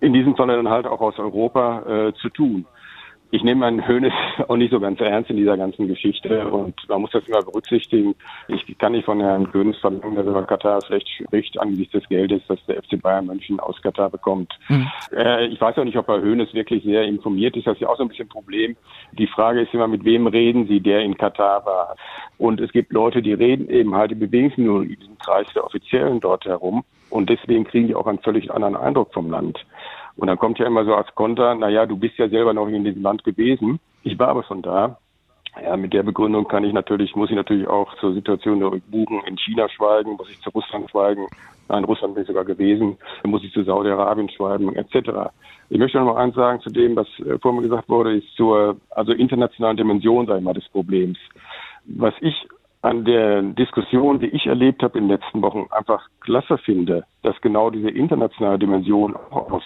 in 0.00 0.12
diesem 0.12 0.36
Falle 0.36 0.56
dann 0.56 0.68
halt 0.68 0.86
auch 0.86 1.00
aus 1.00 1.18
Europa 1.18 2.08
äh, 2.08 2.12
zu 2.14 2.28
tun 2.28 2.66
ich 3.32 3.42
nehme 3.42 3.60
meinen 3.60 3.88
Hönes 3.88 4.12
auch 4.48 4.56
nicht 4.56 4.70
so 4.70 4.78
ganz 4.78 5.00
ernst 5.00 5.30
in 5.30 5.38
dieser 5.38 5.56
ganzen 5.56 5.88
Geschichte 5.88 6.46
und 6.48 6.74
man 6.88 7.00
muss 7.00 7.10
das 7.12 7.26
immer 7.26 7.42
berücksichtigen. 7.42 8.14
Ich 8.48 8.78
kann 8.78 8.92
nicht 8.92 9.06
von 9.06 9.20
Herrn 9.20 9.52
Hönes 9.52 9.78
verlangen, 9.78 10.14
dass 10.14 10.26
er 10.26 10.32
über 10.32 10.44
Katar 10.44 10.80
schlecht 10.84 11.08
spricht 11.08 11.58
angesichts 11.58 11.92
des 11.92 12.08
Geldes, 12.08 12.42
das 12.46 12.58
der 12.66 12.82
FC 12.82 13.00
Bayern 13.00 13.26
München 13.26 13.58
aus 13.58 13.80
Katar 13.80 14.10
bekommt. 14.10 14.52
Mhm. 14.68 14.86
Äh, 15.16 15.46
ich 15.46 15.60
weiß 15.60 15.78
auch 15.78 15.84
nicht, 15.84 15.96
ob 15.96 16.08
Herr 16.08 16.20
Hönes 16.20 16.52
wirklich 16.52 16.84
sehr 16.84 17.04
informiert 17.04 17.56
ist. 17.56 17.66
Das 17.66 17.74
ist 17.74 17.80
ja 17.80 17.88
auch 17.88 17.96
so 17.96 18.02
ein 18.02 18.08
bisschen 18.08 18.26
ein 18.26 18.28
Problem. 18.28 18.76
Die 19.12 19.26
Frage 19.26 19.62
ist 19.62 19.72
immer, 19.72 19.88
mit 19.88 20.04
wem 20.04 20.26
reden 20.26 20.68
Sie, 20.68 20.80
der 20.80 21.00
in 21.00 21.16
Katar 21.16 21.64
war? 21.64 21.96
Und 22.36 22.60
es 22.60 22.70
gibt 22.70 22.92
Leute, 22.92 23.22
die 23.22 23.32
reden 23.32 23.70
eben 23.70 23.94
halt, 23.94 24.10
die 24.10 24.16
bewegen 24.16 24.50
sich 24.50 24.58
nur 24.58 24.82
in 24.82 24.96
diesem 24.96 25.18
Kreis 25.18 25.46
der 25.54 25.64
Offiziellen 25.64 26.20
dort 26.20 26.44
herum 26.44 26.84
und 27.08 27.30
deswegen 27.30 27.64
kriegen 27.64 27.88
die 27.88 27.94
auch 27.94 28.06
einen 28.06 28.18
völlig 28.18 28.50
anderen 28.50 28.76
Eindruck 28.76 29.14
vom 29.14 29.30
Land. 29.30 29.58
Und 30.16 30.28
dann 30.28 30.38
kommt 30.38 30.58
ja 30.58 30.66
immer 30.66 30.84
so 30.84 30.94
als 30.94 31.14
Konter, 31.14 31.54
naja, 31.54 31.86
du 31.86 31.96
bist 31.96 32.18
ja 32.18 32.28
selber 32.28 32.52
noch 32.52 32.68
in 32.68 32.84
diesem 32.84 33.02
Land 33.02 33.24
gewesen. 33.24 33.80
Ich 34.02 34.18
war 34.18 34.28
aber 34.28 34.44
schon 34.44 34.62
da. 34.62 34.98
Ja, 35.62 35.76
mit 35.76 35.92
der 35.92 36.02
Begründung 36.02 36.48
kann 36.48 36.64
ich 36.64 36.72
natürlich, 36.72 37.14
muss 37.14 37.28
ich 37.28 37.36
natürlich 37.36 37.66
auch 37.68 37.94
zur 37.96 38.14
Situation 38.14 38.60
der 38.60 38.72
Uiguren 38.72 39.20
in 39.26 39.36
China 39.36 39.68
schweigen, 39.68 40.12
muss 40.12 40.30
ich 40.30 40.40
zu 40.40 40.50
Russland 40.50 40.90
schweigen. 40.90 41.26
Nein, 41.68 41.84
Russland 41.84 42.14
bin 42.14 42.22
ich 42.22 42.28
sogar 42.28 42.44
gewesen. 42.44 42.96
Muss 43.24 43.44
ich 43.44 43.52
zu 43.52 43.62
Saudi-Arabien 43.62 44.30
schweigen, 44.30 44.74
etc. 44.74 45.30
Ich 45.68 45.78
möchte 45.78 45.98
noch 45.98 46.14
mal 46.14 46.22
eins 46.22 46.34
sagen 46.34 46.60
zu 46.60 46.70
dem, 46.70 46.96
was 46.96 47.06
äh, 47.20 47.38
vor 47.38 47.52
mir 47.52 47.62
gesagt 47.62 47.88
wurde, 47.88 48.16
ist 48.16 48.34
zur, 48.36 48.76
also 48.90 49.12
internationalen 49.12 49.76
Dimension, 49.76 50.26
sage 50.26 50.38
ich 50.38 50.44
mal, 50.44 50.54
des 50.54 50.68
Problems. 50.68 51.18
Was 51.84 52.14
ich 52.20 52.34
an 52.82 53.04
der 53.04 53.42
Diskussion, 53.42 54.18
die 54.18 54.26
ich 54.26 54.46
erlebt 54.46 54.82
habe 54.82 54.98
in 54.98 55.08
den 55.08 55.16
letzten 55.18 55.40
Wochen, 55.42 55.66
einfach 55.70 56.08
klasse 56.20 56.58
finde, 56.58 57.04
dass 57.22 57.40
genau 57.40 57.70
diese 57.70 57.90
internationale 57.90 58.58
Dimension 58.58 59.16
aus 59.30 59.62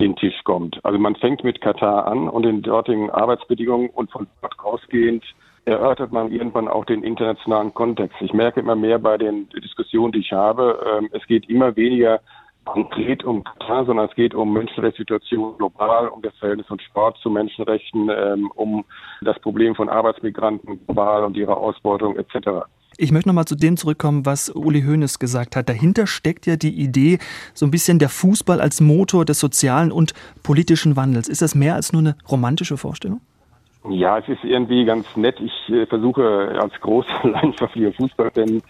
den 0.00 0.16
Tisch 0.16 0.42
kommt. 0.44 0.78
Also 0.84 0.98
man 0.98 1.16
fängt 1.16 1.44
mit 1.44 1.60
Katar 1.60 2.06
an 2.06 2.28
und 2.28 2.44
den 2.44 2.62
dortigen 2.62 3.10
Arbeitsbedingungen 3.10 3.90
und 3.90 4.10
von 4.10 4.26
dort 4.40 4.58
ausgehend 4.60 5.24
erörtert 5.64 6.12
man 6.12 6.32
irgendwann 6.32 6.68
auch 6.68 6.84
den 6.84 7.02
internationalen 7.02 7.74
Kontext. 7.74 8.16
Ich 8.20 8.32
merke 8.32 8.60
immer 8.60 8.76
mehr 8.76 8.98
bei 8.98 9.18
den 9.18 9.48
Diskussionen, 9.50 10.12
die 10.12 10.20
ich 10.20 10.32
habe, 10.32 10.80
ähm, 10.90 11.10
es 11.12 11.26
geht 11.26 11.48
immer 11.48 11.76
weniger 11.76 12.20
konkret 12.64 13.24
um 13.24 13.44
Katar, 13.44 13.86
sondern 13.86 14.08
es 14.08 14.14
geht 14.14 14.34
um 14.34 14.52
Menschenrechtssituationen 14.52 15.56
global, 15.56 16.08
um 16.08 16.22
das 16.22 16.34
Verhältnis 16.36 16.66
von 16.66 16.78
Sport 16.80 17.18
zu 17.18 17.30
Menschenrechten, 17.30 18.10
ähm, 18.10 18.50
um 18.54 18.84
das 19.22 19.38
Problem 19.40 19.74
von 19.74 19.88
Arbeitsmigranten 19.88 20.84
global 20.86 21.24
und 21.24 21.36
ihrer 21.36 21.56
Ausbeutung 21.56 22.16
etc. 22.16 22.66
Ich 23.00 23.12
möchte 23.12 23.28
nochmal 23.28 23.44
zu 23.44 23.54
dem 23.54 23.76
zurückkommen, 23.76 24.26
was 24.26 24.50
Uli 24.50 24.82
Hoeneß 24.82 25.20
gesagt 25.20 25.54
hat. 25.54 25.68
Dahinter 25.68 26.08
steckt 26.08 26.46
ja 26.46 26.56
die 26.56 26.74
Idee, 26.74 27.20
so 27.54 27.64
ein 27.64 27.70
bisschen 27.70 28.00
der 28.00 28.08
Fußball 28.08 28.60
als 28.60 28.80
Motor 28.80 29.24
des 29.24 29.38
sozialen 29.38 29.92
und 29.92 30.14
politischen 30.42 30.96
Wandels. 30.96 31.28
Ist 31.28 31.40
das 31.40 31.54
mehr 31.54 31.76
als 31.76 31.92
nur 31.92 32.00
eine 32.00 32.16
romantische 32.28 32.76
Vorstellung? 32.76 33.20
Ja, 33.90 34.18
es 34.18 34.28
ist 34.28 34.44
irgendwie 34.44 34.84
ganz 34.84 35.16
nett. 35.16 35.40
Ich 35.40 35.68
äh, 35.70 35.86
versuche 35.86 36.58
als 36.60 36.72
großer 36.80 37.08
leidenschaftlicher 37.28 37.92
Fußballfan, 37.92 38.62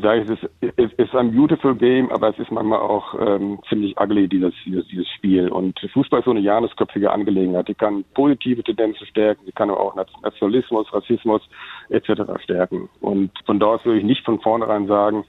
sage 0.00 0.22
ich, 0.22 0.30
es 0.30 0.76
ist, 0.76 0.92
ist 0.94 1.14
ein 1.14 1.32
beautiful 1.32 1.74
game, 1.74 2.10
aber 2.10 2.28
es 2.28 2.38
ist 2.38 2.50
manchmal 2.50 2.80
auch 2.80 3.14
ähm, 3.20 3.58
ziemlich 3.68 3.98
ugly, 4.00 4.28
dieses, 4.28 4.54
dieses, 4.64 4.86
dieses 4.88 5.08
Spiel. 5.08 5.48
Und 5.48 5.78
Fußball 5.92 6.20
ist 6.20 6.26
so 6.26 6.30
eine 6.30 6.40
janisköpfige 6.40 7.10
Angelegenheit. 7.10 7.68
Die 7.68 7.74
kann 7.74 8.04
positive 8.14 8.62
Tendenzen 8.62 9.06
stärken, 9.06 9.44
die 9.46 9.52
kann 9.52 9.70
aber 9.70 9.80
auch 9.80 9.94
Nationalismus, 9.94 10.92
Rassismus 10.92 11.42
etc. 11.88 12.22
stärken. 12.42 12.88
Und 13.00 13.30
von 13.46 13.62
aus 13.62 13.84
würde 13.84 13.98
ich 13.98 14.04
nicht 14.04 14.24
von 14.24 14.40
vornherein 14.40 14.86
sagen, 14.86 15.24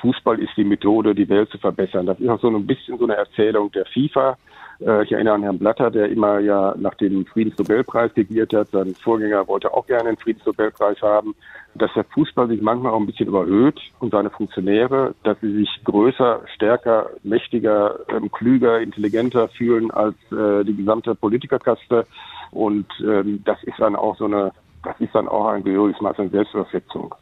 Fußball 0.00 0.38
ist 0.38 0.56
die 0.56 0.64
Methode, 0.64 1.14
die 1.14 1.28
Welt 1.28 1.50
zu 1.50 1.58
verbessern. 1.58 2.06
Das 2.06 2.20
ist 2.20 2.28
auch 2.28 2.40
so 2.40 2.48
ein 2.48 2.66
bisschen 2.66 2.98
so 2.98 3.04
eine 3.04 3.16
Erzählung 3.16 3.72
der 3.72 3.86
FIFA. 3.86 4.36
Äh, 4.80 5.04
ich 5.04 5.12
erinnere 5.12 5.34
an 5.34 5.42
Herrn 5.42 5.58
Blatter, 5.58 5.90
der 5.90 6.08
immer 6.08 6.38
ja 6.38 6.74
nach 6.78 6.94
dem 6.94 7.26
Friedensnobelpreis 7.26 8.10
regiert 8.16 8.52
hat. 8.52 8.68
Sein 8.70 8.94
Vorgänger 8.94 9.46
wollte 9.46 9.72
auch 9.72 9.86
gerne 9.86 10.10
den 10.10 10.16
Friedensnobelpreis 10.16 11.00
haben. 11.02 11.34
Dass 11.74 11.92
der 11.94 12.04
Fußball 12.04 12.48
sich 12.48 12.62
manchmal 12.62 12.92
auch 12.92 13.00
ein 13.00 13.06
bisschen 13.06 13.26
überhöht 13.26 13.80
und 13.98 14.12
seine 14.12 14.30
Funktionäre, 14.30 15.14
dass 15.24 15.40
sie 15.40 15.52
sich 15.52 15.68
größer, 15.82 16.42
stärker, 16.54 17.10
mächtiger, 17.24 17.98
ähm, 18.08 18.30
klüger, 18.30 18.80
intelligenter 18.80 19.48
fühlen 19.48 19.90
als 19.90 20.14
äh, 20.30 20.64
die 20.64 20.76
gesamte 20.76 21.14
Politikerkaste. 21.16 22.06
Und 22.52 22.86
ähm, 23.00 23.42
das 23.44 23.62
ist 23.64 23.78
dann 23.78 23.96
auch 23.96 24.16
so 24.16 24.26
eine, 24.26 24.52
das 24.84 24.94
ist 25.00 25.14
dann 25.14 25.26
auch 25.26 25.48
ein 25.48 25.64
gehöriges 25.64 26.00
Maß 26.00 26.18
an 26.20 26.30
Selbstüberschätzung. 26.30 27.12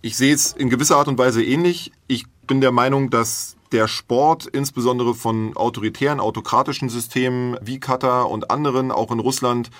Ich 0.00 0.16
sehe 0.16 0.34
es 0.34 0.52
in 0.52 0.70
gewisser 0.70 0.96
Art 0.96 1.08
und 1.08 1.18
Weise 1.18 1.42
ähnlich. 1.42 1.92
Ich 2.08 2.24
bin 2.46 2.60
der 2.60 2.72
Meinung, 2.72 3.10
dass 3.10 3.56
der 3.74 3.88
Sport 3.88 4.46
insbesondere 4.46 5.14
von 5.14 5.56
autoritären, 5.56 6.20
autokratischen 6.20 6.88
Systemen 6.88 7.58
wie 7.60 7.80
Katar 7.80 8.30
und 8.30 8.50
anderen, 8.50 8.92
auch 8.92 9.10
in 9.10 9.18
Russland, 9.18 9.70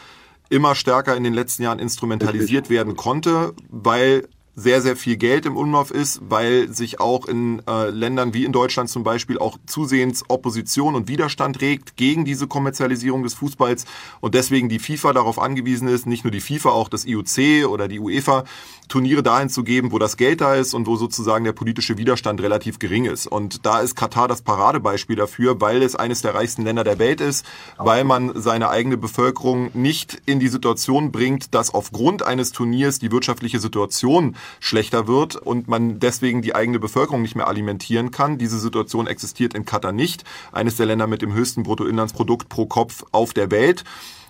immer 0.51 0.75
stärker 0.75 1.17
in 1.17 1.25
den 1.25 1.33
letzten 1.33 1.63
Jahren 1.63 1.79
instrumentalisiert 1.79 2.69
werden 2.71 2.97
konnte, 2.97 3.55
weil 3.71 4.29
sehr, 4.57 4.81
sehr 4.83 4.97
viel 4.97 5.17
Geld 5.17 5.47
im 5.47 5.57
Umlauf 5.57 5.91
ist, 5.91 6.21
weil 6.29 6.73
sich 6.73 7.01
auch 7.01 7.27
in 7.27 7.63
äh, 7.67 7.91
Ländern 7.91 8.35
wie 8.35 8.45
in 8.45 8.53
Deutschland 8.53 8.89
zum 8.89 9.03
Beispiel 9.03 9.39
auch 9.39 9.59
zusehends 9.67 10.25
Opposition 10.29 10.95
und 10.95 11.09
Widerstand 11.09 11.61
regt 11.61 11.97
gegen 11.97 12.25
diese 12.25 12.47
Kommerzialisierung 12.47 13.25
des 13.25 13.35
Fußballs 13.35 13.85
und 14.21 14.35
deswegen 14.35 14.69
die 14.69 14.79
FIFA 14.79 15.13
darauf 15.13 15.39
angewiesen 15.39 15.89
ist, 15.89 16.07
nicht 16.07 16.25
nur 16.25 16.31
die 16.31 16.41
FIFA, 16.41 16.71
auch 16.71 16.89
das 16.89 17.05
IOC 17.05 17.69
oder 17.69 17.89
die 17.89 17.99
UEFA, 17.99 18.45
Turniere 18.89 19.23
dahin 19.23 19.49
zu 19.49 19.65
geben, 19.65 19.93
wo 19.93 19.99
das 19.99 20.17
Geld 20.17 20.43
da 20.43 20.55
ist 20.55 20.75
und 20.75 20.87
wo 20.87 20.97
sozusagen 20.97 21.45
der 21.45 21.53
politische 21.53 21.97
Widerstand 21.97 22.41
relativ 22.43 22.79
gering 22.79 23.07
ist. 23.07 23.27
Und 23.27 23.65
da 23.65 23.81
ist 23.81 23.95
Katar 23.97 24.29
das 24.29 24.43
Paradebeispiel 24.43 25.17
dafür, 25.17 25.61
weil 25.61 25.83
es 25.83 25.97
eines 25.97 26.21
der 26.21 26.35
reichsten 26.35 26.65
Länder 26.65 26.85
der 26.85 26.99
Welt 26.99 27.21
ist, 27.21 27.47
weil 27.79 28.05
man 28.05 28.33
seine 28.41 28.69
eigene 28.69 28.99
Bevölkerung 28.99 29.71
nicht 29.73 30.21
in 30.27 30.39
die 30.39 30.49
Situation 30.49 31.13
bringt, 31.13 31.55
dass 31.55 31.73
aufgrund 31.73 32.23
eines 32.23 32.53
Turniers 32.53 32.99
die 32.99 33.11
wirtschaftliche 33.11 33.59
Situation 33.59 34.37
schlechter 34.61 35.07
wird 35.07 35.37
und 35.37 35.69
man 35.69 35.99
deswegen 35.99 36.43
die 36.43 36.55
eigene 36.55 36.79
Bevölkerung 36.79 37.23
nicht 37.23 37.37
mehr 37.37 37.49
alimentieren 37.49 38.11
kann. 38.11 38.39
Diese 38.39 38.59
Situation 38.59 39.07
existiert 39.07 39.55
in 39.55 39.65
Katar 39.65 39.93
nicht, 39.93 40.25
eines 40.53 40.77
der 40.77 40.87
Länder 40.87 41.07
mit 41.07 41.23
dem 41.23 41.33
höchsten 41.33 41.63
Bruttoinlandsprodukt 41.63 42.49
pro 42.49 42.67
Kopf 42.67 43.05
auf 43.13 43.33
der 43.33 43.51
Welt. 43.51 43.85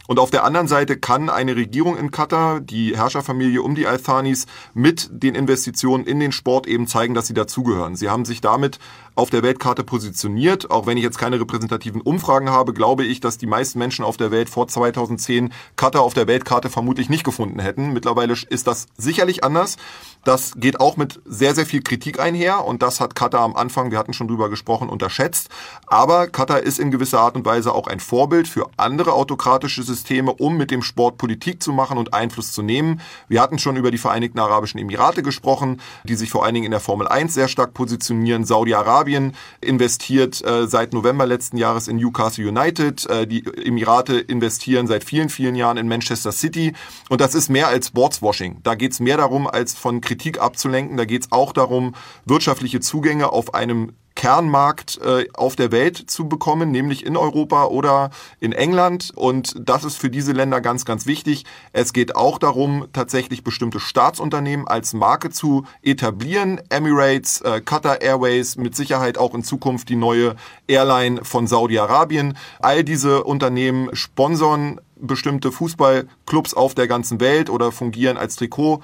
Und 0.07 0.19
auf 0.19 0.31
der 0.31 0.45
anderen 0.45 0.69
Seite 0.69 0.99
kann 0.99 1.31
eine 1.31 1.57
Regierung 1.57 1.97
in 1.97 2.11
Katar, 2.11 2.61
die 2.61 2.95
Herrscherfamilie 2.95 3.63
um 3.63 3.75
die 3.75 3.87
Al-Thanis, 3.87 4.47
mit 4.75 5.09
den 5.11 5.35
Investitionen 5.35 6.05
in 6.05 6.21
den 6.21 6.31
Sport 6.31 6.67
eben 6.67 6.87
zeigen, 6.87 7.15
dass 7.15 7.27
sie 7.27 7.35
dazugehören. 7.35 7.97
Sie 7.97 8.11
haben 8.11 8.27
sich 8.27 8.43
damit 8.43 8.79
auf 9.15 9.31
der 9.31 9.43
Weltkarte 9.43 9.85
positioniert. 9.85 10.71
Auch 10.71 10.87
wenn 10.87 10.97
ich 10.97 11.05
jetzt 11.05 11.19
keine 11.19 11.41
repräsentativen 11.41 12.01
Umfragen 12.01 12.51
habe, 12.51 12.73
glaube 12.73 13.05
ich, 13.05 13.21
dass 13.21 13.39
die 13.39 13.47
meisten 13.47 13.79
Menschen 13.79 14.05
auf 14.05 14.17
der 14.17 14.31
Welt 14.31 14.51
vor 14.51 14.69
2010 14.69 15.53
Katar 15.77 16.03
auf 16.03 16.15
der 16.15 16.27
Weltkarte 16.27 16.71
vermutlich 16.71 17.09
nicht 17.09 17.25
gefunden 17.25 17.61
hätten. 17.61 17.93
Mittlerweile 17.93 18.35
ist 18.49 18.67
das 18.67 18.87
sicherlich 18.97 19.45
anders. 19.45 19.77
Das 20.25 20.55
geht 20.57 20.81
auch 20.81 20.97
mit 20.97 21.21
sehr, 21.27 21.55
sehr 21.55 21.67
viel 21.67 21.83
Kritik 21.83 22.19
einher 22.19 22.65
und 22.65 22.83
das 22.83 22.99
hat 22.99 23.15
Katar 23.15 23.43
am 23.43 23.55
Anfang, 23.55 23.91
wir 23.91 23.99
hatten 23.99 24.15
schon 24.15 24.27
drüber 24.27 24.49
gesprochen, 24.49 24.89
unterschätzt. 24.89 25.51
Aber 25.87 26.29
Katar 26.29 26.61
ist 26.61 26.79
in 26.79 26.91
gewisser 26.91 27.21
Art 27.21 27.37
und 27.37 27.45
Weise 27.45 27.75
auch 27.75 27.89
ein 27.89 28.01
Vorbild 28.01 28.49
für 28.49 28.71
andere 28.79 29.13
autokratische 29.13 29.83
Systeme, 29.83 30.33
um 30.33 30.57
mit 30.57 30.71
dem 30.71 30.83
Sport 30.83 31.19
Politik 31.19 31.63
zu 31.63 31.73
machen 31.73 31.99
und 31.99 32.15
Einfluss 32.15 32.53
zu 32.53 32.63
nehmen. 32.63 33.03
Wir 33.29 33.43
hatten 33.43 33.59
schon 33.59 33.77
über 33.77 33.91
die 33.91 33.99
Vereinigten 33.99 34.39
Arabischen 34.39 34.81
Emirate 34.81 35.23
gesprochen, 35.23 35.81
die 36.05 36.15
sich 36.15 36.31
vor 36.31 36.45
allen 36.45 36.55
Dingen 36.55 36.67
in 36.67 36.71
der 36.71 36.81
Formel 36.81 37.07
1 37.07 37.35
sehr 37.35 37.49
stark 37.49 37.75
positionieren. 37.75 38.45
Saudi-Arabien 38.45 39.04
Saudi-Arabien 39.05 39.33
investiert 39.61 40.45
äh, 40.45 40.67
seit 40.67 40.93
November 40.93 41.27
letzten 41.27 41.57
Jahres 41.57 41.89
in 41.89 41.97
Newcastle 41.97 42.49
United. 42.49 43.07
Äh, 43.07 43.27
die 43.27 43.45
Emirate 43.45 44.19
investieren 44.19 44.87
seit 44.87 45.05
vielen, 45.05 45.29
vielen 45.29 45.55
Jahren 45.55 45.77
in 45.77 45.89
Manchester 45.89 46.33
City. 46.33 46.73
Und 47.09 47.21
das 47.21 47.35
ist 47.35 47.51
mehr 47.51 47.69
als 47.69 47.89
Sportswashing. 47.89 48.59
Da 48.63 48.75
geht 48.75 48.93
es 48.93 49.01
mehr 49.01 49.19
darum, 49.19 49.47
als 49.47 49.75
von 49.75 50.01
Kritik 50.01 50.41
abzulenken. 50.41 50.97
Da 50.97 51.05
geht 51.05 51.23
es 51.23 51.33
auch 51.33 51.53
darum, 51.53 51.95
wirtschaftliche 52.25 52.81
Zugänge 52.81 53.31
auf 53.31 53.55
einem 53.55 53.93
Kernmarkt 54.15 55.01
äh, 55.03 55.27
auf 55.35 55.57
der 55.57 55.73
Welt 55.73 56.11
zu 56.11 56.29
bekommen, 56.29 56.71
nämlich 56.71 57.05
in 57.05 57.17
Europa 57.17 57.67
oder 57.67 58.11
in 58.41 58.53
England. 58.53 59.13
Und 59.15 59.55
das 59.59 59.85
ist 59.85 59.97
für 59.97 60.11
diese 60.11 60.33
Länder 60.33 60.61
ganz, 60.61 60.85
ganz 60.85 61.07
wichtig. 61.07 61.45
Es 61.73 61.93
geht 61.93 62.17
auch 62.17 62.39
darum, 62.39 62.87
tatsächlich 62.93 63.45
bestimmte 63.45 63.81
Staatsunternehmen 63.81 64.69
als 64.69 64.95
Marke 64.95 65.31
zu 65.31 65.67
etablieren. 65.83 66.61
Emirates, 66.69 67.41
äh, 67.41 67.61
Qatar 67.61 68.03
Airways, 68.03 68.57
mit 68.57 68.77
Sicherheit 68.77 69.19
auch 69.19 69.35
in 69.35 69.43
Zukunft 69.43 69.89
die 69.89 69.97
neue 69.97 70.37
Airline 70.69 71.25
von 71.25 71.47
Saudi-Arabien. 71.47 72.37
All 72.61 72.85
diese 72.85 73.25
Unternehmen 73.25 73.95
sponsern 73.95 74.81
bestimmte 74.97 75.53
Fußballclubs 75.53 76.55
auf 76.55 76.75
der 76.75 76.87
ganzen 76.89 77.21
Welt 77.21 77.51
oder 77.51 77.73
fungieren 77.73 78.17
als 78.17 78.37
Trikot 78.37 78.81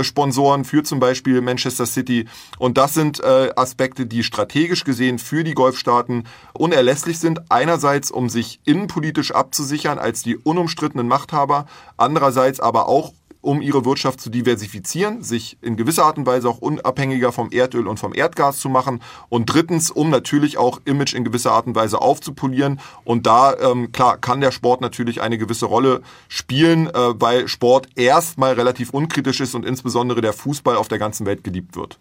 Sponsoren 0.00 0.64
für 0.64 0.82
zum 0.82 1.00
Beispiel 1.00 1.40
Manchester 1.40 1.86
City. 1.86 2.26
Und 2.58 2.78
das 2.78 2.94
sind 2.94 3.20
äh, 3.20 3.50
Aspekte, 3.56 4.06
die 4.06 4.22
strategisch 4.22 4.84
gesehen 4.84 5.18
für 5.18 5.44
die 5.44 5.54
Golfstaaten 5.54 6.24
unerlässlich 6.52 7.18
sind. 7.18 7.50
Einerseits, 7.50 8.10
um 8.10 8.28
sich 8.28 8.60
innenpolitisch 8.64 9.32
abzusichern 9.32 9.98
als 9.98 10.22
die 10.22 10.36
unumstrittenen 10.36 11.08
Machthaber, 11.08 11.66
andererseits 11.96 12.60
aber 12.60 12.88
auch 12.88 13.12
um 13.44 13.60
ihre 13.60 13.84
Wirtschaft 13.84 14.20
zu 14.20 14.30
diversifizieren, 14.30 15.22
sich 15.22 15.58
in 15.60 15.76
gewisser 15.76 16.04
Art 16.04 16.18
und 16.18 16.26
Weise 16.26 16.48
auch 16.48 16.58
unabhängiger 16.58 17.30
vom 17.30 17.50
Erdöl 17.50 17.86
und 17.86 17.98
vom 17.98 18.14
Erdgas 18.14 18.58
zu 18.58 18.68
machen 18.68 19.00
und 19.28 19.46
drittens, 19.46 19.90
um 19.90 20.10
natürlich 20.10 20.58
auch 20.58 20.80
Image 20.84 21.14
in 21.14 21.24
gewisser 21.24 21.52
Art 21.52 21.66
und 21.66 21.74
Weise 21.74 22.00
aufzupolieren 22.00 22.80
und 23.04 23.26
da, 23.26 23.54
ähm, 23.58 23.92
klar, 23.92 24.18
kann 24.18 24.40
der 24.40 24.50
Sport 24.50 24.80
natürlich 24.80 25.20
eine 25.20 25.38
gewisse 25.38 25.66
Rolle 25.66 26.02
spielen, 26.28 26.88
äh, 26.88 27.20
weil 27.20 27.48
Sport 27.48 27.88
erstmal 27.96 28.54
relativ 28.54 28.90
unkritisch 28.90 29.40
ist 29.40 29.54
und 29.54 29.64
insbesondere 29.64 30.20
der 30.20 30.32
Fußball 30.32 30.76
auf 30.76 30.88
der 30.88 30.98
ganzen 30.98 31.26
Welt 31.26 31.44
geliebt 31.44 31.76
wird. 31.76 31.98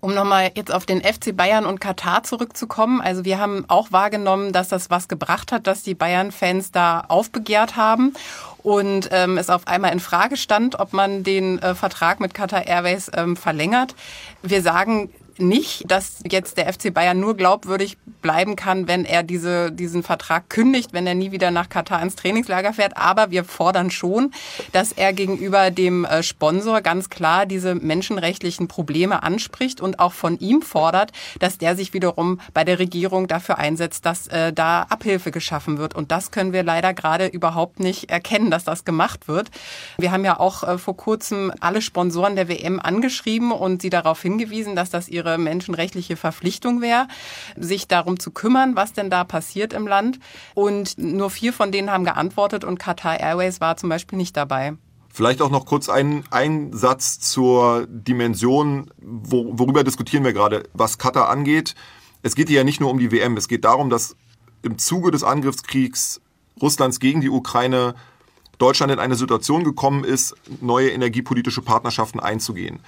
Um 0.00 0.14
nochmal 0.14 0.52
jetzt 0.54 0.72
auf 0.72 0.86
den 0.86 1.02
FC 1.02 1.36
Bayern 1.36 1.66
und 1.66 1.80
Katar 1.80 2.22
zurückzukommen. 2.22 3.00
Also 3.00 3.24
wir 3.24 3.40
haben 3.40 3.64
auch 3.66 3.90
wahrgenommen, 3.90 4.52
dass 4.52 4.68
das 4.68 4.90
was 4.90 5.08
gebracht 5.08 5.50
hat, 5.50 5.66
dass 5.66 5.82
die 5.82 5.94
Bayern-Fans 5.94 6.70
da 6.70 7.04
aufbegehrt 7.08 7.74
haben 7.74 8.12
und 8.62 9.08
ähm, 9.10 9.38
es 9.38 9.50
auf 9.50 9.66
einmal 9.66 9.92
in 9.92 9.98
Frage 9.98 10.36
stand, 10.36 10.78
ob 10.78 10.92
man 10.92 11.24
den 11.24 11.58
äh, 11.58 11.74
Vertrag 11.74 12.20
mit 12.20 12.32
Qatar 12.32 12.66
Airways 12.66 13.10
ähm, 13.12 13.34
verlängert. 13.34 13.96
Wir 14.42 14.62
sagen 14.62 15.10
nicht, 15.40 15.90
dass 15.90 16.22
jetzt 16.30 16.56
der 16.56 16.72
FC 16.72 16.92
Bayern 16.92 17.20
nur 17.20 17.36
glaubwürdig 17.36 17.96
bleiben 18.22 18.56
kann, 18.56 18.88
wenn 18.88 19.04
er 19.04 19.22
diese, 19.22 19.70
diesen 19.72 20.02
Vertrag 20.02 20.50
kündigt, 20.50 20.92
wenn 20.92 21.06
er 21.06 21.14
nie 21.14 21.32
wieder 21.32 21.50
nach 21.50 21.68
Katar 21.68 22.02
ins 22.02 22.16
Trainingslager 22.16 22.72
fährt. 22.72 22.96
Aber 22.96 23.30
wir 23.30 23.44
fordern 23.44 23.90
schon, 23.90 24.32
dass 24.72 24.92
er 24.92 25.12
gegenüber 25.12 25.70
dem 25.70 26.04
äh, 26.04 26.22
Sponsor 26.22 26.80
ganz 26.80 27.10
klar 27.10 27.46
diese 27.46 27.74
menschenrechtlichen 27.74 28.68
Probleme 28.68 29.22
anspricht 29.22 29.80
und 29.80 30.00
auch 30.00 30.12
von 30.12 30.38
ihm 30.38 30.62
fordert, 30.62 31.12
dass 31.38 31.58
der 31.58 31.76
sich 31.76 31.92
wiederum 31.92 32.40
bei 32.54 32.64
der 32.64 32.78
Regierung 32.78 33.28
dafür 33.28 33.58
einsetzt, 33.58 34.04
dass 34.04 34.26
äh, 34.28 34.52
da 34.52 34.82
Abhilfe 34.82 35.30
geschaffen 35.30 35.78
wird. 35.78 35.94
Und 35.94 36.10
das 36.10 36.30
können 36.30 36.52
wir 36.52 36.62
leider 36.62 36.94
gerade 36.94 37.26
überhaupt 37.26 37.80
nicht 37.80 38.10
erkennen, 38.10 38.50
dass 38.50 38.64
das 38.64 38.84
gemacht 38.84 39.28
wird. 39.28 39.50
Wir 39.98 40.12
haben 40.12 40.24
ja 40.24 40.40
auch 40.40 40.64
äh, 40.64 40.78
vor 40.78 40.96
kurzem 40.96 41.52
alle 41.60 41.82
Sponsoren 41.82 42.36
der 42.36 42.48
WM 42.48 42.80
angeschrieben 42.80 43.52
und 43.52 43.82
sie 43.82 43.90
darauf 43.90 44.22
hingewiesen, 44.22 44.74
dass 44.74 44.90
das 44.90 45.08
ihre 45.08 45.27
ihre 45.28 45.38
menschenrechtliche 45.38 46.16
Verpflichtung 46.16 46.80
wäre, 46.80 47.08
sich 47.56 47.88
darum 47.88 48.18
zu 48.18 48.30
kümmern, 48.30 48.76
was 48.76 48.92
denn 48.92 49.10
da 49.10 49.24
passiert 49.24 49.72
im 49.72 49.86
Land. 49.86 50.18
Und 50.54 50.98
nur 50.98 51.30
vier 51.30 51.52
von 51.52 51.72
denen 51.72 51.90
haben 51.90 52.04
geantwortet 52.04 52.64
und 52.64 52.78
Qatar 52.78 53.20
Airways 53.20 53.60
war 53.60 53.76
zum 53.76 53.88
Beispiel 53.88 54.18
nicht 54.18 54.36
dabei. 54.36 54.74
Vielleicht 55.12 55.42
auch 55.42 55.50
noch 55.50 55.66
kurz 55.66 55.88
ein, 55.88 56.24
ein 56.30 56.72
Satz 56.72 57.18
zur 57.18 57.86
Dimension, 57.88 58.90
wo, 58.98 59.58
worüber 59.58 59.82
diskutieren 59.82 60.24
wir 60.24 60.32
gerade, 60.32 60.64
was 60.74 60.98
Katar 60.98 61.28
angeht. 61.28 61.74
Es 62.22 62.34
geht 62.34 62.48
hier 62.48 62.58
ja 62.58 62.64
nicht 62.64 62.80
nur 62.80 62.90
um 62.90 62.98
die 62.98 63.10
WM, 63.10 63.36
es 63.36 63.48
geht 63.48 63.64
darum, 63.64 63.90
dass 63.90 64.16
im 64.62 64.78
Zuge 64.78 65.10
des 65.10 65.24
Angriffskriegs 65.24 66.20
Russlands 66.60 67.00
gegen 67.00 67.20
die 67.20 67.30
Ukraine 67.30 67.94
Deutschland 68.58 68.92
in 68.92 68.98
eine 68.98 69.14
Situation 69.14 69.62
gekommen 69.62 70.02
ist, 70.02 70.34
neue 70.60 70.90
energiepolitische 70.90 71.62
Partnerschaften 71.62 72.18
einzugehen. 72.18 72.80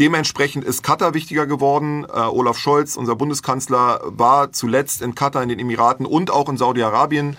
Dementsprechend 0.00 0.64
ist 0.64 0.82
Katar 0.82 1.12
wichtiger 1.12 1.46
geworden. 1.46 2.04
Äh, 2.04 2.20
Olaf 2.20 2.56
Scholz, 2.56 2.96
unser 2.96 3.16
Bundeskanzler, 3.16 4.00
war 4.04 4.50
zuletzt 4.50 5.02
in 5.02 5.14
Katar, 5.14 5.42
in 5.42 5.50
den 5.50 5.58
Emiraten 5.58 6.06
und 6.06 6.30
auch 6.30 6.48
in 6.48 6.56
Saudi-Arabien 6.56 7.36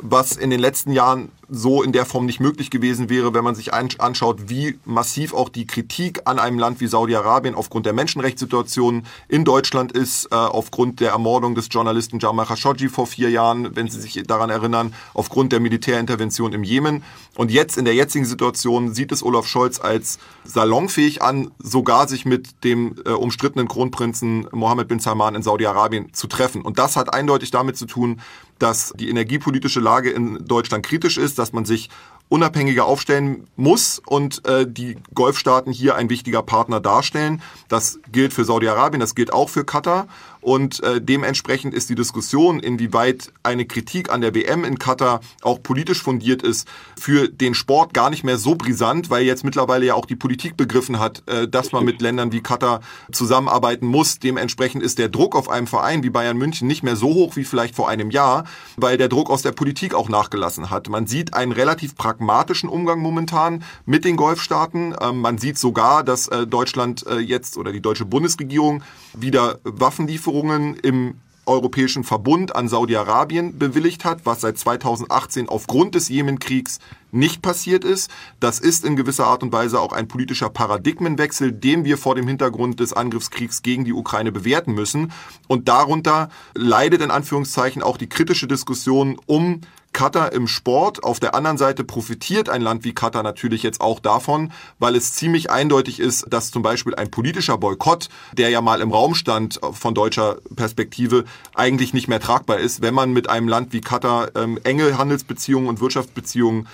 was 0.00 0.36
in 0.36 0.50
den 0.50 0.60
letzten 0.60 0.92
Jahren 0.92 1.30
so 1.48 1.82
in 1.82 1.92
der 1.92 2.04
Form 2.04 2.26
nicht 2.26 2.40
möglich 2.40 2.70
gewesen 2.70 3.08
wäre, 3.08 3.32
wenn 3.32 3.44
man 3.44 3.54
sich 3.54 3.72
anschaut, 3.72 4.48
wie 4.48 4.78
massiv 4.84 5.32
auch 5.32 5.48
die 5.48 5.66
Kritik 5.66 6.22
an 6.24 6.38
einem 6.38 6.58
Land 6.58 6.80
wie 6.80 6.86
Saudi-Arabien 6.86 7.54
aufgrund 7.54 7.86
der 7.86 7.92
Menschenrechtssituation 7.92 9.04
in 9.28 9.44
Deutschland 9.44 9.92
ist, 9.92 10.26
äh, 10.26 10.34
aufgrund 10.34 11.00
der 11.00 11.10
Ermordung 11.10 11.54
des 11.54 11.68
Journalisten 11.70 12.18
Jamal 12.18 12.46
Khashoggi 12.46 12.88
vor 12.88 13.06
vier 13.06 13.30
Jahren, 13.30 13.76
wenn 13.76 13.88
Sie 13.88 14.00
sich 14.00 14.22
daran 14.26 14.50
erinnern, 14.50 14.94
aufgrund 15.14 15.52
der 15.52 15.60
Militärintervention 15.60 16.52
im 16.52 16.64
Jemen. 16.64 17.04
Und 17.36 17.50
jetzt 17.50 17.78
in 17.78 17.84
der 17.84 17.94
jetzigen 17.94 18.24
Situation 18.24 18.92
sieht 18.92 19.12
es 19.12 19.22
Olaf 19.22 19.46
Scholz 19.46 19.80
als 19.80 20.18
salonfähig 20.44 21.22
an, 21.22 21.52
sogar 21.58 22.08
sich 22.08 22.26
mit 22.26 22.64
dem 22.64 22.96
äh, 23.04 23.10
umstrittenen 23.10 23.68
Kronprinzen 23.68 24.48
Mohammed 24.52 24.88
bin 24.88 24.98
Salman 24.98 25.36
in 25.36 25.42
Saudi-Arabien 25.42 26.12
zu 26.12 26.26
treffen. 26.26 26.62
Und 26.62 26.78
das 26.78 26.96
hat 26.96 27.14
eindeutig 27.14 27.50
damit 27.50 27.76
zu 27.76 27.86
tun, 27.86 28.20
dass 28.58 28.92
die 28.96 29.08
energiepolitische 29.08 29.80
Lage 29.80 30.10
in 30.10 30.44
Deutschland 30.46 30.84
kritisch 30.84 31.18
ist, 31.18 31.38
dass 31.38 31.52
man 31.52 31.64
sich 31.64 31.90
unabhängiger 32.28 32.86
aufstellen 32.86 33.46
muss 33.56 34.00
und 34.04 34.44
äh, 34.46 34.66
die 34.68 34.96
Golfstaaten 35.14 35.72
hier 35.72 35.94
ein 35.94 36.10
wichtiger 36.10 36.42
Partner 36.42 36.80
darstellen. 36.80 37.40
Das 37.68 38.00
gilt 38.10 38.32
für 38.32 38.44
Saudi-Arabien, 38.44 39.00
das 39.00 39.14
gilt 39.14 39.32
auch 39.32 39.48
für 39.48 39.64
Katar. 39.64 40.08
Und 40.46 40.80
äh, 40.84 41.00
dementsprechend 41.00 41.74
ist 41.74 41.90
die 41.90 41.96
Diskussion, 41.96 42.60
inwieweit 42.60 43.32
eine 43.42 43.64
Kritik 43.64 44.12
an 44.12 44.20
der 44.20 44.32
WM 44.32 44.62
in 44.62 44.78
Katar 44.78 45.18
auch 45.42 45.60
politisch 45.60 46.00
fundiert 46.00 46.40
ist, 46.42 46.68
für 46.96 47.26
den 47.26 47.52
Sport 47.52 47.92
gar 47.92 48.10
nicht 48.10 48.22
mehr 48.22 48.38
so 48.38 48.54
brisant, 48.54 49.10
weil 49.10 49.24
jetzt 49.24 49.42
mittlerweile 49.42 49.86
ja 49.86 49.94
auch 49.94 50.06
die 50.06 50.14
Politik 50.14 50.56
begriffen 50.56 51.00
hat, 51.00 51.24
äh, 51.26 51.48
dass 51.48 51.72
man 51.72 51.84
mit 51.84 52.00
Ländern 52.00 52.30
wie 52.30 52.42
Katar 52.42 52.78
zusammenarbeiten 53.10 53.88
muss. 53.88 54.20
Dementsprechend 54.20 54.84
ist 54.84 55.00
der 55.00 55.08
Druck 55.08 55.34
auf 55.34 55.48
einem 55.48 55.66
Verein 55.66 56.04
wie 56.04 56.10
Bayern 56.10 56.36
München 56.36 56.68
nicht 56.68 56.84
mehr 56.84 56.94
so 56.94 57.08
hoch 57.08 57.34
wie 57.34 57.42
vielleicht 57.42 57.74
vor 57.74 57.88
einem 57.88 58.12
Jahr, 58.12 58.44
weil 58.76 58.98
der 58.98 59.08
Druck 59.08 59.30
aus 59.30 59.42
der 59.42 59.50
Politik 59.50 59.94
auch 59.94 60.08
nachgelassen 60.08 60.70
hat. 60.70 60.88
Man 60.88 61.08
sieht 61.08 61.34
einen 61.34 61.50
relativ 61.50 61.96
pragmatischen 61.96 62.68
Umgang 62.68 63.00
momentan 63.00 63.64
mit 63.84 64.04
den 64.04 64.16
Golfstaaten. 64.16 64.94
Ähm, 65.00 65.20
man 65.22 65.38
sieht 65.38 65.58
sogar, 65.58 66.04
dass 66.04 66.28
äh, 66.28 66.46
Deutschland 66.46 67.04
äh, 67.04 67.18
jetzt 67.18 67.56
oder 67.56 67.72
die 67.72 67.82
deutsche 67.82 68.04
Bundesregierung 68.04 68.84
wieder 69.12 69.58
Waffenlieferungen 69.64 70.35
Lieferungen 70.36 70.76
im 70.82 71.14
Europäischen 71.46 72.04
Verbund 72.04 72.54
an 72.56 72.68
Saudi-Arabien 72.68 73.58
bewilligt 73.58 74.04
hat, 74.04 74.26
was 74.26 74.42
seit 74.42 74.58
2018 74.58 75.48
aufgrund 75.48 75.94
des 75.94 76.08
Jemenkriegs 76.08 76.78
nicht 77.12 77.40
passiert 77.40 77.84
ist. 77.84 78.10
Das 78.40 78.58
ist 78.58 78.84
in 78.84 78.96
gewisser 78.96 79.26
Art 79.26 79.42
und 79.42 79.52
Weise 79.52 79.80
auch 79.80 79.92
ein 79.92 80.08
politischer 80.08 80.50
Paradigmenwechsel, 80.50 81.52
den 81.52 81.84
wir 81.84 81.96
vor 81.96 82.16
dem 82.16 82.26
Hintergrund 82.26 82.80
des 82.80 82.92
Angriffskriegs 82.92 83.62
gegen 83.62 83.84
die 83.84 83.92
Ukraine 83.92 84.32
bewerten 84.32 84.74
müssen. 84.74 85.12
Und 85.46 85.68
darunter 85.68 86.28
leidet 86.54 87.00
in 87.00 87.12
Anführungszeichen 87.12 87.82
auch 87.82 87.96
die 87.96 88.08
kritische 88.08 88.48
Diskussion 88.48 89.18
um 89.26 89.60
Katar 89.96 90.34
im 90.34 90.46
Sport. 90.46 91.04
Auf 91.04 91.20
der 91.20 91.34
anderen 91.34 91.56
Seite 91.56 91.82
profitiert 91.82 92.50
ein 92.50 92.60
Land 92.60 92.84
wie 92.84 92.92
Katar 92.92 93.22
natürlich 93.22 93.62
jetzt 93.62 93.80
auch 93.80 93.98
davon, 93.98 94.52
weil 94.78 94.94
es 94.94 95.14
ziemlich 95.14 95.50
eindeutig 95.50 96.00
ist, 96.00 96.26
dass 96.28 96.50
zum 96.50 96.60
Beispiel 96.60 96.94
ein 96.94 97.10
politischer 97.10 97.56
Boykott, 97.56 98.10
der 98.36 98.50
ja 98.50 98.60
mal 98.60 98.82
im 98.82 98.92
Raum 98.92 99.14
stand 99.14 99.58
von 99.72 99.94
deutscher 99.94 100.36
Perspektive, 100.54 101.24
eigentlich 101.54 101.94
nicht 101.94 102.08
mehr 102.08 102.20
tragbar 102.20 102.58
ist, 102.58 102.82
wenn 102.82 102.92
man 102.92 103.14
mit 103.14 103.30
einem 103.30 103.48
Land 103.48 103.72
wie 103.72 103.80
Katar 103.80 104.28
ähm, 104.36 104.60
enge 104.64 104.98
Handelsbeziehungen 104.98 105.66
und 105.66 105.80
Wirtschaftsbeziehungen 105.80 106.68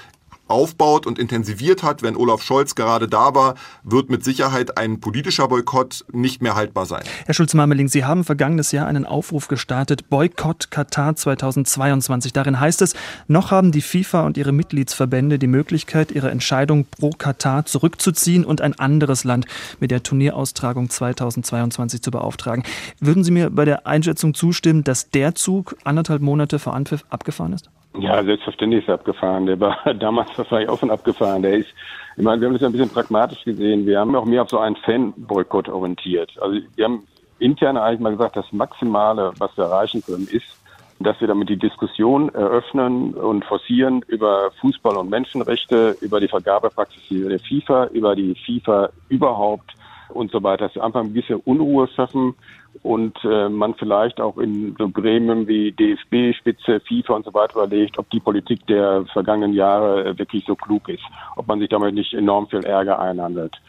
aufbaut 0.53 1.07
und 1.07 1.18
intensiviert 1.18 1.82
hat, 1.82 2.03
wenn 2.03 2.16
Olaf 2.16 2.42
Scholz 2.42 2.74
gerade 2.74 3.09
da 3.09 3.34
war, 3.34 3.55
wird 3.82 4.11
mit 4.11 4.22
Sicherheit 4.22 4.78
ein 4.78 5.00
politischer 5.00 5.48
Boykott 5.48 6.05
nicht 6.12 6.42
mehr 6.42 6.55
haltbar 6.55 6.86
sein. 6.86 7.03
Herr 7.24 7.34
Schulz-Marmeling, 7.34 7.88
Sie 7.88 8.05
haben 8.05 8.22
vergangenes 8.22 8.70
Jahr 8.70 8.86
einen 8.86 9.07
Aufruf 9.07 9.48
gestartet, 9.48 10.11
Boykott 10.11 10.70
Katar 10.70 11.16
2022. 11.16 12.32
Darin 12.32 12.61
heißt 12.61 12.82
es, 12.82 12.94
noch 13.28 13.50
haben 13.50 13.72
die 13.72 13.80
FIFA 13.80 14.26
und 14.26 14.36
ihre 14.36 14.53
Mitgliedsverbände 14.53 15.38
die 15.38 15.46
Möglichkeit, 15.46 16.12
ihre 16.12 16.30
Entscheidung 16.30 16.84
pro 16.84 17.11
Katar 17.11 17.64
zurückzuziehen 17.64 18.44
und 18.44 18.61
ein 18.61 18.78
anderes 18.78 19.24
Land 19.24 19.46
mit 19.80 19.90
der 19.90 20.03
Turnieraustragung 20.03 20.90
2022 20.90 22.03
zu 22.03 22.11
beauftragen. 22.11 22.64
Würden 23.00 23.24
Sie 23.24 23.30
mir 23.30 23.50
bei 23.50 23.64
der 23.64 23.86
Einschätzung 23.86 24.34
zustimmen, 24.34 24.84
dass 24.84 25.11
der 25.11 25.34
Zug 25.34 25.76
anderthalb 25.84 26.22
Monate 26.22 26.59
vor 26.59 26.74
Anpfiff 26.74 27.05
abgefahren 27.09 27.55
ist? 27.55 27.70
Ja, 27.99 28.24
selbstverständlich 28.24 28.82
ist 28.82 28.88
er 28.88 28.95
abgefahren. 28.95 29.47
Der 29.47 29.61
war 29.61 29.76
damals 29.99 30.36
wahrscheinlich 30.36 30.68
auch 30.68 30.78
schon 30.78 30.90
abgefahren. 30.90 31.43
Der 31.43 31.55
ist, 31.59 31.68
ich 32.16 32.22
meine, 32.22 32.40
wir 32.40 32.49
haben 32.49 32.55
das 32.55 32.62
ja 32.62 32.68
ein 32.68 32.72
bisschen 32.72 32.90
pragmatisch 32.90 33.45
gesehen. 33.45 33.86
Wir 33.86 34.01
haben 34.01 34.14
auch 34.16 34.24
mehr 34.24 34.43
auf 34.43 34.51
so 34.51 34.59
einen 34.59 34.76
Fan-Boykott 34.76 35.68
orientiert. 35.68 36.32
Also 36.40 36.61
wir 36.74 36.84
haben 36.84 37.07
intern 37.38 37.76
eigentlich 37.76 38.01
mal 38.01 38.12
gesagt, 38.12 38.36
das 38.36 38.51
Maximale, 38.53 39.32
was 39.38 39.57
wir 39.57 39.64
erreichen 39.64 40.03
können, 40.03 40.26
ist, 40.30 40.47
dass 41.01 41.20
wir 41.20 41.28
damit 41.28 41.49
die 41.49 41.59
Diskussion 41.59 42.28
eröffnen 42.34 43.14
und 43.14 43.45
forcieren 43.45 44.03
über 44.07 44.53
Fußball 44.61 44.97
und 44.97 45.11
Menschenrechte, 45.11 45.97
über 46.01 46.20
die 46.20 46.28
Vergabepraxis 46.28 47.03
der 47.11 47.40
FIFA, 47.40 47.86
über 47.86 48.14
die 48.14 48.34
FIFA 48.34 48.90
überhaupt 49.09 49.74
und 50.12 50.30
so 50.30 50.42
weiter. 50.42 50.66
Dass 50.66 50.74
wir 50.74 50.84
einfach 50.84 51.00
ein 51.00 51.12
bisschen 51.12 51.40
Unruhe 51.40 51.88
schaffen 51.88 52.34
und 52.82 53.16
äh, 53.24 53.48
man 53.48 53.74
vielleicht 53.74 54.20
auch 54.20 54.38
in 54.38 54.74
so 54.78 54.88
Gremien 54.88 55.46
wie 55.46 55.72
DFB, 55.72 56.36
Spitze, 56.36 56.80
FIFA 56.80 57.14
und 57.14 57.24
so 57.24 57.34
weiter 57.34 57.56
überlegt, 57.56 57.98
ob 57.98 58.08
die 58.10 58.20
Politik 58.20 58.66
der 58.66 59.04
vergangenen 59.12 59.54
Jahre 59.54 60.18
wirklich 60.18 60.44
so 60.46 60.54
klug 60.54 60.88
ist, 60.88 61.04
ob 61.36 61.46
man 61.48 61.60
sich 61.60 61.68
damit 61.68 61.94
nicht 61.94 62.14
enorm 62.14 62.48
viel 62.48 62.64
Ärger 62.64 62.98
einhandelt. 62.98 63.60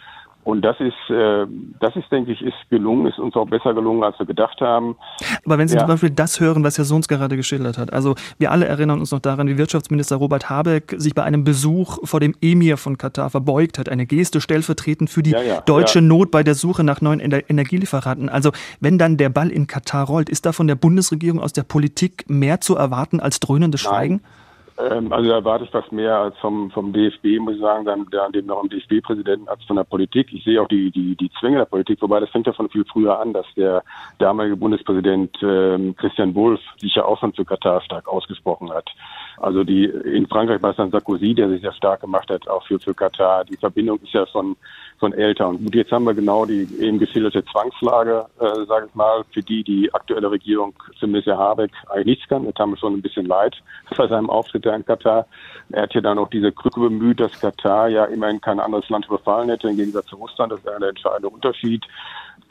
Und 0.43 0.61
das 0.61 0.75
ist, 0.79 1.09
äh, 1.09 1.45
das 1.79 1.95
ist, 1.95 2.11
denke 2.11 2.33
ich, 2.33 2.41
ist 2.41 2.53
gelungen, 2.69 3.07
ist 3.07 3.17
uns 3.17 3.35
auch 3.35 3.47
besser 3.47 3.73
gelungen, 3.73 4.03
als 4.03 4.19
wir 4.19 4.25
gedacht 4.25 4.59
haben. 4.59 4.97
Aber 5.45 5.57
wenn 5.57 5.69
Sie 5.69 5.75
ja. 5.75 5.81
zum 5.81 5.87
Beispiel 5.87 6.09
das 6.09 6.39
hören, 6.39 6.63
was 6.63 6.77
Herr 6.77 6.83
Sohns 6.83 7.07
gerade 7.07 7.37
geschildert 7.37 7.77
hat, 7.77 7.93
also 7.93 8.15
wir 8.39 8.51
alle 8.51 8.65
erinnern 8.65 8.99
uns 8.99 9.11
noch 9.11 9.19
daran, 9.19 9.47
wie 9.47 9.57
Wirtschaftsminister 9.57 10.17
Robert 10.17 10.49
Habeck 10.49 10.95
sich 10.97 11.15
bei 11.15 11.23
einem 11.23 11.45
Besuch 11.45 11.99
vor 12.03 12.19
dem 12.19 12.35
Emir 12.41 12.75
von 12.75 12.97
Katar 12.97 13.29
verbeugt 13.29 13.79
hat, 13.79 13.87
eine 13.87 14.05
Geste 14.05 14.41
stellvertretend 14.41 15.09
für 15.09 15.23
die 15.23 15.31
ja, 15.31 15.41
ja, 15.41 15.61
deutsche 15.61 16.01
Not 16.01 16.29
bei 16.29 16.43
der 16.43 16.55
Suche 16.55 16.83
nach 16.83 16.99
neuen 16.99 17.21
Energielieferanten. 17.21 18.27
Also 18.27 18.51
wenn 18.81 18.97
dann 18.97 19.15
der 19.15 19.29
Ball 19.29 19.49
in 19.49 19.67
Katar 19.67 20.07
rollt, 20.07 20.29
ist 20.29 20.45
da 20.45 20.51
von 20.51 20.67
der 20.67 20.75
Bundesregierung 20.75 21.39
aus 21.39 21.53
der 21.53 21.63
Politik 21.63 22.25
mehr 22.27 22.59
zu 22.59 22.75
erwarten 22.75 23.21
als 23.21 23.39
dröhnendes 23.39 23.79
Schweigen? 23.79 24.15
Nein. 24.15 24.42
Ähm, 24.91 25.13
also 25.13 25.29
da 25.29 25.35
erwarte 25.37 25.65
ich 25.65 25.71
fast 25.71 25.91
mehr 25.91 26.17
als 26.17 26.37
vom, 26.39 26.71
vom 26.71 26.91
DFB, 26.91 27.39
muss 27.39 27.55
ich 27.55 27.61
sagen, 27.61 27.85
dann, 27.85 28.05
der, 28.11 28.29
dem 28.29 28.47
noch 28.47 28.63
im 28.63 28.69
DFB-Präsidenten 28.69 29.47
als 29.47 29.63
von 29.63 29.77
der 29.77 29.83
Politik. 29.83 30.33
Ich 30.33 30.43
sehe 30.43 30.61
auch 30.61 30.67
die, 30.67 30.91
die, 30.91 31.15
die 31.15 31.31
Zwänge 31.39 31.57
der 31.57 31.65
Politik, 31.65 32.01
wobei 32.01 32.19
das 32.19 32.29
fängt 32.29 32.47
ja 32.47 32.53
von 32.53 32.69
viel 32.69 32.85
früher 32.85 33.19
an, 33.19 33.33
dass 33.33 33.45
der 33.55 33.83
damalige 34.19 34.57
Bundespräsident 34.57 35.37
ähm, 35.41 35.95
Christian 35.95 36.35
Wulff 36.35 36.61
sich 36.77 36.95
ja 36.95 37.05
auch 37.05 37.19
schon 37.19 37.33
für 37.33 37.45
Katar 37.45 37.81
stark 37.81 38.07
ausgesprochen 38.07 38.71
hat. 38.71 38.89
Also 39.37 39.63
die 39.63 39.85
in 39.85 40.27
Frankreich 40.27 40.61
war 40.61 40.71
es 40.71 40.77
dann 40.77 40.91
Sarkozy, 40.91 41.33
der 41.33 41.49
sich 41.49 41.61
sehr 41.61 41.73
stark 41.73 42.01
gemacht 42.01 42.29
hat, 42.29 42.47
auch 42.47 42.65
für, 42.65 42.79
für 42.79 42.93
Katar. 42.93 43.45
Die 43.45 43.57
Verbindung 43.57 43.99
ist 44.01 44.13
ja 44.13 44.25
von, 44.27 44.55
von 44.99 45.13
älter. 45.13 45.47
Und 45.49 45.63
gut, 45.63 45.75
jetzt 45.75 45.91
haben 45.91 46.05
wir 46.05 46.13
genau 46.13 46.45
die 46.45 46.67
eben 46.79 46.99
geschilderte 46.99 47.43
Zwangslage, 47.45 48.25
äh, 48.39 48.65
sage 48.65 48.87
ich 48.87 48.95
mal, 48.95 49.23
für 49.31 49.41
die 49.41 49.63
die 49.63 49.93
aktuelle 49.93 50.29
Regierung, 50.29 50.73
zumindest 50.99 51.27
Herr 51.27 51.37
Habeck, 51.37 51.71
eigentlich 51.89 52.17
nichts 52.17 52.27
kann. 52.27 52.45
Das 52.45 52.55
haben 52.59 52.71
wir 52.71 52.77
schon 52.77 52.93
ein 52.93 53.01
bisschen 53.01 53.25
leid 53.25 53.55
bei 53.97 54.07
seinem 54.07 54.29
Auftritt 54.29 54.65
in 54.65 54.85
Katar. 54.85 55.25
Er 55.71 55.83
hat 55.83 55.93
ja 55.93 56.01
dann 56.01 56.19
auch 56.19 56.29
diese 56.29 56.51
Krücke 56.51 56.79
bemüht, 56.79 57.19
dass 57.19 57.39
Katar 57.39 57.87
ja 57.89 58.05
immerhin 58.05 58.41
kein 58.41 58.59
anderes 58.59 58.89
Land 58.89 59.07
überfallen 59.07 59.49
hätte, 59.49 59.69
im 59.69 59.77
Gegensatz 59.77 60.05
zu 60.07 60.15
Russland. 60.15 60.51
Das 60.51 60.63
wäre 60.63 60.79
der 60.79 60.89
entscheidende 60.89 61.29
Unterschied. 61.29 61.83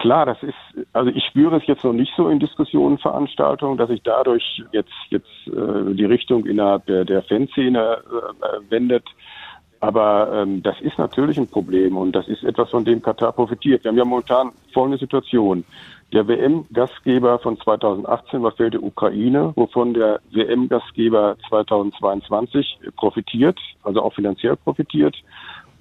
Klar, 0.03 0.27
das 0.27 0.43
ist, 0.43 0.87
also 0.93 1.13
ich 1.15 1.25
spüre 1.27 1.59
es 1.59 1.67
jetzt 1.69 1.85
noch 1.85 1.93
nicht 1.93 2.13
so 2.17 2.29
in 2.29 2.41
Diskussionen, 2.41 2.99
Veranstaltungen, 2.99 3.79
dass 3.79 3.89
sich 3.89 4.03
dadurch 4.03 4.61
jetzt, 4.73 4.91
jetzt 5.11 5.29
äh, 5.47 5.95
die 5.95 6.05
Richtung 6.05 6.45
innerhalb 6.45 6.87
der, 6.87 7.05
der 7.05 7.23
Fanszene 7.23 7.99
äh, 7.99 8.69
wendet. 8.69 9.05
Aber 9.79 10.29
ähm, 10.35 10.61
das 10.61 10.81
ist 10.81 10.99
natürlich 10.99 11.39
ein 11.39 11.47
Problem 11.47 11.97
und 11.97 12.17
das 12.17 12.27
ist 12.27 12.43
etwas, 12.43 12.71
von 12.71 12.85
dem 12.85 13.01
Katar 13.01 13.31
profitiert. 13.31 13.85
Wir 13.85 13.91
haben 13.91 13.99
ja 13.99 14.05
momentan 14.05 14.51
folgende 14.73 14.99
Situation. 14.99 15.65
Der 16.13 16.27
WM-Gastgeber 16.27 17.39
von 17.39 17.57
2018 17.61 18.43
war 18.43 18.51
der 18.51 18.83
Ukraine, 18.83 19.53
wovon 19.55 19.95
der 19.95 20.19
WM-Gastgeber 20.33 21.37
2022 21.49 22.81
profitiert, 22.97 23.61
also 23.85 24.03
auch 24.03 24.15
finanziell 24.15 24.57
profitiert. 24.57 25.15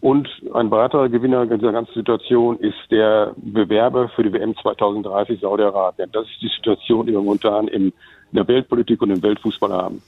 Und 0.02 0.28
ein 0.56 0.72
weiterer 0.72 1.10
Gewinner 1.10 1.46
dieser 1.46 1.72
ganzen 1.72 1.94
Situation 1.94 2.58
ist 2.60 2.90
der 2.90 3.34
Bewerber 3.38 4.10
für 4.10 4.24
die 4.24 4.34
WM 4.34 4.56
2030 4.58 5.40
Saudi-Arabien. 5.42 6.10
Das 6.12 6.26
ist 6.26 6.42
die 6.42 6.50
Situation, 6.58 7.06
die 7.06 7.14
wir 7.14 7.22
momentan 7.22 7.68
in 7.68 7.94
der 8.32 8.48
Weltpolitik 8.48 9.00
und 9.04 9.12
im 9.12 9.22
Weltfußball 9.22 9.72
haben. 9.72 10.02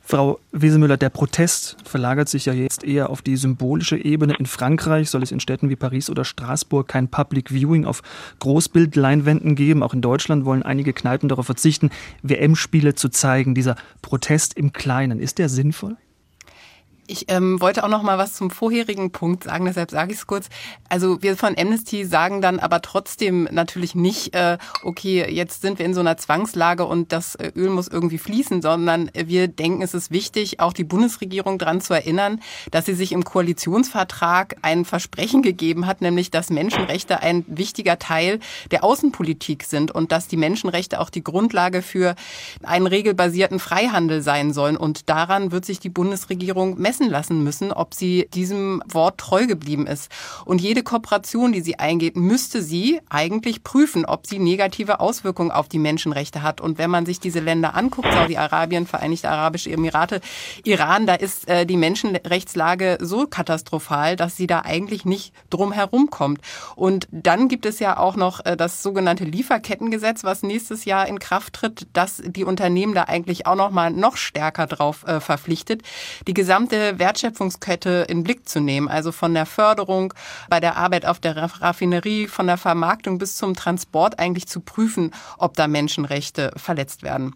Frau 0.00 0.38
Wiesemüller, 0.52 0.96
der 0.96 1.10
Protest 1.10 1.76
verlagert 1.84 2.28
sich 2.28 2.46
ja 2.46 2.52
jetzt 2.52 2.84
eher 2.84 3.10
auf 3.10 3.20
die 3.20 3.36
symbolische 3.36 3.96
Ebene. 3.96 4.34
In 4.38 4.46
Frankreich 4.46 5.10
soll 5.10 5.22
es 5.22 5.32
in 5.32 5.40
Städten 5.40 5.68
wie 5.68 5.76
Paris 5.76 6.08
oder 6.08 6.24
Straßburg 6.24 6.88
kein 6.88 7.08
Public 7.08 7.50
Viewing 7.50 7.84
auf 7.84 8.02
Großbildleinwänden 8.38 9.56
geben. 9.56 9.82
Auch 9.82 9.92
in 9.92 10.00
Deutschland 10.00 10.44
wollen 10.44 10.62
einige 10.62 10.92
Kneipen 10.92 11.28
darauf 11.28 11.46
verzichten, 11.46 11.90
WM-Spiele 12.22 12.94
zu 12.94 13.10
zeigen. 13.10 13.54
Dieser 13.54 13.76
Protest 14.00 14.56
im 14.56 14.72
Kleinen, 14.72 15.20
ist 15.20 15.38
der 15.38 15.48
sinnvoll? 15.48 15.96
Ich 17.06 17.26
ähm, 17.28 17.60
wollte 17.60 17.84
auch 17.84 17.88
noch 17.88 18.02
mal 18.02 18.16
was 18.16 18.32
zum 18.32 18.50
vorherigen 18.50 19.12
Punkt 19.12 19.44
sagen, 19.44 19.66
deshalb 19.66 19.90
sage 19.90 20.12
ich 20.12 20.18
es 20.18 20.26
kurz. 20.26 20.48
Also 20.88 21.22
wir 21.22 21.36
von 21.36 21.54
Amnesty 21.58 22.06
sagen 22.06 22.40
dann 22.40 22.58
aber 22.58 22.80
trotzdem 22.80 23.46
natürlich 23.50 23.94
nicht, 23.94 24.34
äh, 24.34 24.56
okay, 24.82 25.30
jetzt 25.30 25.60
sind 25.60 25.78
wir 25.78 25.84
in 25.84 25.92
so 25.92 26.00
einer 26.00 26.16
Zwangslage 26.16 26.86
und 26.86 27.12
das 27.12 27.34
äh, 27.34 27.52
Öl 27.54 27.68
muss 27.68 27.88
irgendwie 27.88 28.16
fließen, 28.16 28.62
sondern 28.62 29.10
wir 29.14 29.48
denken, 29.48 29.82
es 29.82 29.92
ist 29.92 30.12
wichtig, 30.12 30.60
auch 30.60 30.72
die 30.72 30.84
Bundesregierung 30.84 31.58
daran 31.58 31.82
zu 31.82 31.92
erinnern, 31.92 32.40
dass 32.70 32.86
sie 32.86 32.94
sich 32.94 33.12
im 33.12 33.24
Koalitionsvertrag 33.24 34.56
ein 34.62 34.86
Versprechen 34.86 35.42
gegeben 35.42 35.86
hat, 35.86 36.00
nämlich 36.00 36.30
dass 36.30 36.48
Menschenrechte 36.48 37.20
ein 37.20 37.44
wichtiger 37.46 37.98
Teil 37.98 38.40
der 38.70 38.82
Außenpolitik 38.82 39.64
sind 39.64 39.90
und 39.90 40.10
dass 40.10 40.26
die 40.26 40.38
Menschenrechte 40.38 41.00
auch 41.00 41.10
die 41.10 41.22
Grundlage 41.22 41.82
für 41.82 42.14
einen 42.62 42.86
regelbasierten 42.86 43.58
Freihandel 43.58 44.22
sein 44.22 44.54
sollen. 44.54 44.78
Und 44.78 45.10
daran 45.10 45.52
wird 45.52 45.66
sich 45.66 45.80
die 45.80 45.90
Bundesregierung 45.90 46.78
messen 46.80 46.93
messen 46.94 47.10
lassen 47.10 47.42
müssen, 47.42 47.72
ob 47.72 47.94
sie 47.94 48.28
diesem 48.34 48.82
Wort 48.86 49.18
treu 49.18 49.46
geblieben 49.46 49.86
ist. 49.86 50.10
Und 50.44 50.60
jede 50.60 50.82
Kooperation, 50.82 51.52
die 51.52 51.60
sie 51.60 51.78
eingeht, 51.78 52.16
müsste 52.16 52.62
sie 52.62 53.00
eigentlich 53.08 53.64
prüfen, 53.64 54.04
ob 54.04 54.26
sie 54.26 54.38
negative 54.38 55.00
Auswirkungen 55.00 55.50
auf 55.50 55.68
die 55.68 55.78
Menschenrechte 55.78 56.42
hat. 56.42 56.60
Und 56.60 56.78
wenn 56.78 56.90
man 56.90 57.04
sich 57.06 57.18
diese 57.18 57.40
Länder 57.40 57.74
anguckt, 57.74 58.12
Saudi-Arabien, 58.12 58.86
Vereinigte 58.86 59.28
Arabische 59.28 59.70
Emirate, 59.70 60.20
Iran, 60.64 61.06
da 61.06 61.14
ist 61.14 61.48
äh, 61.48 61.66
die 61.66 61.76
Menschenrechtslage 61.76 62.98
so 63.00 63.26
katastrophal, 63.26 64.14
dass 64.16 64.36
sie 64.36 64.46
da 64.46 64.60
eigentlich 64.60 65.04
nicht 65.04 65.34
drum 65.50 65.72
herum 65.72 66.10
kommt. 66.10 66.40
Und 66.76 67.08
dann 67.10 67.48
gibt 67.48 67.66
es 67.66 67.80
ja 67.80 67.96
auch 67.96 68.16
noch 68.16 68.44
äh, 68.44 68.56
das 68.56 68.82
sogenannte 68.82 69.24
Lieferkettengesetz, 69.24 70.22
was 70.22 70.42
nächstes 70.42 70.84
Jahr 70.84 71.08
in 71.08 71.18
Kraft 71.18 71.54
tritt, 71.54 71.86
das 71.92 72.22
die 72.24 72.44
Unternehmen 72.44 72.94
da 72.94 73.04
eigentlich 73.04 73.46
auch 73.46 73.56
noch 73.56 73.70
mal 73.70 73.90
noch 73.90 74.16
stärker 74.16 74.66
drauf 74.66 75.04
äh, 75.06 75.20
verpflichtet. 75.20 75.82
Die 76.26 76.34
gesamte 76.34 76.83
Wertschöpfungskette 76.98 78.06
in 78.08 78.22
Blick 78.22 78.48
zu 78.48 78.60
nehmen. 78.60 78.88
Also 78.88 79.12
von 79.12 79.34
der 79.34 79.46
Förderung 79.46 80.14
bei 80.48 80.60
der 80.60 80.76
Arbeit 80.76 81.06
auf 81.06 81.18
der 81.18 81.36
Raffinerie, 81.36 82.26
von 82.26 82.46
der 82.46 82.56
Vermarktung 82.56 83.18
bis 83.18 83.36
zum 83.36 83.54
Transport 83.54 84.18
eigentlich 84.18 84.46
zu 84.46 84.60
prüfen, 84.60 85.10
ob 85.38 85.54
da 85.54 85.66
Menschenrechte 85.66 86.52
verletzt 86.56 87.02
werden. 87.02 87.34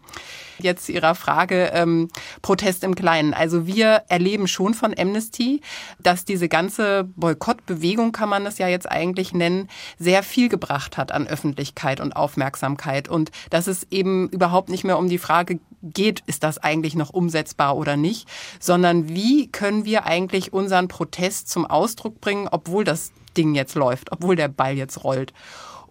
Jetzt 0.59 0.87
zu 0.87 0.91
Ihrer 0.91 1.15
Frage 1.15 1.71
ähm, 1.73 2.09
Protest 2.41 2.83
im 2.83 2.95
Kleinen. 2.95 3.33
Also 3.33 3.65
wir 3.65 4.03
erleben 4.09 4.47
schon 4.47 4.73
von 4.73 4.93
Amnesty, 4.97 5.61
dass 5.99 6.25
diese 6.25 6.49
ganze 6.49 7.05
Boykottbewegung, 7.15 8.11
kann 8.11 8.29
man 8.29 8.43
das 8.43 8.57
ja 8.57 8.67
jetzt 8.67 8.89
eigentlich 8.89 9.33
nennen, 9.33 9.69
sehr 9.97 10.21
viel 10.23 10.49
gebracht 10.49 10.97
hat 10.97 11.11
an 11.11 11.27
Öffentlichkeit 11.27 12.01
und 12.01 12.15
Aufmerksamkeit 12.15 13.07
und 13.07 13.31
dass 13.49 13.67
es 13.67 13.87
eben 13.89 14.29
überhaupt 14.29 14.69
nicht 14.69 14.83
mehr 14.83 14.97
um 14.97 15.07
die 15.07 15.17
Frage 15.17 15.59
geht, 15.81 16.23
ist 16.27 16.43
das 16.43 16.57
eigentlich 16.57 16.95
noch 16.95 17.11
umsetzbar 17.11 17.77
oder 17.77 17.95
nicht, 17.95 18.27
sondern 18.59 19.09
wie 19.09 19.38
können 19.47 19.85
wir 19.85 20.05
eigentlich 20.05 20.53
unseren 20.53 20.87
Protest 20.87 21.49
zum 21.49 21.65
Ausdruck 21.65 22.21
bringen, 22.21 22.47
obwohl 22.49 22.83
das 22.83 23.11
Ding 23.37 23.55
jetzt 23.55 23.75
läuft, 23.75 24.11
obwohl 24.11 24.35
der 24.35 24.47
Ball 24.47 24.75
jetzt 24.75 25.03
rollt. 25.03 25.33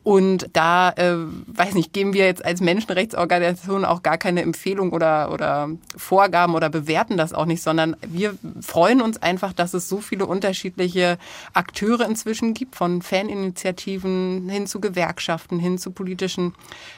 Und 0.03 0.49
da, 0.53 0.91
äh, 0.91 1.17
weiß 1.47 1.75
nicht, 1.75 1.93
geben 1.93 2.13
wir 2.13 2.27
jetzt 2.27 2.45
als 2.45 2.61
Menschenrechtsorganisation 2.61 3.85
auch 3.85 4.03
gar 4.03 4.19
keine 4.19 4.43
Empfehlung 4.43 4.93
oder, 4.93 5.33
oder 5.33 5.69
Vorgaben 5.97 6.55
oder 6.55 6.71
bewerten 6.71 7.17
das 7.17 7.33
auch 7.33 7.47
nicht, 7.47 7.63
sondern 7.63 7.97
wir 8.07 8.35
freuen 8.61 9.03
uns 9.03 9.21
einfach, 9.23 9.53
dass 9.53 9.75
es 9.75 9.89
so 9.89 9.99
viele 9.99 10.27
unterschiedliche 10.27 11.19
Akteure 11.53 12.07
inzwischen 12.09 12.55
gibt, 12.55 12.77
von 12.77 13.03
Faninitiativen 13.03 14.49
hin 14.49 14.67
zu 14.67 14.81
Gewerkschaften, 14.81 15.59
hin 15.59 15.79
zu 15.79 15.91
politischen 15.91 16.55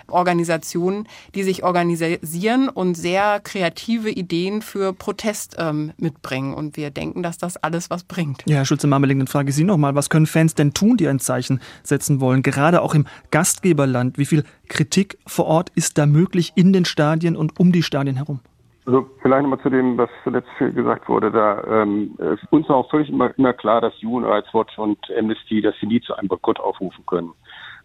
Organisationen, 0.08 1.08
die 1.34 1.42
sich 1.42 1.64
organisieren 1.64 2.68
und 2.68 2.94
sehr 2.96 3.40
kreative 3.40 4.10
Ideen 4.10 4.62
für 4.62 4.92
Protest 4.92 5.56
ähm, 5.58 5.92
mitbringen. 5.98 6.54
Und 6.54 6.76
wir 6.76 6.90
denken, 6.90 7.22
dass 7.22 7.38
das 7.38 7.56
alles 7.56 7.90
was 7.90 8.04
bringt. 8.04 8.42
Ja, 8.46 8.56
Herr 8.56 8.64
Schulze-Marmeling, 8.64 9.18
dann 9.18 9.28
frage 9.28 9.50
ich 9.50 9.56
Sie 9.56 9.64
nochmal, 9.64 9.94
was 9.94 10.10
können 10.10 10.26
Fans 10.26 10.54
denn 10.54 10.74
tun, 10.74 10.96
die 10.96 11.08
ein 11.08 11.20
Zeichen 11.20 11.60
setzen 11.82 12.20
wollen, 12.20 12.42
gerade 12.42 12.82
auch 12.82 12.89
auch 12.90 12.94
im 12.94 13.06
Gastgeberland? 13.30 14.18
Wie 14.18 14.26
viel 14.26 14.44
Kritik 14.68 15.18
vor 15.26 15.46
Ort 15.46 15.70
ist 15.74 15.98
da 15.98 16.06
möglich 16.06 16.52
in 16.56 16.72
den 16.72 16.84
Stadien 16.84 17.36
und 17.36 17.58
um 17.58 17.72
die 17.72 17.82
Stadien 17.82 18.16
herum? 18.16 18.40
Also 18.86 19.08
vielleicht 19.22 19.42
nochmal 19.42 19.60
zu 19.60 19.70
dem, 19.70 19.96
was 19.98 20.10
zuletzt 20.24 20.48
gesagt 20.58 21.08
wurde. 21.08 21.30
Da 21.30 21.82
ähm, 21.82 22.16
ist 22.18 22.50
uns 22.50 22.68
auch 22.68 22.90
völlig 22.90 23.08
immer, 23.08 23.30
immer 23.38 23.52
klar, 23.52 23.80
dass 23.80 23.92
Human 24.02 24.24
Rights 24.24 24.52
Watch 24.52 24.76
und 24.78 24.98
Amnesty, 25.16 25.60
dass 25.60 25.74
sie 25.80 25.86
nie 25.86 26.00
zu 26.00 26.14
einem 26.14 26.28
Boykott 26.28 26.58
aufrufen 26.58 27.04
können. 27.06 27.32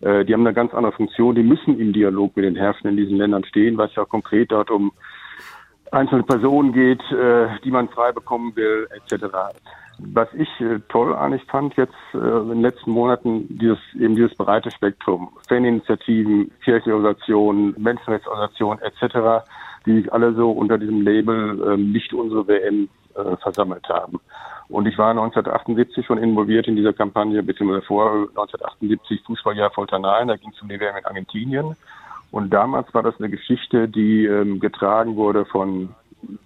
Äh, 0.02 0.26
die 0.26 0.34
haben 0.34 0.42
eine 0.48 0.54
ganz 0.54 0.74
andere 0.74 0.94
Funktion. 0.94 1.36
Die 1.36 1.44
müssen 1.44 1.80
im 1.80 1.94
Dialog 1.94 2.36
mit 2.36 2.46
den 2.46 2.56
Herrschenden 2.56 2.98
in 2.98 3.04
diesen 3.04 3.18
Ländern 3.18 3.44
stehen, 3.44 3.78
was 3.78 3.94
ja 3.96 4.06
konkret 4.06 4.52
dort 4.52 4.72
um 4.72 4.94
einzelne 5.92 6.24
Personen 6.24 6.74
geht, 6.74 7.02
äh, 7.12 7.48
die 7.64 7.72
man 7.72 7.90
frei 7.90 8.12
bekommen 8.12 8.56
will, 8.56 8.88
etc. 8.96 9.26
Was 10.00 10.28
ich 10.34 10.50
äh, 10.60 10.80
toll 10.90 11.16
eigentlich 11.16 11.44
fand 11.46 11.76
jetzt 11.76 11.94
äh, 12.14 12.18
in 12.18 12.50
den 12.50 12.62
letzten 12.62 12.92
Monaten, 12.92 13.46
dieses, 13.58 13.80
eben 14.00 14.16
dieses 14.16 14.36
breite 14.36 14.72
Spektrum, 14.72 15.30
Faninitiativen, 15.48 16.52
Kirchenorganisationen, 16.64 17.76
Menschenrechtsorganisationen 17.78 18.84
etc., 18.84 19.46
die 19.86 20.02
sich 20.02 20.12
alle 20.12 20.34
so 20.34 20.52
unter 20.52 20.78
diesem 20.78 21.02
Label 21.02 21.74
äh, 21.74 21.78
nicht 21.78 22.14
unsere 22.14 22.48
WM 22.48 22.90
äh, 23.16 23.38
versammelt 23.38 23.88
haben. 23.88 24.20
Und 24.68 24.88
ich 24.88 24.98
war 24.98 25.12
1978 25.12 26.06
schon 26.06 26.18
involviert 26.18 26.68
in 26.68 26.76
dieser 26.76 26.94
Kampagne, 26.94 27.44
beziehungsweise 27.44 27.86
vor 27.86 28.12
1978 28.12 29.22
Fußballjahr 29.26 29.70
Folternein, 29.70 30.28
da 30.28 30.36
ging 30.36 30.52
es 30.54 30.62
um 30.62 30.70
die 30.70 30.80
WM 30.80 30.98
in 30.98 31.06
Argentinien. 31.06 31.76
Und 32.32 32.50
damals 32.50 32.92
war 32.94 33.04
das 33.04 33.18
eine 33.20 33.30
Geschichte, 33.30 33.88
die 33.88 34.26
ähm, 34.26 34.60
getragen 34.60 35.16
wurde 35.16 35.46
von 35.46 35.90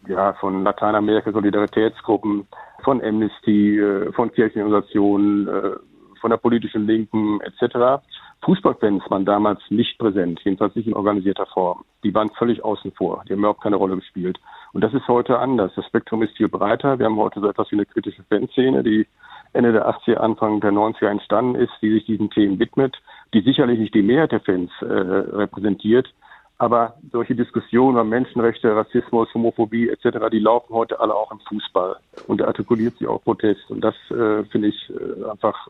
ja, 0.08 0.34
von 0.34 0.64
Lateinamerika 0.64 1.32
Solidaritätsgruppen, 1.32 2.47
von 2.84 3.04
Amnesty, 3.04 3.80
äh, 3.80 4.12
von 4.14 4.32
Kirchenorganisationen, 4.32 5.48
äh, 5.48 5.72
von 6.20 6.30
der 6.30 6.38
politischen 6.38 6.86
Linken 6.86 7.40
etc. 7.42 8.02
Fußballfans 8.44 9.04
waren 9.10 9.26
damals 9.26 9.60
nicht 9.70 9.98
präsent, 9.98 10.40
jedenfalls 10.44 10.76
nicht 10.76 10.88
in 10.88 10.94
organisierter 10.94 11.46
Form. 11.48 11.84
Die 12.04 12.14
waren 12.14 12.30
völlig 12.38 12.64
außen 12.64 12.92
vor, 12.94 13.24
die 13.28 13.34
haben 13.34 13.40
überhaupt 13.40 13.64
keine 13.64 13.76
Rolle 13.76 13.96
gespielt. 13.98 14.40
Und 14.72 14.84
das 14.84 14.94
ist 14.94 15.08
heute 15.08 15.40
anders. 15.40 15.72
Das 15.76 15.86
Spektrum 15.86 16.22
ist 16.24 16.38
viel 16.38 16.48
breiter. 16.48 17.00
Wir 17.00 17.08
haben 17.08 17.18
heute 17.18 17.40
so 17.40 17.50
etwas 17.50 17.72
wie 17.72 17.76
eine 17.76 17.86
kritische 17.86 18.24
Fanszene, 18.24 18.84
die 18.84 19.08
Ende 19.54 19.72
der 19.72 19.90
80er, 19.90 20.16
Anfang 20.16 20.62
der 20.62 20.72
90er 20.72 21.08
entstanden 21.08 21.56
ist, 21.56 21.74
die 21.82 21.92
sich 21.92 22.06
diesen 22.06 22.30
Themen 22.30 22.60
widmet, 22.60 22.96
die 23.34 23.42
sicherlich 23.42 23.80
nicht 23.80 23.96
die 23.96 24.04
Mehrheit 24.04 24.32
der 24.32 24.42
Fans 24.42 24.72
äh, 24.82 24.86
repräsentiert, 24.86 26.14
aber 26.60 26.95
solche 27.12 27.36
Diskussionen 27.36 27.93
über 27.93 28.03
Menschenrechte, 28.03 28.76
Rassismus, 28.76 29.34
Homophobie 29.34 29.89
etc., 29.89 30.30
die 30.30 30.39
laufen 30.39 30.74
heute 30.74 30.99
alle 30.99 31.16
auch 31.16 31.32
im 31.32 31.39
Fußball. 31.47 31.95
Und 32.28 32.41
da 32.41 32.45
artikuliert 32.45 32.97
sich 32.97 33.07
auch 33.07 33.24
Protest. 33.24 33.72
Und 33.72 33.82
das 33.82 33.95
äh, 34.12 34.43
finde 34.51 34.68
ich 34.68 34.89
äh, 34.89 35.30
einfach 35.30 35.70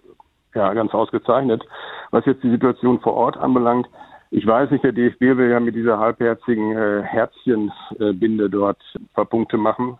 ja, 0.55 0.73
ganz 0.73 0.91
ausgezeichnet. 0.93 1.63
Was 2.09 2.25
jetzt 2.25 2.43
die 2.43 2.49
Situation 2.49 2.99
vor 2.99 3.13
Ort 3.13 3.37
anbelangt, 3.37 3.87
ich 4.31 4.45
weiß 4.45 4.71
nicht, 4.71 4.83
der 4.83 4.91
DFB 4.91 5.21
will 5.21 5.51
ja 5.51 5.59
mit 5.59 5.75
dieser 5.75 5.99
halbherzigen 5.99 6.75
äh, 6.75 7.03
Herzchenbinde 7.03 8.49
dort 8.49 8.81
ein 8.95 9.09
paar 9.13 9.25
Punkte 9.25 9.57
machen. 9.57 9.99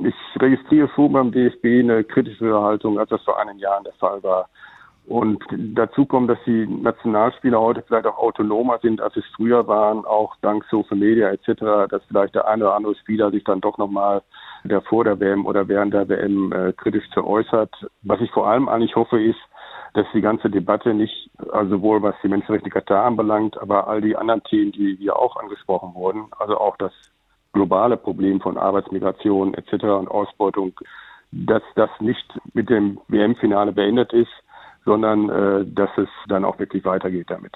Ich 0.00 0.14
registriere 0.40 0.88
schon 0.96 1.12
beim 1.12 1.30
DFB 1.30 1.64
eine 1.64 2.02
kritischere 2.02 2.60
Haltung, 2.60 2.98
als 2.98 3.10
das 3.10 3.22
vor 3.22 3.40
einigen 3.40 3.60
Jahren 3.60 3.84
der 3.84 3.92
Fall 3.94 4.20
war. 4.24 4.48
Und 5.06 5.44
dazu 5.50 6.06
kommt, 6.06 6.30
dass 6.30 6.38
die 6.46 6.66
Nationalspieler 6.66 7.60
heute 7.60 7.82
vielleicht 7.82 8.06
auch 8.06 8.16
autonomer 8.16 8.78
sind, 8.80 9.02
als 9.02 9.14
es 9.16 9.24
früher 9.36 9.66
waren, 9.66 10.06
auch 10.06 10.34
dank 10.40 10.64
Social 10.70 10.96
Media 10.96 11.28
etc., 11.28 11.90
dass 11.90 12.02
vielleicht 12.08 12.34
der 12.34 12.48
eine 12.48 12.64
oder 12.64 12.74
andere 12.74 12.94
Spieler 12.94 13.30
sich 13.30 13.44
dann 13.44 13.60
doch 13.60 13.76
nochmal 13.76 14.22
vor 14.88 15.04
der 15.04 15.20
WM 15.20 15.44
oder 15.44 15.68
während 15.68 15.92
der 15.92 16.08
WM 16.08 16.52
äh, 16.52 16.72
kritisch 16.72 17.08
zu 17.10 17.22
äußert. 17.26 17.70
Was 18.02 18.20
ich 18.22 18.30
vor 18.30 18.48
allem 18.48 18.66
eigentlich 18.68 18.96
hoffe, 18.96 19.22
ist, 19.22 19.38
dass 19.92 20.06
die 20.14 20.22
ganze 20.22 20.48
Debatte 20.48 20.94
nicht, 20.94 21.30
also 21.52 21.76
sowohl 21.76 22.02
was 22.02 22.14
die 22.22 22.28
Menschenrechte 22.28 22.70
Katar 22.70 23.04
anbelangt, 23.04 23.58
aber 23.58 23.86
all 23.86 24.00
die 24.00 24.16
anderen 24.16 24.42
Themen, 24.44 24.72
die 24.72 24.96
hier 24.96 25.16
auch 25.16 25.36
angesprochen 25.36 25.94
wurden, 25.94 26.26
also 26.38 26.56
auch 26.56 26.76
das 26.78 26.92
globale 27.52 27.96
Problem 27.98 28.40
von 28.40 28.56
Arbeitsmigration 28.56 29.54
etc. 29.54 29.84
und 29.84 30.08
Ausbeutung, 30.08 30.72
dass 31.30 31.62
das 31.74 31.90
nicht 32.00 32.26
mit 32.54 32.70
dem 32.70 32.98
WM-Finale 33.08 33.72
beendet 33.72 34.12
ist, 34.12 34.32
sondern 34.84 35.28
äh, 35.28 35.64
dass 35.66 35.90
es 35.96 36.08
dann 36.28 36.44
auch 36.44 36.58
wirklich 36.58 36.84
weitergeht 36.84 37.26
damit. 37.28 37.52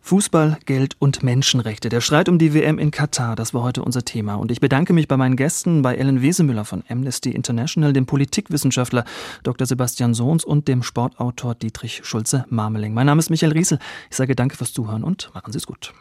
Fußball, 0.00 0.58
Geld 0.64 0.96
und 0.98 1.22
Menschenrechte. 1.22 1.88
Der 1.88 2.00
Streit 2.00 2.28
um 2.28 2.38
die 2.38 2.54
WM 2.54 2.78
in 2.78 2.90
Katar, 2.90 3.36
das 3.36 3.52
war 3.54 3.62
heute 3.62 3.82
unser 3.82 4.04
Thema. 4.04 4.36
Und 4.36 4.50
ich 4.50 4.60
bedanke 4.60 4.92
mich 4.92 5.06
bei 5.06 5.16
meinen 5.16 5.36
Gästen, 5.36 5.82
bei 5.82 5.94
Ellen 5.94 6.22
Wesemüller 6.22 6.64
von 6.64 6.82
Amnesty 6.88 7.30
International, 7.30 7.92
dem 7.92 8.06
Politikwissenschaftler 8.06 9.04
Dr. 9.42 9.66
Sebastian 9.66 10.14
Sohns 10.14 10.44
und 10.44 10.66
dem 10.68 10.82
Sportautor 10.82 11.54
Dietrich 11.54 12.00
Schulze-Marmeling. 12.04 12.94
Mein 12.94 13.06
Name 13.06 13.20
ist 13.20 13.30
Michael 13.30 13.52
Riesel. 13.52 13.78
Ich 14.10 14.16
sage 14.16 14.34
danke 14.34 14.56
fürs 14.56 14.72
Zuhören 14.72 15.04
und 15.04 15.30
machen 15.34 15.52
Sie 15.52 15.58
es 15.58 15.66
gut. 15.66 15.92